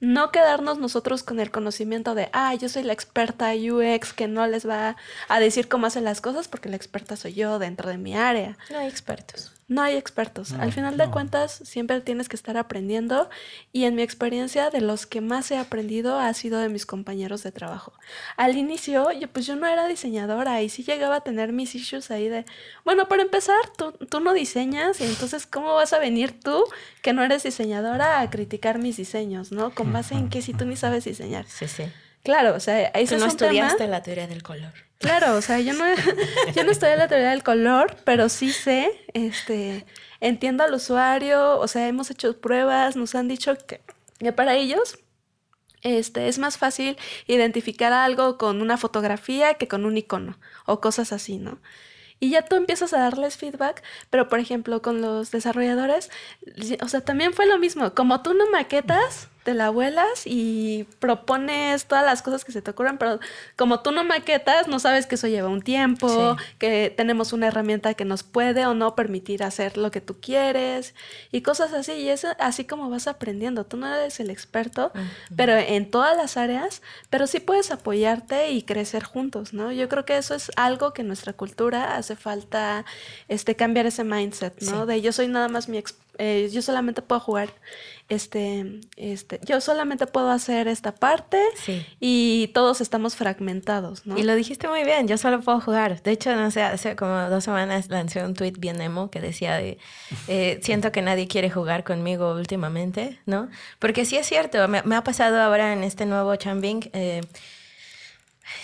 no 0.00 0.30
quedarnos 0.30 0.78
nosotros 0.78 1.22
con 1.22 1.40
el 1.40 1.50
conocimiento 1.50 2.14
de, 2.14 2.28
ah, 2.32 2.54
yo 2.54 2.68
soy 2.68 2.84
la 2.84 2.92
experta 2.92 3.52
UX 3.54 4.12
que 4.12 4.28
no 4.28 4.46
les 4.46 4.68
va 4.68 4.96
a 5.28 5.40
decir 5.40 5.68
cómo 5.68 5.86
hacen 5.86 6.04
las 6.04 6.20
cosas 6.20 6.48
porque 6.48 6.68
la 6.68 6.76
experta 6.76 7.16
soy 7.16 7.34
yo 7.34 7.58
dentro 7.58 7.88
de 7.90 7.98
mi 7.98 8.16
área. 8.16 8.56
No 8.70 8.78
hay 8.78 8.88
expertos. 8.88 9.57
No 9.68 9.82
hay 9.82 9.96
expertos. 9.96 10.52
No, 10.52 10.62
Al 10.62 10.72
final 10.72 10.96
de 10.96 11.04
no. 11.06 11.12
cuentas, 11.12 11.60
siempre 11.64 12.00
tienes 12.00 12.28
que 12.30 12.36
estar 12.36 12.56
aprendiendo 12.56 13.28
y 13.70 13.84
en 13.84 13.94
mi 13.96 14.02
experiencia, 14.02 14.70
de 14.70 14.80
los 14.80 15.04
que 15.06 15.20
más 15.20 15.50
he 15.50 15.58
aprendido 15.58 16.18
ha 16.18 16.32
sido 16.32 16.58
de 16.58 16.70
mis 16.70 16.86
compañeros 16.86 17.42
de 17.42 17.52
trabajo. 17.52 17.92
Al 18.38 18.56
inicio, 18.56 19.12
yo 19.12 19.28
pues 19.28 19.44
yo 19.46 19.56
no 19.56 19.66
era 19.66 19.86
diseñadora 19.86 20.62
y 20.62 20.70
sí 20.70 20.84
llegaba 20.84 21.16
a 21.16 21.20
tener 21.20 21.52
mis 21.52 21.74
issues 21.74 22.10
ahí 22.10 22.28
de, 22.28 22.46
bueno, 22.86 23.08
para 23.08 23.20
empezar, 23.22 23.56
tú, 23.76 23.92
tú 23.92 24.20
no 24.20 24.32
diseñas 24.32 25.02
y 25.02 25.04
entonces, 25.04 25.46
¿cómo 25.46 25.74
vas 25.74 25.92
a 25.92 25.98
venir 25.98 26.40
tú, 26.40 26.64
que 27.02 27.12
no 27.12 27.22
eres 27.22 27.42
diseñadora, 27.42 28.20
a 28.20 28.30
criticar 28.30 28.78
mis 28.78 28.96
diseños, 28.96 29.52
¿no? 29.52 29.74
¿Con 29.74 29.92
base 29.92 30.14
en 30.14 30.30
que 30.30 30.40
si 30.40 30.54
tú 30.54 30.64
ni 30.64 30.76
sabes 30.76 31.04
diseñar? 31.04 31.44
Sí, 31.46 31.68
sí. 31.68 31.84
Claro, 32.24 32.54
o 32.54 32.60
sea, 32.60 32.90
Tú 32.92 32.98
no 32.98 33.02
es 33.02 33.12
un 33.12 33.18
tema- 33.18 33.28
estudiaste 33.28 33.86
la 33.86 34.02
teoría 34.02 34.26
del 34.26 34.42
color. 34.42 34.72
Claro, 34.98 35.36
o 35.36 35.42
sea, 35.42 35.60
yo 35.60 35.74
no, 35.74 35.84
yo 36.56 36.64
no 36.64 36.72
estoy 36.72 36.90
en 36.90 36.98
la 36.98 37.08
teoría 37.08 37.30
del 37.30 37.44
color, 37.44 37.96
pero 38.04 38.28
sí 38.28 38.52
sé, 38.52 38.90
este, 39.14 39.86
entiendo 40.20 40.64
al 40.64 40.74
usuario, 40.74 41.58
o 41.58 41.68
sea, 41.68 41.86
hemos 41.86 42.10
hecho 42.10 42.40
pruebas, 42.40 42.96
nos 42.96 43.14
han 43.14 43.28
dicho 43.28 43.56
que, 43.66 43.80
que 44.18 44.32
para 44.32 44.54
ellos 44.56 44.98
este, 45.82 46.28
es 46.28 46.38
más 46.38 46.58
fácil 46.58 46.96
identificar 47.26 47.92
algo 47.92 48.38
con 48.38 48.60
una 48.60 48.76
fotografía 48.76 49.54
que 49.54 49.68
con 49.68 49.84
un 49.86 49.96
icono 49.96 50.38
o 50.66 50.80
cosas 50.80 51.12
así, 51.12 51.38
¿no? 51.38 51.60
Y 52.20 52.30
ya 52.30 52.42
tú 52.44 52.56
empiezas 52.56 52.92
a 52.92 52.98
darles 52.98 53.36
feedback, 53.36 53.82
pero 54.10 54.28
por 54.28 54.40
ejemplo 54.40 54.82
con 54.82 55.00
los 55.00 55.30
desarrolladores, 55.30 56.10
o 56.82 56.88
sea, 56.88 57.00
también 57.02 57.32
fue 57.32 57.46
lo 57.46 57.58
mismo, 57.58 57.94
como 57.94 58.22
tú 58.22 58.34
no 58.34 58.50
maquetas, 58.50 59.28
te 59.48 59.54
la 59.54 59.70
vuelas 59.70 60.26
y 60.26 60.84
propones 60.98 61.86
todas 61.86 62.04
las 62.04 62.20
cosas 62.20 62.44
que 62.44 62.52
se 62.52 62.60
te 62.60 62.70
ocurran, 62.72 62.98
pero 62.98 63.18
como 63.56 63.80
tú 63.80 63.92
no 63.92 64.04
maquetas, 64.04 64.68
no 64.68 64.78
sabes 64.78 65.06
que 65.06 65.14
eso 65.14 65.26
lleva 65.26 65.48
un 65.48 65.62
tiempo, 65.62 66.36
Sí. 66.36 66.44
que 66.58 66.92
tenemos 66.94 67.32
una 67.32 67.46
herramienta 67.46 67.94
que 67.94 68.04
nos 68.04 68.22
puede 68.24 68.66
o 68.66 68.74
no 68.74 68.94
permitir 68.94 69.42
hacer 69.42 69.78
lo 69.78 69.90
que 69.90 70.02
tú 70.02 70.20
quieres 70.20 70.94
y 71.32 71.40
cosas 71.40 71.72
así. 71.72 71.92
Y 71.92 72.10
es 72.10 72.26
así 72.38 72.66
como 72.66 72.90
vas 72.90 73.06
aprendiendo. 73.06 73.64
Tú 73.64 73.78
no 73.78 73.86
eres 73.86 74.20
el 74.20 74.28
experto, 74.28 74.92
pero 75.34 75.56
en 75.56 75.90
todas 75.90 76.14
las 76.14 76.36
áreas, 76.36 76.82
pero 77.08 77.26
sí 77.26 77.40
puedes 77.40 77.70
apoyarte 77.70 78.50
y 78.50 78.60
crecer 78.64 79.02
juntos, 79.02 79.54
¿no? 79.54 79.72
Yo 79.72 79.88
creo 79.88 80.04
que 80.04 80.18
eso 80.18 80.34
es 80.34 80.50
algo 80.56 80.92
que 80.92 81.00
en 81.00 81.08
nuestra 81.08 81.32
cultura 81.32 81.96
hace 81.96 82.16
falta 82.16 82.84
este, 83.28 83.56
cambiar 83.56 83.86
ese 83.86 84.04
mindset, 84.04 84.60
¿no? 84.60 84.82
Sí. 84.82 84.88
De 84.88 85.00
yo 85.00 85.10
soy 85.12 85.28
nada 85.28 85.48
más 85.48 85.70
mi... 85.70 85.78
ex- 85.78 85.96
eh, 86.18 86.50
yo 86.52 86.60
solamente 86.62 87.00
puedo 87.02 87.20
jugar, 87.20 87.48
este, 88.08 88.80
este, 88.96 89.40
yo 89.44 89.60
solamente 89.60 90.06
puedo 90.06 90.30
hacer 90.30 90.66
esta 90.68 90.94
parte 90.94 91.40
Sí. 91.64 91.84
y 92.00 92.48
todos 92.54 92.80
estamos 92.80 93.16
fragmentados, 93.16 94.06
¿no? 94.06 94.18
Y 94.18 94.22
lo 94.22 94.34
dijiste 94.34 94.66
muy 94.68 94.84
bien, 94.84 95.08
yo 95.08 95.18
solo 95.18 95.40
puedo 95.40 95.60
jugar. 95.60 96.02
De 96.02 96.12
hecho, 96.12 96.34
no 96.34 96.50
sé, 96.50 96.62
hace 96.62 96.96
como 96.96 97.28
dos 97.28 97.44
semanas 97.44 97.88
lancé 97.88 98.24
un 98.24 98.34
tweet 98.34 98.54
bien 98.58 98.80
emo 98.80 99.10
que 99.10 99.20
decía 99.20 99.56
de, 99.56 99.78
eh, 100.28 100.58
siento 100.62 100.90
que 100.92 101.02
nadie 101.02 101.28
quiere 101.28 101.50
jugar 101.50 101.84
conmigo 101.84 102.32
últimamente, 102.34 103.18
¿no? 103.26 103.48
Porque 103.78 104.04
sí 104.04 104.16
es 104.16 104.26
cierto, 104.26 104.66
me, 104.68 104.82
me 104.82 104.96
ha 104.96 105.04
pasado 105.04 105.40
ahora 105.40 105.72
en 105.72 105.82
este 105.84 106.06
nuevo 106.06 106.34
Chambing. 106.36 106.90
eh, 106.94 107.20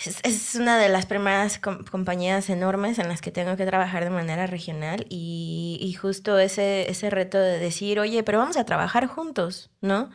es, 0.05 0.19
es 0.23 0.55
una 0.55 0.77
de 0.77 0.89
las 0.89 1.05
primeras 1.05 1.59
com- 1.59 1.83
compañías 1.85 2.49
enormes 2.49 2.99
en 2.99 3.07
las 3.09 3.21
que 3.21 3.31
tengo 3.31 3.55
que 3.57 3.65
trabajar 3.65 4.03
de 4.03 4.09
manera 4.09 4.47
regional 4.47 5.05
y, 5.09 5.77
y 5.81 5.93
justo 5.93 6.37
ese, 6.39 6.89
ese 6.89 7.09
reto 7.09 7.37
de 7.39 7.59
decir, 7.59 7.99
oye, 7.99 8.23
pero 8.23 8.39
vamos 8.39 8.57
a 8.57 8.65
trabajar 8.65 9.07
juntos, 9.07 9.69
¿no? 9.81 10.09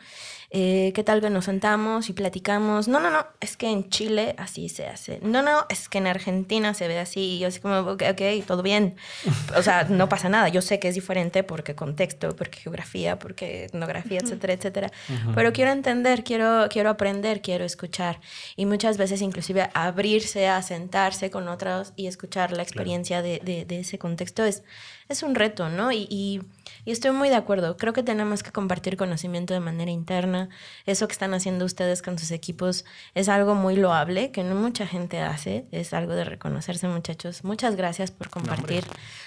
Eh, 0.53 0.91
¿Qué 0.93 1.03
tal 1.05 1.21
que 1.21 1.29
nos 1.29 1.45
sentamos 1.45 2.09
y 2.09 2.13
platicamos? 2.13 2.89
No, 2.89 2.99
no, 2.99 3.09
no, 3.09 3.25
es 3.39 3.55
que 3.55 3.69
en 3.69 3.89
Chile 3.89 4.35
así 4.37 4.67
se 4.67 4.85
hace. 4.85 5.19
No, 5.21 5.41
no, 5.41 5.65
es 5.69 5.87
que 5.87 5.99
en 5.99 6.07
Argentina 6.07 6.73
se 6.73 6.89
ve 6.89 6.99
así. 6.99 7.21
Y 7.21 7.39
yo 7.39 7.47
así 7.47 7.61
como, 7.61 7.77
ok, 7.79 8.03
ok, 8.11 8.45
todo 8.45 8.61
bien. 8.61 8.95
O 9.57 9.63
sea, 9.63 9.83
no 9.85 10.09
pasa 10.09 10.27
nada. 10.27 10.49
Yo 10.49 10.61
sé 10.61 10.77
que 10.79 10.89
es 10.89 10.95
diferente 10.95 11.43
porque 11.43 11.73
contexto, 11.73 12.35
porque 12.35 12.59
geografía, 12.59 13.17
porque 13.17 13.65
etnografía, 13.65 14.19
etcétera, 14.19 14.53
etcétera. 14.53 14.91
Pero 15.35 15.53
quiero 15.53 15.71
entender, 15.71 16.23
quiero, 16.25 16.67
quiero 16.69 16.89
aprender, 16.89 17.41
quiero 17.41 17.63
escuchar. 17.63 18.19
Y 18.57 18.65
muchas 18.65 18.97
veces 18.97 19.21
inclusive 19.21 19.69
abrirse 19.73 20.47
a 20.49 20.61
sentarse 20.63 21.29
con 21.31 21.47
otros 21.47 21.93
y 21.95 22.07
escuchar 22.07 22.51
la 22.51 22.63
experiencia 22.63 23.21
de, 23.21 23.39
de- 23.43 23.63
de 23.65 23.79
ese 23.79 23.97
contexto 23.97 24.43
es, 24.43 24.63
es 25.07 25.23
un 25.23 25.35
reto, 25.35 25.69
¿no? 25.69 25.91
Y, 25.93 26.07
y- 26.09 26.41
y 26.85 26.91
estoy 26.91 27.11
muy 27.11 27.29
de 27.29 27.35
acuerdo. 27.35 27.77
Creo 27.77 27.93
que 27.93 28.03
tenemos 28.03 28.43
que 28.43 28.51
compartir 28.51 28.97
conocimiento 28.97 29.53
de 29.53 29.59
manera 29.59 29.91
interna. 29.91 30.49
Eso 30.85 31.07
que 31.07 31.13
están 31.13 31.33
haciendo 31.33 31.65
ustedes 31.65 32.01
con 32.01 32.17
sus 32.17 32.31
equipos 32.31 32.85
es 33.15 33.29
algo 33.29 33.55
muy 33.55 33.75
loable, 33.75 34.31
que 34.31 34.43
no 34.43 34.55
mucha 34.55 34.87
gente 34.87 35.19
hace. 35.21 35.65
Es 35.71 35.93
algo 35.93 36.13
de 36.13 36.23
reconocerse, 36.23 36.87
muchachos. 36.87 37.43
Muchas 37.43 37.75
gracias 37.75 38.11
por 38.11 38.29
compartir 38.29 38.83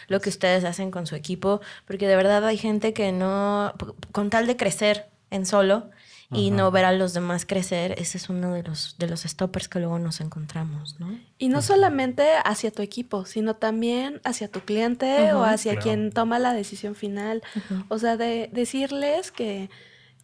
lo 0.08 0.20
que 0.20 0.28
ustedes 0.28 0.64
hacen 0.64 0.90
con 0.90 1.06
su 1.06 1.14
equipo, 1.14 1.60
porque 1.86 2.06
de 2.06 2.16
verdad 2.16 2.44
hay 2.44 2.58
gente 2.58 2.92
que 2.92 3.12
no, 3.12 3.74
con 4.12 4.30
tal 4.30 4.46
de 4.46 4.56
crecer 4.56 5.08
en 5.30 5.46
solo 5.46 5.90
y 6.34 6.50
no 6.50 6.70
ver 6.70 6.84
a 6.84 6.92
los 6.92 7.14
demás 7.14 7.46
crecer, 7.46 7.94
ese 7.98 8.18
es 8.18 8.28
uno 8.28 8.52
de 8.52 8.62
los, 8.62 8.96
de 8.98 9.08
los 9.08 9.22
stoppers 9.22 9.68
que 9.68 9.78
luego 9.78 9.98
nos 9.98 10.20
encontramos, 10.20 10.98
¿no? 10.98 11.18
Y 11.38 11.48
no 11.48 11.62
solamente 11.62 12.24
hacia 12.44 12.70
tu 12.70 12.82
equipo, 12.82 13.24
sino 13.24 13.54
también 13.56 14.20
hacia 14.24 14.48
tu 14.48 14.60
cliente 14.60 15.32
o 15.32 15.44
hacia 15.44 15.76
quien 15.76 16.10
toma 16.12 16.38
la 16.38 16.52
decisión 16.52 16.94
final. 16.94 17.42
O 17.88 17.98
sea, 17.98 18.16
de 18.16 18.50
decirles 18.52 19.30
que 19.30 19.70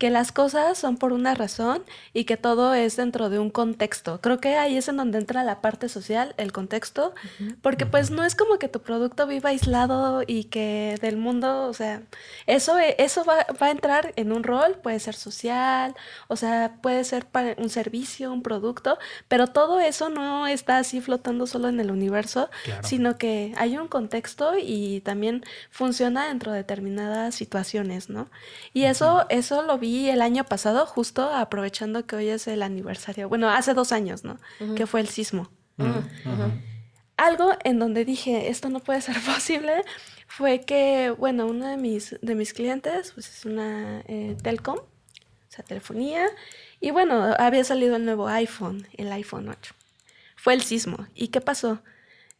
que 0.00 0.08
las 0.08 0.32
cosas 0.32 0.78
son 0.78 0.96
por 0.96 1.12
una 1.12 1.34
razón 1.34 1.84
y 2.14 2.24
que 2.24 2.38
todo 2.38 2.72
es 2.72 2.96
dentro 2.96 3.28
de 3.28 3.38
un 3.38 3.50
contexto. 3.50 4.18
Creo 4.22 4.40
que 4.40 4.56
ahí 4.56 4.78
es 4.78 4.88
en 4.88 4.96
donde 4.96 5.18
entra 5.18 5.44
la 5.44 5.60
parte 5.60 5.90
social, 5.90 6.34
el 6.38 6.52
contexto, 6.52 7.12
porque 7.60 7.84
pues 7.84 8.10
no 8.10 8.24
es 8.24 8.34
como 8.34 8.58
que 8.58 8.68
tu 8.68 8.80
producto 8.80 9.26
viva 9.26 9.50
aislado 9.50 10.22
y 10.26 10.44
que 10.44 10.96
del 11.02 11.18
mundo, 11.18 11.66
o 11.66 11.74
sea, 11.74 12.00
eso, 12.46 12.78
eso 12.78 13.26
va, 13.26 13.46
a 13.60 13.70
entrar 13.70 14.14
en 14.16 14.32
un 14.32 14.42
rol, 14.42 14.78
puede 14.82 14.98
ser 15.00 15.14
social, 15.14 15.94
o 16.28 16.36
sea, 16.36 16.78
puede 16.80 17.04
ser 17.04 17.26
para 17.26 17.54
un 17.58 17.68
servicio, 17.68 18.32
un 18.32 18.42
producto, 18.42 18.98
pero 19.28 19.48
todo 19.48 19.80
eso 19.80 20.08
no 20.08 20.46
está 20.46 20.78
así 20.78 21.02
flotando 21.02 21.46
solo 21.46 21.68
en 21.68 21.78
el 21.78 21.90
universo, 21.90 22.48
sino 22.82 23.18
que 23.18 23.52
hay 23.58 23.76
un 23.76 23.86
contexto 23.86 24.54
y 24.58 25.02
también 25.02 25.44
funciona 25.70 26.28
dentro 26.28 26.52
de 26.52 26.58
determinadas 26.58 27.34
situaciones, 27.34 28.08
¿no? 28.08 28.30
Y 28.72 28.84
eso, 28.84 29.26
eso 29.28 29.60
lo 29.60 29.76
vi 29.76 29.89
el 30.08 30.22
año 30.22 30.44
pasado, 30.44 30.86
justo 30.86 31.30
aprovechando 31.32 32.06
que 32.06 32.16
hoy 32.16 32.28
es 32.28 32.46
el 32.46 32.62
aniversario, 32.62 33.28
bueno, 33.28 33.50
hace 33.50 33.74
dos 33.74 33.92
años, 33.92 34.24
¿no? 34.24 34.38
Que 34.76 34.86
fue 34.86 35.00
el 35.00 35.08
sismo. 35.08 35.50
Algo 37.16 37.52
en 37.64 37.78
donde 37.78 38.04
dije, 38.04 38.48
esto 38.48 38.70
no 38.70 38.80
puede 38.80 39.00
ser 39.00 39.16
posible, 39.34 39.82
fue 40.26 40.60
que, 40.60 41.10
bueno, 41.10 41.46
uno 41.46 41.66
de 41.66 41.76
mis, 41.76 42.16
de 42.22 42.34
mis 42.34 42.52
clientes, 42.52 43.12
pues 43.12 43.28
es 43.28 43.44
una 43.44 44.02
eh, 44.06 44.36
telcom, 44.42 44.78
o 44.78 45.52
sea, 45.52 45.64
telefonía, 45.64 46.26
y 46.80 46.92
bueno, 46.92 47.34
había 47.38 47.64
salido 47.64 47.96
el 47.96 48.04
nuevo 48.04 48.28
iPhone, 48.28 48.86
el 48.96 49.12
iPhone 49.12 49.48
8. 49.48 49.74
Fue 50.36 50.54
el 50.54 50.62
sismo. 50.62 51.06
¿Y 51.14 51.28
qué 51.28 51.42
pasó? 51.42 51.82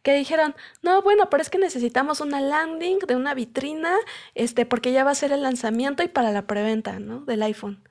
Que 0.03 0.15
dijeron, 0.15 0.55
no, 0.83 1.03
bueno, 1.03 1.29
pero 1.31 1.43
es 1.43 1.51
que 1.51 1.59
necesitamos 1.59 2.21
una 2.21 2.41
landing 2.41 2.99
de 3.01 3.17
una 3.17 3.35
vitrina, 3.35 3.95
este, 4.35 4.67
porque 4.67 4.93
ya 4.93 5.05
va 5.05 5.11
a 5.11 5.15
ser 5.15 5.33
el 5.33 5.43
lanzamiento 5.43 6.03
y 6.03 6.09
para 6.09 6.33
la 6.33 6.47
preventa, 6.47 6.99
¿no? 6.99 7.21
Del 7.21 7.43
iPhone. 7.43 7.83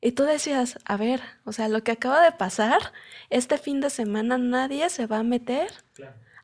Y 0.00 0.12
tú 0.12 0.24
decías, 0.24 0.78
a 0.84 0.96
ver, 0.96 1.22
o 1.44 1.52
sea, 1.52 1.68
lo 1.68 1.82
que 1.82 1.92
acaba 1.92 2.22
de 2.22 2.32
pasar, 2.32 2.92
este 3.30 3.58
fin 3.58 3.80
de 3.80 3.90
semana 3.90 4.38
nadie 4.38 4.88
se 4.90 5.06
va 5.06 5.18
a 5.18 5.22
meter 5.22 5.72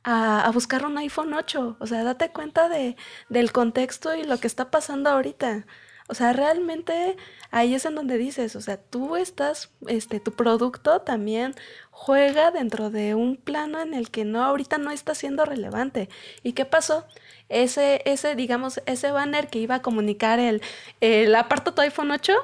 a, 0.02 0.46
a, 0.46 0.50
buscar 0.50 0.84
un 0.86 0.98
iPhone 0.98 1.34
8. 1.34 1.76
O 1.78 1.86
sea, 1.86 2.02
date 2.02 2.30
cuenta 2.32 2.68
de, 2.68 2.96
del 3.28 3.52
contexto 3.52 4.14
y 4.14 4.24
lo 4.24 4.38
que 4.38 4.46
está 4.46 4.70
pasando 4.70 5.10
ahorita. 5.10 5.66
O 6.12 6.14
sea, 6.14 6.34
realmente 6.34 7.16
ahí 7.50 7.74
es 7.74 7.86
en 7.86 7.94
donde 7.94 8.18
dices, 8.18 8.54
o 8.54 8.60
sea, 8.60 8.76
tú 8.76 9.16
estás, 9.16 9.70
este, 9.86 10.20
tu 10.20 10.32
producto 10.32 11.00
también 11.00 11.54
juega 11.90 12.50
dentro 12.50 12.90
de 12.90 13.14
un 13.14 13.38
plano 13.38 13.80
en 13.80 13.94
el 13.94 14.10
que 14.10 14.26
no, 14.26 14.44
ahorita 14.44 14.76
no 14.76 14.90
está 14.90 15.14
siendo 15.14 15.46
relevante. 15.46 16.10
¿Y 16.42 16.52
qué 16.52 16.66
pasó? 16.66 17.06
Ese, 17.48 18.02
ese, 18.04 18.34
digamos, 18.34 18.82
ese 18.84 19.10
banner 19.10 19.48
que 19.48 19.58
iba 19.58 19.76
a 19.76 19.80
comunicar 19.82 20.38
el, 20.38 20.60
el 21.00 21.34
aparto 21.34 21.72
tu 21.72 21.80
iPhone 21.80 22.10
8 22.10 22.34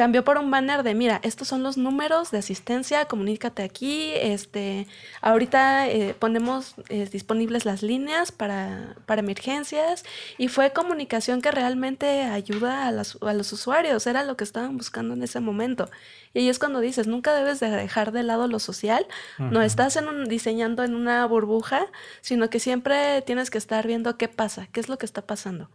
cambió 0.00 0.24
por 0.24 0.38
un 0.38 0.50
banner 0.50 0.82
de, 0.82 0.94
mira, 0.94 1.20
estos 1.22 1.48
son 1.48 1.62
los 1.62 1.76
números 1.76 2.30
de 2.30 2.38
asistencia, 2.38 3.04
comunícate 3.04 3.62
aquí, 3.62 4.12
este, 4.14 4.86
ahorita 5.20 5.88
eh, 5.88 6.14
ponemos 6.18 6.74
eh, 6.88 7.06
disponibles 7.12 7.66
las 7.66 7.82
líneas 7.82 8.32
para, 8.32 8.96
para, 9.04 9.20
emergencias 9.20 10.04
y 10.38 10.48
fue 10.48 10.72
comunicación 10.72 11.42
que 11.42 11.50
realmente 11.50 12.22
ayuda 12.22 12.84
a, 12.84 12.88
a, 12.88 13.34
los 13.34 13.52
usuarios, 13.52 14.06
era 14.06 14.24
lo 14.24 14.38
que 14.38 14.44
estaban 14.44 14.78
buscando 14.78 15.12
en 15.12 15.22
ese 15.22 15.38
momento. 15.40 15.90
Y 16.32 16.38
ahí 16.38 16.48
es 16.48 16.58
cuando 16.58 16.80
dices, 16.80 17.06
nunca 17.06 17.34
debes 17.34 17.60
de 17.60 17.68
dejar 17.68 18.10
de 18.12 18.22
lado 18.22 18.48
lo 18.48 18.58
social, 18.58 19.06
no 19.38 19.60
estás 19.60 19.96
en 19.96 20.08
un, 20.08 20.24
diseñando 20.24 20.82
en 20.82 20.94
una 20.94 21.26
burbuja, 21.26 21.88
sino 22.22 22.48
que 22.48 22.58
siempre 22.58 23.20
tienes 23.20 23.50
que 23.50 23.58
estar 23.58 23.86
viendo 23.86 24.16
qué 24.16 24.28
pasa, 24.28 24.66
qué 24.72 24.80
es 24.80 24.88
lo 24.88 24.96
que 24.96 25.04
está 25.04 25.20
pasando. 25.20 25.68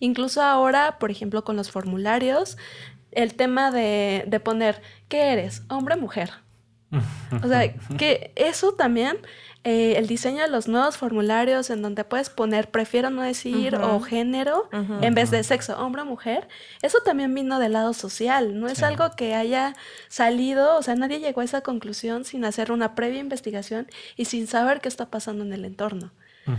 Incluso 0.00 0.42
ahora, 0.42 0.98
por 0.98 1.10
ejemplo, 1.10 1.44
con 1.44 1.56
los 1.56 1.70
formularios, 1.70 2.56
el 3.12 3.34
tema 3.34 3.70
de, 3.70 4.24
de 4.26 4.40
poner, 4.40 4.82
¿qué 5.08 5.32
eres? 5.32 5.62
¿Hombre 5.68 5.94
o 5.94 5.98
mujer? 5.98 6.30
O 7.42 7.48
sea, 7.48 7.72
que 7.98 8.32
eso 8.34 8.72
también, 8.72 9.18
eh, 9.64 9.94
el 9.96 10.06
diseño 10.06 10.42
de 10.42 10.48
los 10.48 10.68
nuevos 10.68 10.96
formularios 10.96 11.68
en 11.70 11.82
donde 11.82 12.04
puedes 12.04 12.30
poner 12.30 12.70
prefiero 12.70 13.10
no 13.10 13.22
decir 13.22 13.76
o 13.76 14.00
género 14.00 14.68
en 14.72 15.14
vez 15.14 15.30
de 15.30 15.42
sexo, 15.42 15.78
hombre 15.78 16.02
o 16.02 16.04
mujer, 16.04 16.48
eso 16.80 16.98
también 17.04 17.34
vino 17.34 17.58
del 17.58 17.72
lado 17.72 17.92
social, 17.92 18.58
no 18.58 18.68
es 18.68 18.82
algo 18.82 19.10
que 19.16 19.34
haya 19.34 19.74
salido, 20.08 20.78
o 20.78 20.82
sea, 20.82 20.94
nadie 20.94 21.20
llegó 21.20 21.42
a 21.42 21.44
esa 21.44 21.60
conclusión 21.60 22.24
sin 22.24 22.44
hacer 22.44 22.72
una 22.72 22.94
previa 22.94 23.20
investigación 23.20 23.88
y 24.16 24.26
sin 24.26 24.46
saber 24.46 24.80
qué 24.80 24.88
está 24.88 25.10
pasando 25.10 25.44
en 25.44 25.52
el 25.52 25.64
entorno. 25.64 26.12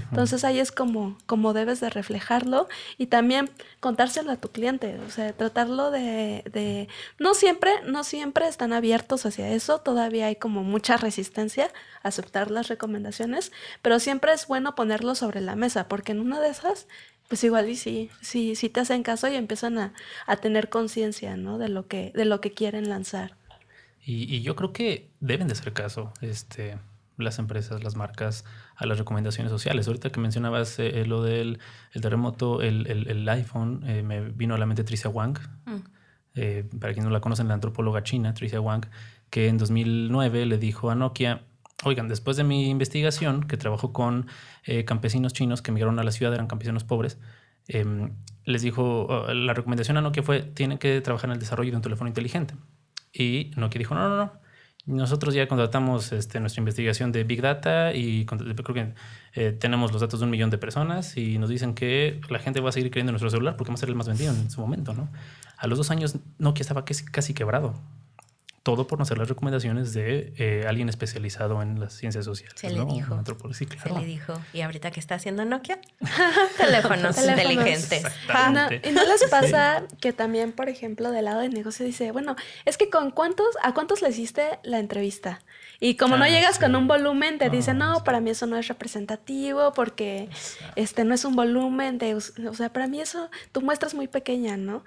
Entonces 0.10 0.44
ahí 0.44 0.60
es 0.60 0.72
como, 0.72 1.18
como 1.26 1.54
debes 1.54 1.80
de 1.80 1.90
reflejarlo 1.90 2.68
y 2.98 3.08
también 3.08 3.50
contárselo 3.80 4.32
a 4.32 4.38
tu 4.38 4.50
cliente, 4.50 5.00
o 5.00 5.10
sea, 5.10 5.34
tratarlo 5.34 5.92
de, 5.92 6.44
de, 6.52 6.88
no 7.18 7.34
siempre, 7.34 7.72
no 7.86 8.04
siempre 8.04 8.48
están 8.48 8.74
abiertos 8.74 9.26
hacia 9.26 9.50
eso, 9.50 9.80
todavía 9.80 10.28
hay 10.28 10.36
como 10.36 10.64
mucha 10.64 10.98
resistencia 10.98 11.72
a 12.04 12.10
aceptar 12.10 12.52
las 12.52 12.68
recomendaciones, 12.68 13.52
pero 13.82 14.00
siempre 14.00 14.34
es 14.34 14.48
bueno 14.48 14.76
ponerlo 14.76 15.16
sobre 15.16 15.42
la 15.42 15.56
mesa, 15.56 15.88
porque 15.88 16.12
en 16.12 16.20
una 16.20 16.40
de 16.40 16.50
esas 16.50 16.88
pues 17.30 17.44
igual 17.44 17.70
y 17.70 17.76
sí, 17.76 18.10
sí, 18.22 18.56
sí 18.56 18.70
te 18.70 18.80
hacen 18.80 19.04
caso 19.04 19.28
y 19.28 19.36
empiezan 19.36 19.78
a, 19.78 19.94
a 20.26 20.38
tener 20.38 20.70
conciencia, 20.70 21.38
¿no? 21.38 21.60
De 21.60 21.70
lo 21.70 21.88
que, 21.88 22.12
de 22.16 22.26
lo 22.26 22.42
que 22.42 22.52
quieren 22.52 22.90
lanzar. 22.90 23.36
Y, 24.04 24.36
y, 24.36 24.42
yo 24.42 24.56
creo 24.56 24.74
que 24.74 25.12
deben 25.20 25.48
de 25.48 25.54
hacer 25.54 25.72
caso, 25.72 26.12
este, 26.22 26.80
las 27.18 27.38
empresas, 27.38 27.84
las 27.84 27.96
marcas, 27.96 28.46
a 28.80 28.86
las 28.86 28.98
recomendaciones 28.98 29.52
sociales. 29.52 29.88
Ahorita 29.88 30.10
que 30.10 30.20
mencionabas 30.20 30.80
eh, 30.80 31.06
lo 31.06 31.22
del 31.22 31.60
el 31.92 32.02
terremoto, 32.02 32.62
el, 32.62 32.88
el, 32.88 33.28
iPhone, 33.30 33.84
eh, 33.86 34.02
me 34.04 34.22
vino 34.22 34.56
a 34.56 34.58
la 34.58 34.66
mente 34.66 34.84
Tricia 34.84 35.10
Wang. 35.10 35.38
Mm. 35.66 35.76
Eh, 36.36 36.64
para 36.80 36.94
quienes 36.94 37.06
no 37.06 37.12
la 37.12 37.20
conocen, 37.20 37.50
la 37.50 37.56
antropóloga 37.56 38.04
china, 38.04 38.34
Tricia 38.34 38.62
Wang, 38.62 38.86
que 39.30 39.50
en 39.50 39.58
2009 39.58 40.46
le 40.46 40.58
dijo 40.58 40.90
a 40.90 40.96
Nokia, 40.96 41.42
oigan, 41.84 42.08
después 42.08 42.38
de 42.38 42.46
mi 42.46 42.70
investigación, 42.70 43.44
que 43.44 43.58
trabajó 43.58 43.92
con 43.92 44.28
campesinos 44.86 45.34
chinos 45.34 45.62
que 45.62 45.72
emigraron 45.72 46.00
a 46.00 46.04
la 46.04 46.12
ciudad, 46.12 46.34
eran 46.34 46.48
campesinos 46.48 46.84
pobres, 46.84 47.18
em, 47.68 48.12
les 48.46 48.62
dijo, 48.62 49.26
la 49.34 49.54
recomendación 49.54 49.98
a 49.98 50.02
Nokia 50.02 50.24
fue, 50.24 50.42
tienen 50.42 50.78
que 50.78 51.02
trabajar 51.02 51.30
en 51.30 51.34
el 51.34 51.40
desarrollo 51.40 51.72
de 51.72 51.78
un 51.78 51.82
teléfono 51.82 52.08
inteligente. 52.08 52.54
Y 53.12 53.52
Nokia 53.58 53.80
dijo, 53.80 53.96
no, 53.96 54.08
no, 54.08 54.16
no, 54.16 54.32
nosotros 54.86 55.34
ya 55.34 55.48
contratamos 55.48 56.12
este, 56.12 56.40
nuestra 56.40 56.62
investigación 56.62 57.12
de 57.12 57.24
Big 57.24 57.42
Data 57.42 57.94
y 57.94 58.26
creo 58.26 58.74
que 58.74 58.94
eh, 59.34 59.52
tenemos 59.52 59.92
los 59.92 60.02
datos 60.02 60.20
de 60.20 60.24
un 60.26 60.32
millón 60.32 60.50
de 60.50 60.58
personas 60.58 61.16
y 61.18 61.38
nos 61.38 61.50
dicen 61.50 61.76
que 61.76 62.20
la 62.30 62.40
gente 62.40 62.60
va 62.60 62.70
a 62.70 62.72
seguir 62.72 62.90
creyendo 62.90 63.12
en 63.12 63.14
nuestro 63.14 63.30
celular 63.30 63.56
porque 63.56 63.72
va 63.72 63.76
a 63.76 63.78
ser 63.78 63.90
el 63.90 63.96
más 63.96 64.08
vendido 64.08 64.34
en 64.34 64.50
su 64.50 64.62
momento, 64.62 64.94
¿no? 64.94 65.10
A 65.58 65.68
los 65.68 65.78
dos 65.78 65.92
años 65.92 66.18
Nokia 66.38 66.62
estaba 66.62 66.86
casi, 66.86 67.06
casi 67.06 67.34
quebrado 67.34 67.76
todo 68.70 68.86
por 68.86 69.00
no 69.00 69.04
hacer 69.04 69.18
las 69.18 69.28
recomendaciones 69.28 69.94
de 69.94 70.32
eh, 70.38 70.64
alguien 70.68 70.90
especializado 70.90 71.64
en 71.64 71.80
las 71.80 71.92
ciencias 71.94 72.24
sociales. 72.24 72.54
Se 72.60 72.70
le 72.70 72.86
dijo. 72.86 73.20
Se 73.24 73.90
le 73.90 74.06
dijo. 74.06 74.40
Y 74.54 74.62
ahorita 74.62 74.92
que 74.92 75.00
está 75.00 75.16
haciendo 75.16 75.44
Nokia, 75.44 75.80
teléfonos, 76.58 77.18
inteligentes. 77.18 78.04
y 78.84 78.92
no 78.92 79.06
les 79.06 79.24
pasa 79.32 79.88
que 80.00 80.14
también, 80.14 80.52
por 80.52 80.70
ejemplo, 80.70 81.10
del 81.10 81.26
lado 81.26 81.40
de 81.40 81.50
negocio 81.50 81.84
dice, 81.84 82.12
bueno, 82.12 82.36
es 82.66 82.78
que 82.78 82.92
con 82.92 83.10
cuántos, 83.10 83.48
a 83.64 83.74
cuántos 83.74 84.04
le 84.04 84.10
hiciste 84.10 84.60
la 84.62 84.78
entrevista. 84.78 85.42
Y 85.80 85.96
como 85.96 86.18
no 86.18 86.26
ah, 86.26 86.30
llegas 86.30 86.60
con 86.60 86.76
un 86.76 86.88
volumen, 86.88 87.40
te 87.40 87.50
dicen, 87.50 87.80
no, 87.80 88.04
para 88.04 88.20
mí 88.20 88.30
eso 88.30 88.46
no 88.46 88.56
es 88.56 88.68
representativo 88.68 89.74
porque 89.74 90.30
este 90.76 91.06
no 91.06 91.16
es 91.16 91.26
un 91.26 91.36
volumen 91.36 91.98
de, 91.98 92.14
o 92.14 92.22
sea, 92.54 92.72
para 92.72 92.86
mí 92.86 93.02
eso, 93.02 93.32
tu 93.52 93.62
muestra 93.62 93.88
es 93.88 93.96
muy 93.96 94.08
pequeña, 94.08 94.58
¿no? 94.58 94.84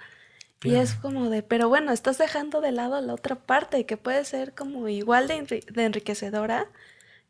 Y 0.64 0.74
es 0.76 0.94
como 0.94 1.28
de, 1.30 1.42
pero 1.42 1.68
bueno, 1.68 1.92
estás 1.92 2.18
dejando 2.18 2.60
de 2.60 2.72
lado 2.72 3.00
la 3.00 3.14
otra 3.14 3.36
parte 3.36 3.84
que 3.86 3.96
puede 3.96 4.24
ser 4.24 4.54
como 4.54 4.88
igual 4.88 5.28
de, 5.28 5.64
enriquecedora 5.76 6.66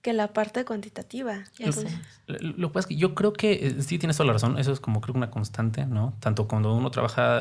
que 0.03 0.12
la 0.12 0.33
parte 0.33 0.64
cuantitativa. 0.64 1.45
Lo, 2.26 2.72
que 2.72 2.78
es 2.80 2.87
que 2.87 2.97
yo 2.97 3.14
creo 3.14 3.33
que 3.33 3.53
eh, 3.53 3.83
sí 3.83 3.99
tienes 3.99 4.16
toda 4.16 4.26
la 4.26 4.33
razón, 4.33 4.59
eso 4.59 4.72
es 4.72 4.80
como 4.80 5.01
creo 5.01 5.14
una 5.14 5.30
constante, 5.30 5.87
¿no? 5.87 6.14
Tanto 6.18 6.49
cuando 6.49 6.74
uno 6.74 6.91
trabaja 6.91 7.41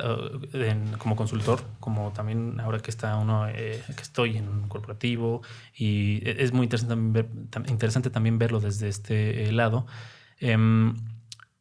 eh, 0.53 0.75
como 0.99 1.15
consultor, 1.15 1.63
como 1.79 2.11
también 2.11 2.59
ahora 2.59 2.79
que 2.79 2.91
está 2.91 3.17
uno, 3.17 3.47
eh, 3.49 3.81
que 3.95 4.01
estoy 4.03 4.37
en 4.37 4.47
un 4.47 4.67
corporativo 4.67 5.41
y 5.75 6.21
e, 6.23 6.43
es 6.43 6.53
muy 6.53 6.65
interesante 6.65 6.93
también, 6.93 7.49
interesante 7.67 8.09
también 8.11 8.37
verlo 8.37 8.59
desde 8.59 8.89
este 8.89 9.51
lado. 9.51 9.87
Em, 10.37 10.95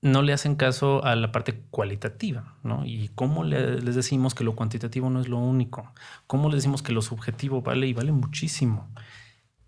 no 0.03 0.23
le 0.23 0.33
hacen 0.33 0.55
caso 0.57 1.05
a 1.05 1.15
la 1.15 1.31
parte 1.31 1.63
cualitativa, 1.71 2.57
¿no? 2.63 2.87
Y 2.87 3.11
cómo 3.15 3.45
les 3.45 3.95
decimos 3.95 4.35
que 4.35 4.45
lo 4.45 4.57
cuantitativo 4.57 5.11
no 5.11 5.21
es 5.21 5.29
lo 5.29 5.39
único, 5.39 5.93
cómo 6.27 6.49
les 6.49 6.59
decimos 6.59 6.83
que 6.83 6.93
lo 6.93 7.03
subjetivo 7.03 7.63
vale 7.63 7.87
y 7.87 7.93
vale 7.93 8.13
muchísimo. 8.13 8.89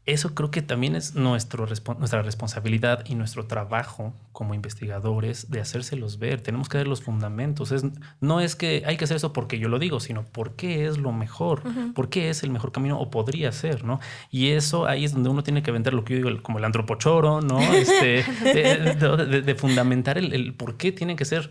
Eso 0.04 0.34
creo 0.34 0.50
que 0.50 0.62
también 0.62 0.96
es 0.96 1.14
nuestro, 1.14 1.66
nuestra 1.66 2.22
responsabilidad 2.22 3.04
y 3.06 3.14
nuestro 3.14 3.46
trabajo 3.46 4.12
como 4.32 4.54
investigadores 4.54 5.50
de 5.50 5.60
hacérselos 5.60 6.18
ver. 6.18 6.40
Tenemos 6.40 6.68
que 6.68 6.78
ver 6.78 6.88
los 6.88 7.02
fundamentos. 7.02 7.70
Es, 7.70 7.84
no 8.20 8.40
es 8.40 8.56
que 8.56 8.82
hay 8.84 8.96
que 8.96 9.04
hacer 9.04 9.18
eso 9.18 9.32
porque 9.32 9.60
yo 9.60 9.68
lo 9.68 9.78
digo, 9.78 10.00
sino 10.00 10.24
porque 10.24 10.86
es 10.86 10.98
lo 10.98 11.12
mejor, 11.12 11.62
por 11.94 12.08
qué 12.08 12.30
es 12.30 12.42
el 12.42 12.50
mejor 12.50 12.72
camino 12.72 12.98
o 12.98 13.10
podría 13.10 13.52
ser, 13.52 13.84
¿no? 13.84 14.00
Y 14.30 14.50
eso 14.50 14.86
ahí 14.86 15.04
es 15.04 15.12
donde 15.12 15.28
uno 15.28 15.44
tiene 15.44 15.62
que 15.62 15.70
vender 15.70 15.94
lo 15.94 16.04
que 16.04 16.18
yo 16.18 16.28
digo, 16.28 16.42
como 16.42 16.58
el 16.58 16.64
antropochoro, 16.64 17.40
¿no? 17.40 17.60
Este, 17.60 18.24
de, 18.42 19.54
fundamentar 19.54 20.18
el, 20.18 20.32
el 20.32 20.54
por 20.54 20.76
qué 20.76 20.90
tienen 20.90 21.16
que 21.16 21.24
ser 21.24 21.48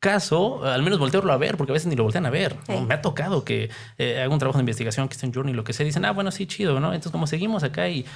caso, 0.00 0.64
al 0.64 0.82
menos 0.82 0.98
voltearlo 0.98 1.30
a 1.32 1.36
ver, 1.36 1.56
porque 1.56 1.72
a 1.72 1.74
veces 1.74 1.86
ni 1.86 1.94
lo 1.94 2.02
voltean 2.02 2.26
a 2.26 2.30
ver. 2.30 2.56
Me 2.88 2.94
ha 2.94 3.02
tocado 3.02 3.44
que 3.44 3.70
eh, 3.98 4.20
haga 4.20 4.32
un 4.32 4.38
trabajo 4.38 4.58
de 4.58 4.62
investigación, 4.62 5.08
que 5.08 5.12
esté 5.12 5.26
en 5.26 5.34
Journey, 5.34 5.54
lo 5.54 5.62
que 5.62 5.74
sea, 5.74 5.84
dicen, 5.84 6.04
ah, 6.06 6.12
bueno, 6.12 6.30
sí, 6.30 6.46
chido, 6.46 6.80
¿no? 6.80 6.88
Entonces, 6.88 7.12
como 7.12 7.26
seguimos 7.26 7.62
acá 7.62 7.88
y, 7.88 8.06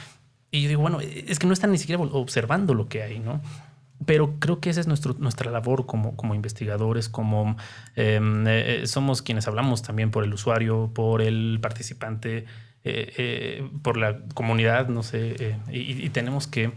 y 0.50 0.62
yo 0.62 0.68
digo, 0.68 0.80
bueno, 0.80 0.98
es 1.00 1.38
que 1.38 1.46
no 1.46 1.52
están 1.52 1.70
ni 1.70 1.78
siquiera 1.78 2.02
observando 2.02 2.72
lo 2.72 2.88
que 2.88 3.02
hay, 3.02 3.18
¿no? 3.18 3.42
Pero 4.06 4.38
creo 4.40 4.60
que 4.60 4.70
esa 4.70 4.80
es 4.80 4.86
nuestro, 4.86 5.14
nuestra 5.18 5.50
labor 5.50 5.86
como, 5.86 6.16
como 6.16 6.34
investigadores, 6.34 7.08
como 7.08 7.56
em, 7.96 8.46
eh, 8.46 8.82
eh, 8.82 8.86
somos 8.86 9.22
quienes 9.22 9.46
hablamos 9.46 9.82
también 9.82 10.10
por 10.10 10.24
el 10.24 10.32
usuario, 10.32 10.90
por 10.92 11.22
el 11.22 11.58
participante, 11.60 12.46
por 13.82 13.96
la 13.96 14.20
comunidad, 14.34 14.88
no 14.88 15.02
sé, 15.02 15.56
y, 15.70 16.04
y, 16.04 16.10
tenemos 16.10 16.46
que 16.46 16.70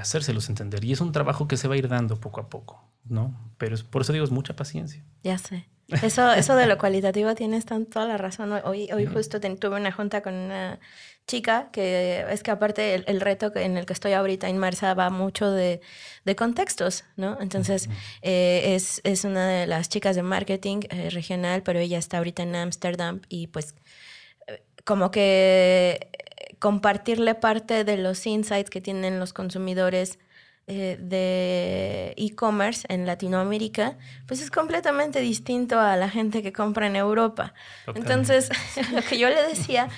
hacérselos 0.00 0.48
entender. 0.48 0.82
Y 0.82 0.92
es 0.92 1.02
un 1.02 1.12
trabajo 1.12 1.46
que 1.46 1.58
se 1.58 1.68
va 1.68 1.74
a 1.74 1.76
ir 1.76 1.88
dando 1.88 2.18
poco 2.20 2.40
a 2.40 2.48
poco. 2.48 2.83
¿No? 3.04 3.52
Pero 3.58 3.74
es, 3.74 3.82
por 3.82 4.02
eso 4.02 4.12
digo, 4.12 4.24
es 4.24 4.30
mucha 4.30 4.56
paciencia. 4.56 5.02
Ya 5.22 5.38
sé. 5.38 5.66
Eso, 5.88 6.32
eso 6.32 6.56
de 6.56 6.66
lo 6.66 6.78
cualitativo 6.78 7.34
tienes 7.34 7.66
toda 7.66 8.06
la 8.06 8.16
razón. 8.16 8.52
Hoy, 8.64 8.88
hoy 8.92 9.06
justo 9.06 9.40
tuve 9.40 9.76
una 9.76 9.92
junta 9.92 10.22
con 10.22 10.34
una 10.34 10.80
chica 11.26 11.70
que 11.72 12.24
es 12.30 12.42
que 12.42 12.50
aparte 12.50 12.94
el, 12.94 13.20
reto 13.20 13.52
en 13.54 13.76
el 13.76 13.86
que 13.86 13.92
estoy 13.92 14.12
ahorita 14.12 14.48
inmersa 14.48 14.94
va 14.94 15.10
mucho 15.10 15.50
de, 15.50 15.80
de 16.24 16.36
contextos, 16.36 17.04
¿no? 17.16 17.38
Entonces 17.40 17.88
eh, 18.22 18.74
es, 18.74 19.00
es, 19.04 19.24
una 19.24 19.48
de 19.48 19.66
las 19.66 19.88
chicas 19.88 20.16
de 20.16 20.22
marketing 20.22 20.80
eh, 20.90 21.10
regional, 21.10 21.62
pero 21.62 21.78
ella 21.78 21.98
está 21.98 22.18
ahorita 22.18 22.42
en 22.42 22.56
Ámsterdam 22.56 23.20
y 23.28 23.46
pues 23.48 23.74
eh, 24.46 24.62
como 24.84 25.10
que 25.10 26.08
compartirle 26.58 27.34
parte 27.34 27.84
de 27.84 27.96
los 27.96 28.26
insights 28.26 28.70
que 28.70 28.80
tienen 28.80 29.18
los 29.18 29.32
consumidores 29.32 30.18
eh, 30.66 30.96
de 30.98 32.14
e-commerce 32.16 32.86
en 32.88 33.06
Latinoamérica, 33.06 33.98
pues 34.26 34.40
es 34.40 34.50
completamente 34.50 35.20
distinto 35.20 35.78
a 35.78 35.96
la 35.96 36.08
gente 36.08 36.42
que 36.42 36.54
compra 36.54 36.86
en 36.86 36.96
Europa. 36.96 37.52
Entonces, 37.94 38.48
lo 38.92 39.02
que 39.02 39.18
yo 39.18 39.28
le 39.28 39.42
decía, 39.42 39.90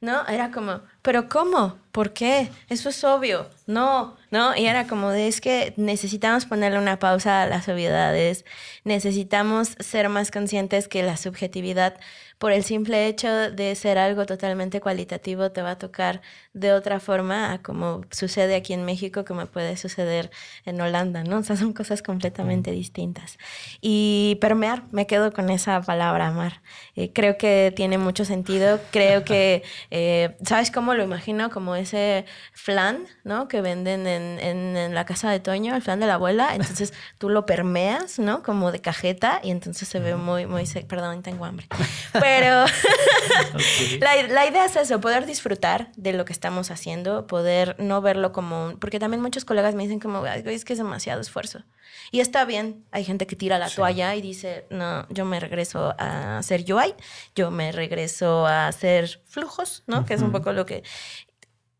¿no? 0.00 0.26
Era 0.26 0.50
como, 0.50 0.80
pero 1.02 1.28
¿cómo? 1.28 1.78
¿Por 1.92 2.12
qué? 2.12 2.50
Eso 2.68 2.88
es 2.88 3.04
obvio. 3.04 3.48
No, 3.66 4.16
¿no? 4.30 4.56
Y 4.56 4.66
era 4.66 4.86
como 4.86 5.10
de, 5.10 5.28
es 5.28 5.40
que 5.40 5.74
necesitamos 5.76 6.46
ponerle 6.46 6.78
una 6.78 6.98
pausa 6.98 7.42
a 7.42 7.46
las 7.46 7.68
obviedades, 7.68 8.44
necesitamos 8.84 9.76
ser 9.80 10.08
más 10.08 10.30
conscientes 10.30 10.88
que 10.88 11.02
la 11.02 11.16
subjetividad 11.16 11.98
por 12.38 12.52
el 12.52 12.64
simple 12.64 13.06
hecho 13.06 13.50
de 13.50 13.74
ser 13.74 13.98
algo 13.98 14.26
totalmente 14.26 14.80
cualitativo 14.80 15.52
te 15.52 15.62
va 15.62 15.72
a 15.72 15.78
tocar 15.78 16.20
de 16.54 16.72
otra 16.72 17.00
forma 17.00 17.52
a 17.52 17.58
como 17.58 18.02
sucede 18.10 18.54
aquí 18.54 18.72
en 18.72 18.84
México, 18.84 19.24
como 19.24 19.44
puede 19.46 19.76
suceder 19.76 20.30
en 20.64 20.80
Holanda, 20.80 21.24
¿no? 21.24 21.38
O 21.38 21.42
sea, 21.42 21.56
son 21.56 21.72
cosas 21.72 22.00
completamente 22.00 22.70
distintas. 22.70 23.38
Y 23.80 24.38
permear, 24.40 24.84
me 24.92 25.08
quedo 25.08 25.32
con 25.32 25.50
esa 25.50 25.82
palabra, 25.82 26.28
amar. 26.28 26.62
Eh, 26.94 27.12
creo 27.12 27.36
que 27.38 27.72
tiene 27.74 27.98
mucho 27.98 28.24
sentido, 28.24 28.80
creo 28.92 29.24
que, 29.24 29.64
eh, 29.90 30.36
¿sabes 30.44 30.70
cómo 30.70 30.94
lo 30.94 31.02
imagino? 31.02 31.50
Como 31.50 31.74
ese 31.74 32.24
flan, 32.52 33.04
¿no? 33.24 33.48
Que 33.48 33.60
venden 33.60 34.06
en, 34.06 34.38
en, 34.38 34.94
la 34.94 35.04
casa 35.04 35.32
de 35.32 35.40
Toño, 35.40 35.74
el 35.74 35.82
flan 35.82 35.98
de 35.98 36.06
la 36.06 36.14
abuela, 36.14 36.54
entonces 36.54 36.92
tú 37.18 37.30
lo 37.30 37.46
permeas, 37.46 38.20
¿no? 38.20 38.44
Como 38.44 38.70
de 38.70 38.80
cajeta 38.80 39.40
y 39.42 39.50
entonces 39.50 39.88
se 39.88 39.98
ve 39.98 40.14
muy, 40.14 40.46
muy, 40.46 40.64
perdón, 40.86 41.22
tengo 41.22 41.46
hambre. 41.46 41.66
Pero 42.12 42.64
la, 44.00 44.22
la, 44.28 44.46
idea 44.46 44.66
es 44.66 44.76
eso, 44.76 45.00
poder 45.00 45.26
disfrutar 45.26 45.90
de 45.96 46.12
lo 46.12 46.24
que 46.24 46.32
estamos 46.44 46.70
haciendo, 46.70 47.26
poder 47.26 47.74
no 47.78 48.02
verlo 48.02 48.32
como 48.32 48.66
un... 48.66 48.78
Porque 48.78 48.98
también 48.98 49.22
muchos 49.22 49.46
colegas 49.46 49.74
me 49.74 49.84
dicen 49.84 49.98
como, 49.98 50.26
es 50.26 50.64
que 50.66 50.74
es 50.74 50.78
demasiado 50.78 51.22
esfuerzo. 51.22 51.64
Y 52.10 52.20
está 52.20 52.44
bien, 52.44 52.84
hay 52.90 53.02
gente 53.02 53.26
que 53.26 53.34
tira 53.34 53.58
la 53.58 53.70
toalla 53.70 54.14
y 54.14 54.20
dice, 54.20 54.66
no, 54.68 55.08
yo 55.08 55.24
me 55.24 55.40
regreso 55.40 55.94
a 55.98 56.36
hacer 56.36 56.70
UI, 56.70 56.94
yo 57.34 57.50
me 57.50 57.72
regreso 57.72 58.46
a 58.46 58.68
hacer 58.68 59.22
flujos, 59.24 59.84
¿no? 59.86 60.04
Que 60.04 60.12
es 60.12 60.20
un 60.20 60.32
poco 60.32 60.52
lo 60.52 60.66
que 60.66 60.82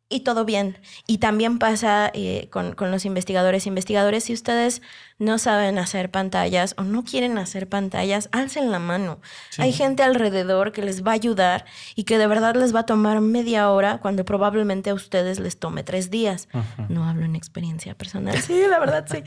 y 0.09 0.21
todo 0.21 0.45
bien. 0.45 0.79
Y 1.07 1.19
también 1.19 1.59
pasa 1.59 2.11
eh, 2.15 2.49
con, 2.51 2.75
los 2.79 3.05
investigadores. 3.05 3.67
Investigadores, 3.67 4.25
si 4.25 4.33
ustedes 4.33 4.83
no 5.19 5.39
saben 5.39 5.79
hacer 5.79 6.11
pantallas 6.11 6.75
o 6.77 6.83
no 6.83 7.05
quieren 7.05 7.39
hacer 7.39 7.69
pantallas, 7.69 8.29
alcen 8.33 8.71
la 8.71 8.79
mano. 8.79 9.21
Hay 9.59 9.73
gente 9.73 10.03
alrededor 10.03 10.73
que 10.73 10.83
les 10.83 11.05
va 11.05 11.13
a 11.13 11.15
ayudar 11.15 11.65
y 11.95 12.05
que 12.05 12.19
de 12.19 12.27
verdad 12.27 12.55
les 12.55 12.75
va 12.75 12.81
a 12.81 12.87
tomar 12.87 13.21
media 13.21 13.71
hora 13.71 13.99
cuando 13.99 14.25
probablemente 14.25 14.91
a 14.91 14.95
ustedes 14.95 15.39
les 15.39 15.59
tome 15.59 15.85
tres 15.85 16.11
días. 16.11 16.49
No 16.89 17.09
hablo 17.09 17.25
en 17.25 17.37
experiencia 17.37 17.95
personal. 17.95 18.41
Sí, 18.41 18.63
la 18.69 18.79
verdad, 18.79 19.07
sí. 19.11 19.23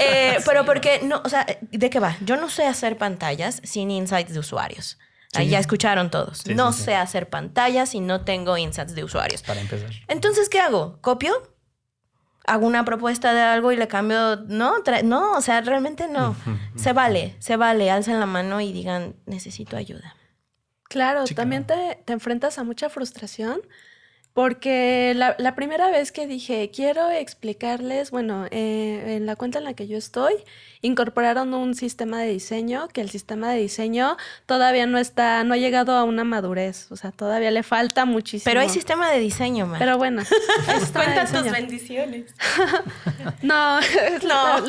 Eh, 0.00 0.38
pero 0.46 0.64
porque, 0.64 1.00
no, 1.04 1.22
o 1.24 1.28
sea, 1.28 1.46
¿de 1.70 1.90
qué 1.90 2.00
va? 2.00 2.16
Yo 2.24 2.36
no 2.36 2.50
sé 2.50 2.66
hacer 2.66 2.98
pantallas 2.98 3.60
sin 3.64 3.90
insights 3.90 4.32
de 4.32 4.40
usuarios. 4.40 4.98
Ahí 5.36 5.48
ya 5.48 5.58
escucharon 5.58 6.10
todos. 6.10 6.46
no 6.46 6.72
sé 6.72 6.94
hacer 6.94 7.28
pantallas 7.28 7.94
y 7.94 8.00
no 8.00 8.22
tengo 8.22 8.56
insights 8.56 8.94
de 8.94 9.04
usuarios. 9.04 9.42
Para 9.42 9.60
empezar. 9.60 9.90
Entonces, 10.08 10.48
¿qué 10.48 10.60
hago? 10.60 10.98
¿Copio? 11.00 11.54
¿Hago 12.46 12.66
una 12.66 12.84
propuesta 12.84 13.34
de 13.34 13.40
algo 13.40 13.72
y 13.72 13.76
le 13.76 13.88
cambio? 13.88 14.36
No, 14.46 14.74
no, 15.04 15.32
o 15.32 15.40
sea, 15.40 15.60
realmente 15.60 16.06
no. 16.08 16.36
se 16.76 16.92
vale, 16.92 17.36
se 17.40 17.56
vale. 17.56 17.90
Alcen 17.90 18.20
la 18.20 18.26
mano 18.26 18.60
y 18.60 18.72
digan, 18.72 19.16
necesito 19.26 19.76
ayuda. 19.76 20.16
Claro, 20.84 21.24
también 21.34 21.66
te, 21.66 22.00
te 22.04 22.12
enfrentas 22.12 22.58
a 22.58 22.64
mucha 22.64 22.88
frustración 22.88 23.60
porque 24.36 25.14
la, 25.16 25.54
primera 25.54 25.90
vez 25.90 26.12
que 26.12 26.26
dije, 26.26 26.70
quiero 26.70 27.08
explicarles, 27.08 28.10
bueno, 28.10 28.44
eh, 28.50 29.14
en 29.16 29.24
la 29.24 29.34
cuenta 29.34 29.60
en 29.60 29.64
la 29.64 29.72
que 29.72 29.88
yo 29.88 29.96
estoy, 29.96 30.34
incorporaron 30.82 31.54
un 31.54 31.74
sistema 31.74 32.20
de 32.20 32.28
diseño, 32.28 32.88
que 32.88 33.00
el 33.00 33.08
sistema 33.08 33.50
de 33.50 33.58
diseño 33.58 34.18
todavía 34.44 34.84
no 34.86 34.98
está, 34.98 35.42
no 35.42 35.54
ha 35.54 35.56
llegado 35.56 35.96
a 35.96 36.04
una 36.04 36.22
madurez, 36.24 36.92
o 36.92 36.96
sea, 36.96 37.12
todavía 37.12 37.50
le 37.50 37.62
falta 37.62 38.04
muchísimo. 38.04 38.44
Pero 38.44 38.60
hay 38.60 38.68
sistema 38.68 39.10
de 39.10 39.20
diseño, 39.20 39.66
man. 39.66 39.78
Pero 39.78 39.96
bueno. 39.96 40.22
Cuenta 40.92 41.24
tus 41.24 41.50
bendiciones. 41.50 42.34
no, 43.42 43.80
no. 44.28 44.60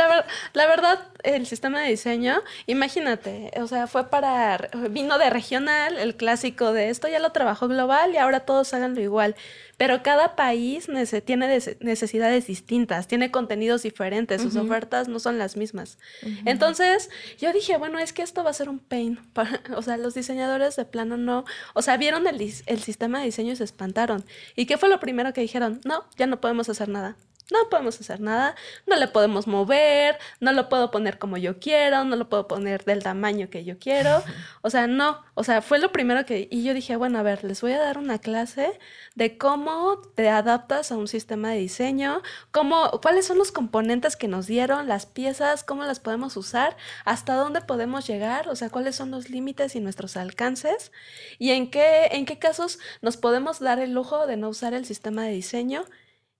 La, 0.53 0.67
verdad, 0.67 0.99
el 1.23 1.45
sistema 1.45 1.81
de 1.81 1.89
diseño, 1.89 2.41
imagínate, 2.65 3.51
o 3.57 3.67
sea, 3.67 3.87
fue 3.87 4.09
para, 4.09 4.69
vino 4.89 5.17
de 5.17 5.29
regional, 5.29 5.97
el 5.97 6.15
clásico 6.15 6.73
de 6.73 6.89
esto 6.89 7.07
ya 7.07 7.19
lo 7.19 7.31
trabajó 7.31 7.67
global 7.67 8.13
y 8.13 8.17
ahora 8.17 8.41
todos 8.41 8.73
háganlo 8.73 9.01
igual. 9.01 9.35
Pero 9.77 10.01
cada 10.01 10.35
país 10.35 10.87
tiene 11.23 11.59
necesidades 11.81 12.47
distintas, 12.47 13.07
tiene 13.07 13.29
contenidos 13.29 13.83
diferentes, 13.83 14.41
sus 14.41 14.55
ofertas 14.55 15.07
no 15.07 15.19
son 15.19 15.37
las 15.37 15.55
mismas. 15.55 15.99
Entonces, 16.45 17.11
yo 17.37 17.53
dije, 17.53 17.77
bueno, 17.77 17.99
es 17.99 18.11
que 18.11 18.23
esto 18.23 18.43
va 18.43 18.49
a 18.49 18.53
ser 18.53 18.69
un 18.69 18.79
pain. 18.79 19.19
o 19.75 19.81
sea, 19.83 19.97
los 19.97 20.15
diseñadores 20.15 20.75
de 20.77 20.85
plano 20.85 21.15
no, 21.17 21.45
o 21.75 21.83
sea, 21.83 21.97
vieron 21.97 22.25
el, 22.25 22.41
el 22.41 22.79
sistema 22.81 23.19
de 23.19 23.25
diseño 23.25 23.53
y 23.53 23.55
se 23.55 23.65
espantaron. 23.65 24.25
¿Y 24.55 24.65
qué 24.65 24.79
fue 24.79 24.89
lo 24.89 24.99
primero 24.99 25.31
que 25.31 25.41
dijeron? 25.41 25.79
No, 25.85 26.05
ya 26.17 26.25
no 26.25 26.41
podemos 26.41 26.69
hacer 26.69 26.89
nada 26.89 27.15
no 27.51 27.69
podemos 27.69 27.99
hacer 27.99 28.19
nada, 28.19 28.55
no 28.85 28.95
le 28.95 29.07
podemos 29.07 29.47
mover, 29.47 30.17
no 30.39 30.51
lo 30.51 30.69
puedo 30.69 30.91
poner 30.91 31.17
como 31.17 31.37
yo 31.37 31.59
quiero, 31.59 32.03
no 32.03 32.15
lo 32.15 32.29
puedo 32.29 32.47
poner 32.47 32.83
del 32.85 33.03
tamaño 33.03 33.49
que 33.49 33.63
yo 33.63 33.77
quiero. 33.79 34.23
O 34.61 34.69
sea, 34.69 34.85
no, 34.85 35.23
o 35.33 35.45
sea, 35.45 35.61
fue 35.61 35.79
lo 35.79 35.93
primero 35.93 36.25
que... 36.25 36.49
Y 36.51 36.63
yo 36.63 36.73
dije, 36.73 36.97
bueno, 36.97 37.19
a 37.19 37.21
ver, 37.21 37.45
les 37.45 37.61
voy 37.61 37.71
a 37.71 37.79
dar 37.79 37.97
una 37.97 38.19
clase 38.19 38.77
de 39.15 39.37
cómo 39.37 40.01
te 40.15 40.27
adaptas 40.27 40.91
a 40.91 40.97
un 40.97 41.07
sistema 41.07 41.51
de 41.51 41.59
diseño, 41.59 42.21
cómo, 42.51 42.99
cuáles 43.01 43.27
son 43.27 43.37
los 43.37 43.53
componentes 43.53 44.17
que 44.17 44.27
nos 44.27 44.45
dieron, 44.45 44.87
las 44.89 45.05
piezas, 45.05 45.63
cómo 45.63 45.85
las 45.85 46.01
podemos 46.01 46.35
usar, 46.35 46.75
hasta 47.05 47.35
dónde 47.35 47.61
podemos 47.61 48.07
llegar, 48.07 48.49
o 48.49 48.55
sea, 48.55 48.69
cuáles 48.69 48.97
son 48.97 49.09
los 49.09 49.29
límites 49.29 49.75
y 49.75 49.79
nuestros 49.79 50.17
alcances, 50.17 50.91
y 51.39 51.51
en 51.51 51.71
qué, 51.71 52.07
en 52.11 52.25
qué 52.25 52.39
casos 52.39 52.79
nos 53.01 53.15
podemos 53.15 53.59
dar 53.59 53.79
el 53.79 53.93
lujo 53.93 54.27
de 54.27 54.35
no 54.35 54.49
usar 54.49 54.73
el 54.73 54.85
sistema 54.85 55.23
de 55.23 55.31
diseño 55.31 55.85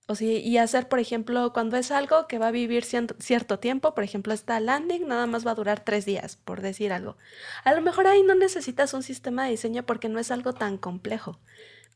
o 0.08 0.16
sí, 0.16 0.38
y 0.40 0.58
hacer, 0.58 0.88
por 0.88 1.00
ejemplo, 1.00 1.52
cuando 1.54 1.78
es 1.78 1.92
algo 1.92 2.28
que 2.28 2.40
va 2.40 2.48
a 2.48 2.52
vivir 2.52 2.86
cierto 2.86 3.60
tiempo, 3.60 3.94
por 3.94 4.04
ejemplo, 4.06 4.34
esta 4.34 4.60
landing 4.60 5.08
nada 5.08 5.28
más 5.28 5.46
va 5.46 5.52
a 5.52 5.56
durar 5.56 5.84
tres 5.84 6.06
días, 6.06 6.38
por 6.38 6.62
decir 6.62 6.94
algo. 6.94 7.18
A 7.66 7.74
lo 7.74 7.82
mejor 7.82 8.08
ahí 8.08 8.24
no 8.24 8.34
necesitas 8.36 8.94
un 8.94 9.04
sistema 9.04 9.46
de 9.46 9.52
diseño 9.52 9.86
porque 9.86 10.10
no 10.10 10.20
es 10.20 10.32
algo 10.32 10.54
tan 10.54 10.78
complejo. 10.78 11.40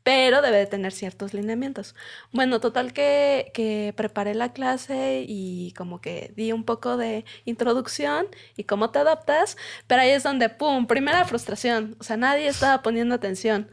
Pero 0.03 0.41
debe 0.41 0.57
de 0.57 0.65
tener 0.67 0.91
ciertos 0.91 1.33
lineamientos. 1.33 1.95
Bueno, 2.31 2.59
total 2.59 2.93
que, 2.93 3.51
que, 3.53 3.93
preparé 3.95 4.33
la 4.35 4.53
clase 4.53 5.25
y 5.27 5.73
como 5.77 6.01
que 6.01 6.33
di 6.35 6.51
un 6.51 6.63
poco 6.63 6.97
de 6.97 7.25
introducción 7.45 8.27
y 8.57 8.63
cómo 8.63 8.91
te 8.91 8.99
adaptas, 8.99 9.57
pero 9.87 10.01
ahí 10.01 10.11
es 10.11 10.23
donde, 10.23 10.49
¡pum!, 10.49 10.87
primera 10.87 11.25
frustración, 11.25 11.95
o 11.99 12.03
sea, 12.03 12.17
nadie 12.17 12.47
estaba 12.47 12.81
poniendo 12.81 13.15
atención, 13.15 13.69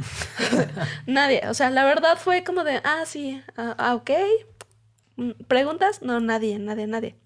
nadie, 1.06 1.42
o 1.48 1.54
sea, 1.54 1.70
la 1.70 1.84
verdad 1.84 2.18
fue 2.18 2.44
como 2.44 2.64
de, 2.64 2.80
ah, 2.84 3.04
sí, 3.06 3.42
ah, 3.56 3.74
ah 3.78 3.94
ok, 3.94 4.10
mm, 5.16 5.30
¿preguntas? 5.48 6.02
No, 6.02 6.20
nadie, 6.20 6.58
nadie, 6.58 6.86
nadie. 6.86 7.16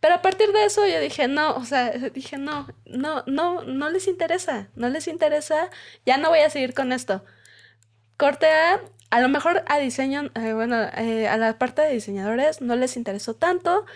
Pero 0.00 0.14
a 0.14 0.22
partir 0.22 0.50
de 0.52 0.64
eso 0.64 0.86
yo 0.86 0.98
dije, 0.98 1.28
no, 1.28 1.54
o 1.56 1.64
sea, 1.64 1.90
dije, 2.14 2.38
no, 2.38 2.66
no, 2.86 3.22
no, 3.26 3.62
no 3.62 3.90
les 3.90 4.08
interesa, 4.08 4.68
no 4.74 4.88
les 4.88 5.06
interesa, 5.08 5.70
ya 6.06 6.16
no 6.16 6.30
voy 6.30 6.40
a 6.40 6.50
seguir 6.50 6.74
con 6.74 6.92
esto. 6.92 7.24
Corte 8.20 8.48
A, 8.48 8.82
a 9.08 9.20
lo 9.22 9.30
mejor 9.30 9.64
a 9.66 9.78
diseño, 9.78 10.30
eh, 10.34 10.52
bueno, 10.52 10.76
eh, 10.94 11.26
a 11.26 11.38
la 11.38 11.58
parte 11.58 11.80
de 11.80 11.94
diseñadores 11.94 12.60
no 12.60 12.76
les 12.76 12.98
interesó 12.98 13.32
tanto, 13.32 13.86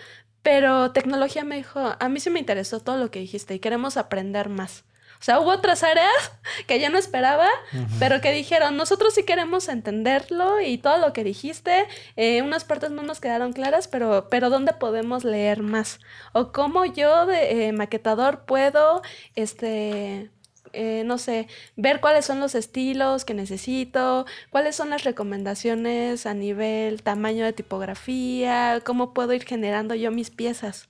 pero 0.41 0.91
tecnología 0.93 1.43
me 1.43 1.57
dijo, 1.57 1.95
a 1.99 2.09
mí 2.09 2.19
sí 2.19 2.31
me 2.31 2.39
interesó 2.39 2.79
todo 2.79 2.97
lo 2.97 3.11
que 3.11 3.19
dijiste 3.19 3.53
y 3.53 3.59
queremos 3.59 3.97
aprender 3.97 4.49
más. 4.49 4.83
O 5.19 5.23
sea, 5.23 5.39
hubo 5.39 5.51
otras 5.51 5.83
áreas 5.83 6.11
que 6.67 6.79
ya 6.79 6.89
no 6.89 6.97
esperaba, 6.97 7.47
pero 7.99 8.19
que 8.19 8.31
dijeron, 8.31 8.77
nosotros 8.77 9.13
sí 9.13 9.23
queremos 9.23 9.69
entenderlo 9.69 10.59
y 10.59 10.79
todo 10.79 10.97
lo 10.97 11.13
que 11.13 11.23
dijiste, 11.23 11.85
eh, 12.15 12.41
unas 12.41 12.63
partes 12.63 12.89
no 12.89 13.03
nos 13.03 13.19
quedaron 13.19 13.53
claras, 13.53 13.87
pero, 13.87 14.27
pero 14.29 14.49
¿dónde 14.49 14.73
podemos 14.73 15.23
leer 15.23 15.61
más? 15.61 15.99
O 16.33 16.51
cómo 16.51 16.83
yo 16.85 17.27
de 17.27 17.67
eh, 17.67 17.73
maquetador 17.73 18.45
puedo, 18.45 19.03
este, 19.35 20.31
eh, 20.75 21.03
no 21.05 21.17
sé, 21.17 21.47
ver 21.75 22.01
cuáles 22.01 22.25
son 22.25 22.39
los 22.39 22.55
estilos 22.55 23.25
que 23.25 23.33
necesito, 23.33 24.25
cuáles 24.49 24.75
son 24.75 24.89
las 24.89 25.03
recomendaciones 25.03 26.25
a 26.25 26.33
nivel 26.33 27.01
tamaño 27.03 27.45
de 27.45 27.53
tipografía, 27.53 28.81
cómo 28.83 29.13
puedo 29.13 29.33
ir 29.33 29.43
generando 29.43 29.95
yo 29.95 30.11
mis 30.11 30.29
piezas 30.29 30.89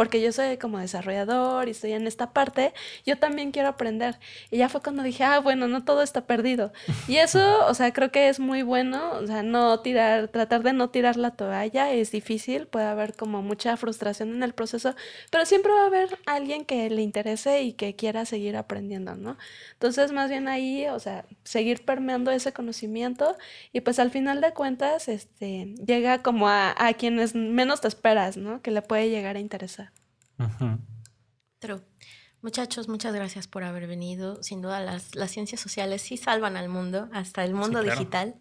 porque 0.00 0.22
yo 0.22 0.32
soy 0.32 0.56
como 0.56 0.78
desarrollador 0.78 1.68
y 1.68 1.72
estoy 1.72 1.92
en 1.92 2.06
esta 2.06 2.32
parte, 2.32 2.72
yo 3.04 3.18
también 3.18 3.50
quiero 3.50 3.68
aprender. 3.68 4.18
Y 4.50 4.56
ya 4.56 4.70
fue 4.70 4.80
cuando 4.80 5.02
dije, 5.02 5.24
ah, 5.24 5.40
bueno, 5.40 5.68
no 5.68 5.84
todo 5.84 6.00
está 6.00 6.22
perdido. 6.22 6.72
Y 7.06 7.16
eso, 7.16 7.38
o 7.68 7.74
sea, 7.74 7.92
creo 7.92 8.10
que 8.10 8.30
es 8.30 8.40
muy 8.40 8.62
bueno, 8.62 9.10
o 9.12 9.26
sea, 9.26 9.42
no 9.42 9.80
tirar, 9.80 10.28
tratar 10.28 10.62
de 10.62 10.72
no 10.72 10.88
tirar 10.88 11.18
la 11.18 11.32
toalla 11.32 11.92
es 11.92 12.12
difícil, 12.12 12.66
puede 12.66 12.86
haber 12.86 13.14
como 13.14 13.42
mucha 13.42 13.76
frustración 13.76 14.30
en 14.30 14.42
el 14.42 14.54
proceso, 14.54 14.94
pero 15.30 15.44
siempre 15.44 15.70
va 15.70 15.82
a 15.82 15.86
haber 15.88 16.18
alguien 16.24 16.64
que 16.64 16.88
le 16.88 17.02
interese 17.02 17.60
y 17.60 17.74
que 17.74 17.94
quiera 17.94 18.24
seguir 18.24 18.56
aprendiendo, 18.56 19.16
¿no? 19.16 19.36
Entonces, 19.74 20.12
más 20.12 20.30
bien 20.30 20.48
ahí, 20.48 20.86
o 20.86 20.98
sea, 20.98 21.26
seguir 21.44 21.84
permeando 21.84 22.30
ese 22.30 22.54
conocimiento 22.54 23.36
y 23.70 23.82
pues 23.82 23.98
al 23.98 24.10
final 24.10 24.40
de 24.40 24.54
cuentas, 24.54 25.08
este, 25.08 25.74
llega 25.84 26.22
como 26.22 26.48
a, 26.48 26.74
a 26.78 26.94
quienes 26.94 27.34
menos 27.34 27.82
te 27.82 27.88
esperas, 27.88 28.38
¿no? 28.38 28.62
Que 28.62 28.70
le 28.70 28.80
puede 28.80 29.10
llegar 29.10 29.36
a 29.36 29.40
interesar. 29.40 29.89
True. 31.58 31.82
Muchachos, 32.42 32.88
muchas 32.88 33.14
gracias 33.14 33.46
por 33.46 33.64
haber 33.64 33.86
venido. 33.86 34.42
Sin 34.42 34.62
duda, 34.62 34.80
las, 34.80 35.14
las 35.14 35.30
ciencias 35.30 35.60
sociales 35.60 36.00
sí 36.00 36.16
salvan 36.16 36.56
al 36.56 36.70
mundo, 36.70 37.10
hasta 37.12 37.44
el 37.44 37.52
mundo 37.52 37.82
digital. 37.82 38.36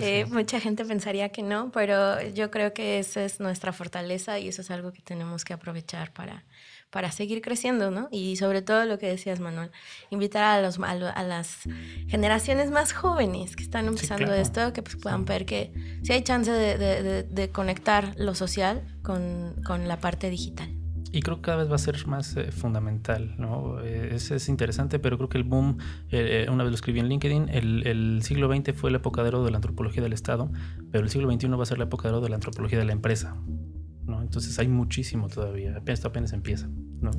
Eh, 0.00 0.24
mucha 0.26 0.58
gente 0.58 0.84
pensaría 0.84 1.28
que 1.28 1.44
no, 1.44 1.70
pero 1.70 2.20
yo 2.30 2.50
creo 2.50 2.74
que 2.74 2.98
esa 2.98 3.24
es 3.24 3.38
nuestra 3.38 3.72
fortaleza 3.72 4.40
y 4.40 4.48
eso 4.48 4.62
es 4.62 4.70
algo 4.72 4.92
que 4.92 5.00
tenemos 5.00 5.44
que 5.44 5.52
aprovechar 5.52 6.12
para, 6.12 6.44
para 6.90 7.12
seguir 7.12 7.40
creciendo, 7.40 7.92
¿no? 7.92 8.08
Y 8.10 8.34
sobre 8.34 8.62
todo 8.62 8.84
lo 8.84 8.98
que 8.98 9.06
decías, 9.06 9.38
Manuel, 9.38 9.70
invitar 10.10 10.42
a, 10.42 10.60
los, 10.60 10.80
a, 10.80 11.22
las 11.22 11.60
generaciones 12.08 12.72
más 12.72 12.92
jóvenes 12.92 13.54
que 13.54 13.62
están 13.62 13.86
empezando 13.86 14.34
esto, 14.34 14.72
que 14.72 14.82
pues 14.82 14.96
puedan 14.96 15.24
ver 15.24 15.46
que 15.46 15.72
sí 16.02 16.12
hay 16.12 16.22
chance 16.22 16.50
de, 16.50 16.78
de, 16.78 17.22
de, 17.22 17.50
conectar 17.50 18.12
lo 18.16 18.34
social 18.34 18.82
con, 19.04 19.54
con 19.64 19.86
la 19.86 20.00
parte 20.00 20.30
digital. 20.30 20.85
Y 21.12 21.22
creo 21.22 21.36
que 21.36 21.42
cada 21.42 21.58
vez 21.58 21.70
va 21.70 21.76
a 21.76 21.78
ser 21.78 22.06
más 22.06 22.36
eh, 22.36 22.50
fundamental, 22.52 23.34
¿no? 23.38 23.80
Eh, 23.80 24.10
es, 24.14 24.30
es, 24.30 24.48
interesante, 24.48 24.98
pero 24.98 25.16
creo 25.16 25.28
que 25.28 25.38
el 25.38 25.44
boom, 25.44 25.78
eh, 26.10 26.46
una 26.50 26.64
vez 26.64 26.72
lo 26.72 26.74
escribí 26.74 27.00
en 27.00 27.08
LinkedIn, 27.08 27.48
el, 27.48 27.86
el, 27.86 28.22
siglo 28.22 28.54
XX 28.54 28.74
fue 28.74 28.90
la 28.90 28.98
época 28.98 29.22
de 29.22 29.28
oro 29.28 29.44
de 29.44 29.50
la 29.50 29.56
antropología 29.56 30.02
del 30.02 30.12
Estado, 30.12 30.50
pero 30.90 31.04
el 31.04 31.10
siglo 31.10 31.30
XXI 31.30 31.48
va 31.48 31.62
a 31.62 31.66
ser 31.66 31.78
la 31.78 31.84
época 31.84 32.08
de 32.08 32.14
oro 32.14 32.22
de 32.22 32.28
la 32.28 32.36
antropología 32.36 32.78
de 32.78 32.84
la 32.84 32.92
empresa, 32.92 33.36
¿no? 34.04 34.20
Entonces 34.20 34.58
hay 34.58 34.68
muchísimo 34.68 35.28
todavía, 35.28 35.80
esto 35.86 36.08
apenas 36.08 36.32
empieza, 36.32 36.68
¿no? 37.00 37.10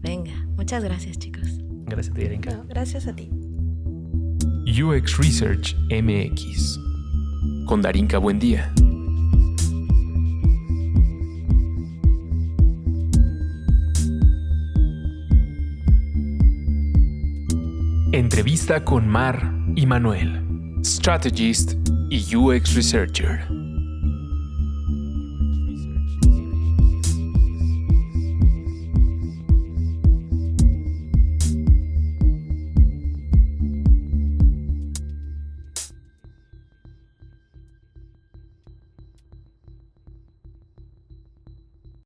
Venga, 0.00 0.46
muchas 0.56 0.84
gracias 0.84 1.18
chicos. 1.18 1.60
Gracias 1.86 2.14
a 2.14 2.18
ti, 2.18 2.24
Erika. 2.24 2.64
gracias 2.68 3.06
a 3.06 3.14
ti. 3.14 3.30
UX 4.66 5.18
Research 5.18 5.76
MX 5.90 6.78
con 7.66 7.82
Darinka 7.82 8.18
Buendía. 8.18 8.72
Entrevista 18.16 18.82
con 18.82 19.06
Mar 19.06 19.52
y 19.74 19.84
Manuel, 19.84 20.42
Strategist 20.82 21.74
y 22.08 22.34
UX 22.34 22.74
Researcher. 22.74 23.55